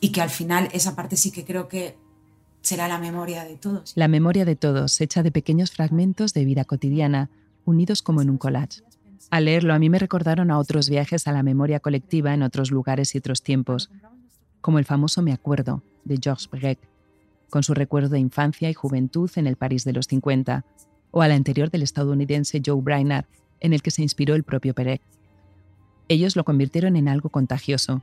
y 0.00 0.10
que 0.10 0.20
al 0.20 0.30
final 0.30 0.68
esa 0.72 0.94
parte 0.96 1.16
sí 1.16 1.30
que 1.30 1.44
creo 1.44 1.68
que 1.68 1.96
será 2.62 2.88
la 2.88 2.98
memoria 2.98 3.44
de 3.44 3.56
todos. 3.56 3.92
La 3.96 4.08
memoria 4.08 4.44
de 4.44 4.56
todos, 4.56 5.00
hecha 5.00 5.22
de 5.22 5.32
pequeños 5.32 5.72
fragmentos 5.72 6.32
de 6.34 6.44
vida 6.44 6.64
cotidiana, 6.64 7.30
unidos 7.64 8.02
como 8.02 8.22
en 8.22 8.30
un 8.30 8.38
collage. 8.38 8.82
Al 9.30 9.46
leerlo 9.46 9.74
a 9.74 9.78
mí 9.78 9.90
me 9.90 9.98
recordaron 9.98 10.50
a 10.50 10.58
otros 10.58 10.88
viajes 10.88 11.26
a 11.26 11.32
la 11.32 11.42
memoria 11.42 11.80
colectiva 11.80 12.34
en 12.34 12.42
otros 12.42 12.70
lugares 12.70 13.14
y 13.14 13.18
otros 13.18 13.42
tiempos, 13.42 13.90
como 14.60 14.78
el 14.78 14.84
famoso 14.84 15.22
Me 15.22 15.32
acuerdo 15.32 15.82
de 16.04 16.18
Georges 16.22 16.48
Brecht, 16.50 16.84
con 17.52 17.62
su 17.62 17.74
recuerdo 17.74 18.08
de 18.08 18.18
infancia 18.18 18.70
y 18.70 18.72
juventud 18.72 19.30
en 19.36 19.46
el 19.46 19.56
París 19.56 19.84
de 19.84 19.92
los 19.92 20.06
50, 20.06 20.64
o 21.10 21.20
al 21.20 21.32
anterior 21.32 21.70
del 21.70 21.82
estadounidense 21.82 22.62
Joe 22.64 22.80
Brainard, 22.80 23.26
en 23.60 23.74
el 23.74 23.82
que 23.82 23.90
se 23.90 24.00
inspiró 24.00 24.34
el 24.34 24.42
propio 24.42 24.72
Perec. 24.72 25.02
Ellos 26.08 26.34
lo 26.34 26.44
convirtieron 26.44 26.96
en 26.96 27.08
algo 27.08 27.28
contagioso. 27.28 28.00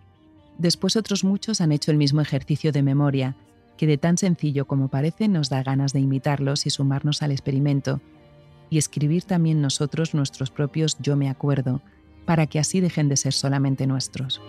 Después 0.59 0.95
otros 0.95 1.23
muchos 1.23 1.61
han 1.61 1.71
hecho 1.71 1.89
el 1.89 1.97
mismo 1.97 2.21
ejercicio 2.21 2.71
de 2.71 2.83
memoria, 2.83 3.35
que 3.75 3.87
de 3.87 3.97
tan 3.97 4.19
sencillo 4.19 4.65
como 4.65 4.87
parece 4.87 5.27
nos 5.27 5.49
da 5.49 5.63
ganas 5.63 5.93
de 5.93 6.01
imitarlos 6.01 6.67
y 6.67 6.69
sumarnos 6.69 7.23
al 7.23 7.31
experimento, 7.31 8.01
y 8.69 8.77
escribir 8.77 9.23
también 9.23 9.61
nosotros 9.61 10.13
nuestros 10.13 10.51
propios 10.51 10.95
yo 10.99 11.15
me 11.15 11.27
acuerdo, 11.27 11.81
para 12.25 12.45
que 12.45 12.59
así 12.59 12.81
dejen 12.81 13.09
de 13.09 13.17
ser 13.17 13.33
solamente 13.33 13.87
nuestros. 13.87 14.41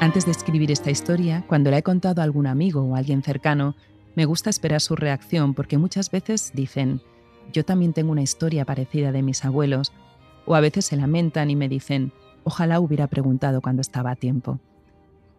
Antes 0.00 0.26
de 0.26 0.30
escribir 0.30 0.70
esta 0.70 0.92
historia, 0.92 1.44
cuando 1.48 1.72
la 1.72 1.78
he 1.78 1.82
contado 1.82 2.20
a 2.20 2.24
algún 2.24 2.46
amigo 2.46 2.82
o 2.82 2.94
alguien 2.94 3.24
cercano, 3.24 3.74
me 4.14 4.26
gusta 4.26 4.48
esperar 4.48 4.80
su 4.80 4.94
reacción 4.94 5.54
porque 5.54 5.76
muchas 5.76 6.12
veces 6.12 6.52
dicen, 6.54 7.02
yo 7.52 7.64
también 7.64 7.92
tengo 7.92 8.12
una 8.12 8.22
historia 8.22 8.64
parecida 8.64 9.10
de 9.10 9.22
mis 9.22 9.44
abuelos, 9.44 9.92
o 10.46 10.54
a 10.54 10.60
veces 10.60 10.84
se 10.84 10.96
lamentan 10.96 11.50
y 11.50 11.56
me 11.56 11.68
dicen, 11.68 12.12
ojalá 12.44 12.78
hubiera 12.78 13.08
preguntado 13.08 13.60
cuando 13.60 13.80
estaba 13.80 14.12
a 14.12 14.16
tiempo. 14.16 14.60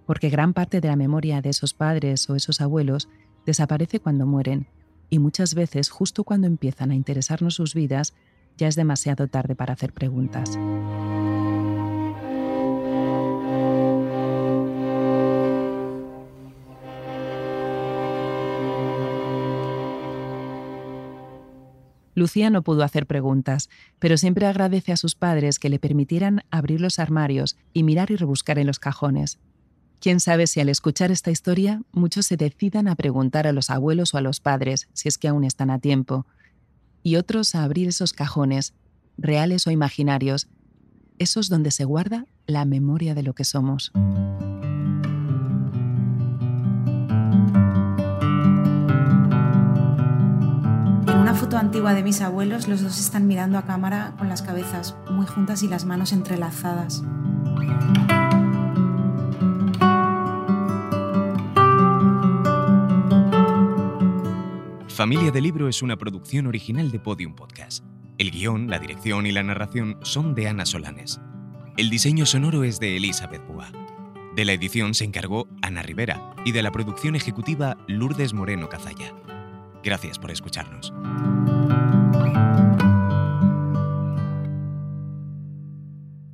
Porque 0.05 0.29
gran 0.29 0.53
parte 0.53 0.81
de 0.81 0.89
la 0.89 0.97
memoria 0.97 1.41
de 1.41 1.51
esos 1.51 1.73
padres 1.73 2.29
o 2.29 2.35
esos 2.35 2.59
abuelos 2.59 3.07
desaparece 3.45 4.01
cuando 4.01 4.25
mueren, 4.25 4.67
y 5.09 5.19
muchas 5.19 5.55
veces 5.55 5.89
justo 5.89 6.25
cuando 6.25 6.47
empiezan 6.47 6.91
a 6.91 6.95
interesarnos 6.95 7.55
sus 7.55 7.73
vidas, 7.73 8.13
ya 8.57 8.67
es 8.67 8.75
demasiado 8.75 9.29
tarde 9.29 9.55
para 9.55 9.73
hacer 9.73 9.93
preguntas. 9.93 10.59
Lucía 22.15 22.49
no 22.49 22.63
pudo 22.63 22.83
hacer 22.83 23.05
preguntas, 23.05 23.69
pero 23.99 24.17
siempre 24.17 24.45
agradece 24.45 24.91
a 24.91 24.97
sus 24.97 25.15
padres 25.15 25.59
que 25.59 25.69
le 25.69 25.79
permitieran 25.79 26.43
abrir 26.51 26.81
los 26.81 26.99
armarios 26.99 27.57
y 27.73 27.83
mirar 27.83 28.11
y 28.11 28.15
rebuscar 28.15 28.59
en 28.59 28.67
los 28.67 28.79
cajones. 28.79 29.39
Quién 29.99 30.19
sabe 30.19 30.47
si 30.47 30.59
al 30.59 30.69
escuchar 30.69 31.11
esta 31.11 31.31
historia 31.31 31.81
muchos 31.91 32.25
se 32.25 32.37
decidan 32.37 32.87
a 32.87 32.95
preguntar 32.95 33.47
a 33.47 33.51
los 33.51 33.69
abuelos 33.69 34.13
o 34.13 34.17
a 34.17 34.21
los 34.21 34.39
padres, 34.39 34.87
si 34.93 35.09
es 35.09 35.17
que 35.17 35.27
aún 35.27 35.43
están 35.43 35.69
a 35.69 35.79
tiempo, 35.79 36.25
y 37.03 37.17
otros 37.17 37.53
a 37.55 37.63
abrir 37.63 37.87
esos 37.87 38.13
cajones, 38.13 38.73
reales 39.17 39.67
o 39.67 39.71
imaginarios, 39.71 40.47
esos 41.17 41.49
donde 41.49 41.71
se 41.71 41.83
guarda 41.83 42.25
la 42.47 42.65
memoria 42.65 43.13
de 43.13 43.23
lo 43.23 43.33
que 43.33 43.43
somos. 43.43 43.91
Foto 51.39 51.57
antigua 51.57 51.93
de 51.93 52.03
mis 52.03 52.19
abuelos, 52.19 52.67
los 52.67 52.81
dos 52.81 52.99
están 52.99 53.25
mirando 53.25 53.57
a 53.57 53.61
cámara 53.61 54.13
con 54.17 54.27
las 54.27 54.41
cabezas 54.41 54.97
muy 55.09 55.25
juntas 55.25 55.63
y 55.63 55.69
las 55.69 55.85
manos 55.85 56.11
entrelazadas. 56.11 57.01
Familia 64.89 65.31
de 65.31 65.39
Libro 65.39 65.69
es 65.69 65.81
una 65.81 65.95
producción 65.95 66.45
original 66.45 66.91
de 66.91 66.99
Podium 66.99 67.33
Podcast. 67.33 67.85
El 68.17 68.31
guion, 68.31 68.69
la 68.69 68.77
dirección 68.77 69.25
y 69.25 69.31
la 69.31 69.41
narración 69.41 69.97
son 70.01 70.35
de 70.35 70.49
Ana 70.49 70.65
Solanes. 70.65 71.21
El 71.77 71.89
diseño 71.89 72.25
sonoro 72.25 72.65
es 72.65 72.81
de 72.81 72.97
Elizabeth 72.97 73.47
Boa. 73.47 73.71
De 74.35 74.43
la 74.43 74.51
edición 74.51 74.93
se 74.93 75.05
encargó 75.05 75.47
Ana 75.61 75.83
Rivera 75.83 76.35
y 76.43 76.51
de 76.51 76.63
la 76.63 76.71
producción 76.73 77.15
ejecutiva 77.15 77.77
Lourdes 77.87 78.33
Moreno 78.33 78.67
Cazalla. 78.67 79.13
Gracias 79.83 80.19
por 80.19 80.31
escucharnos. 80.31 80.93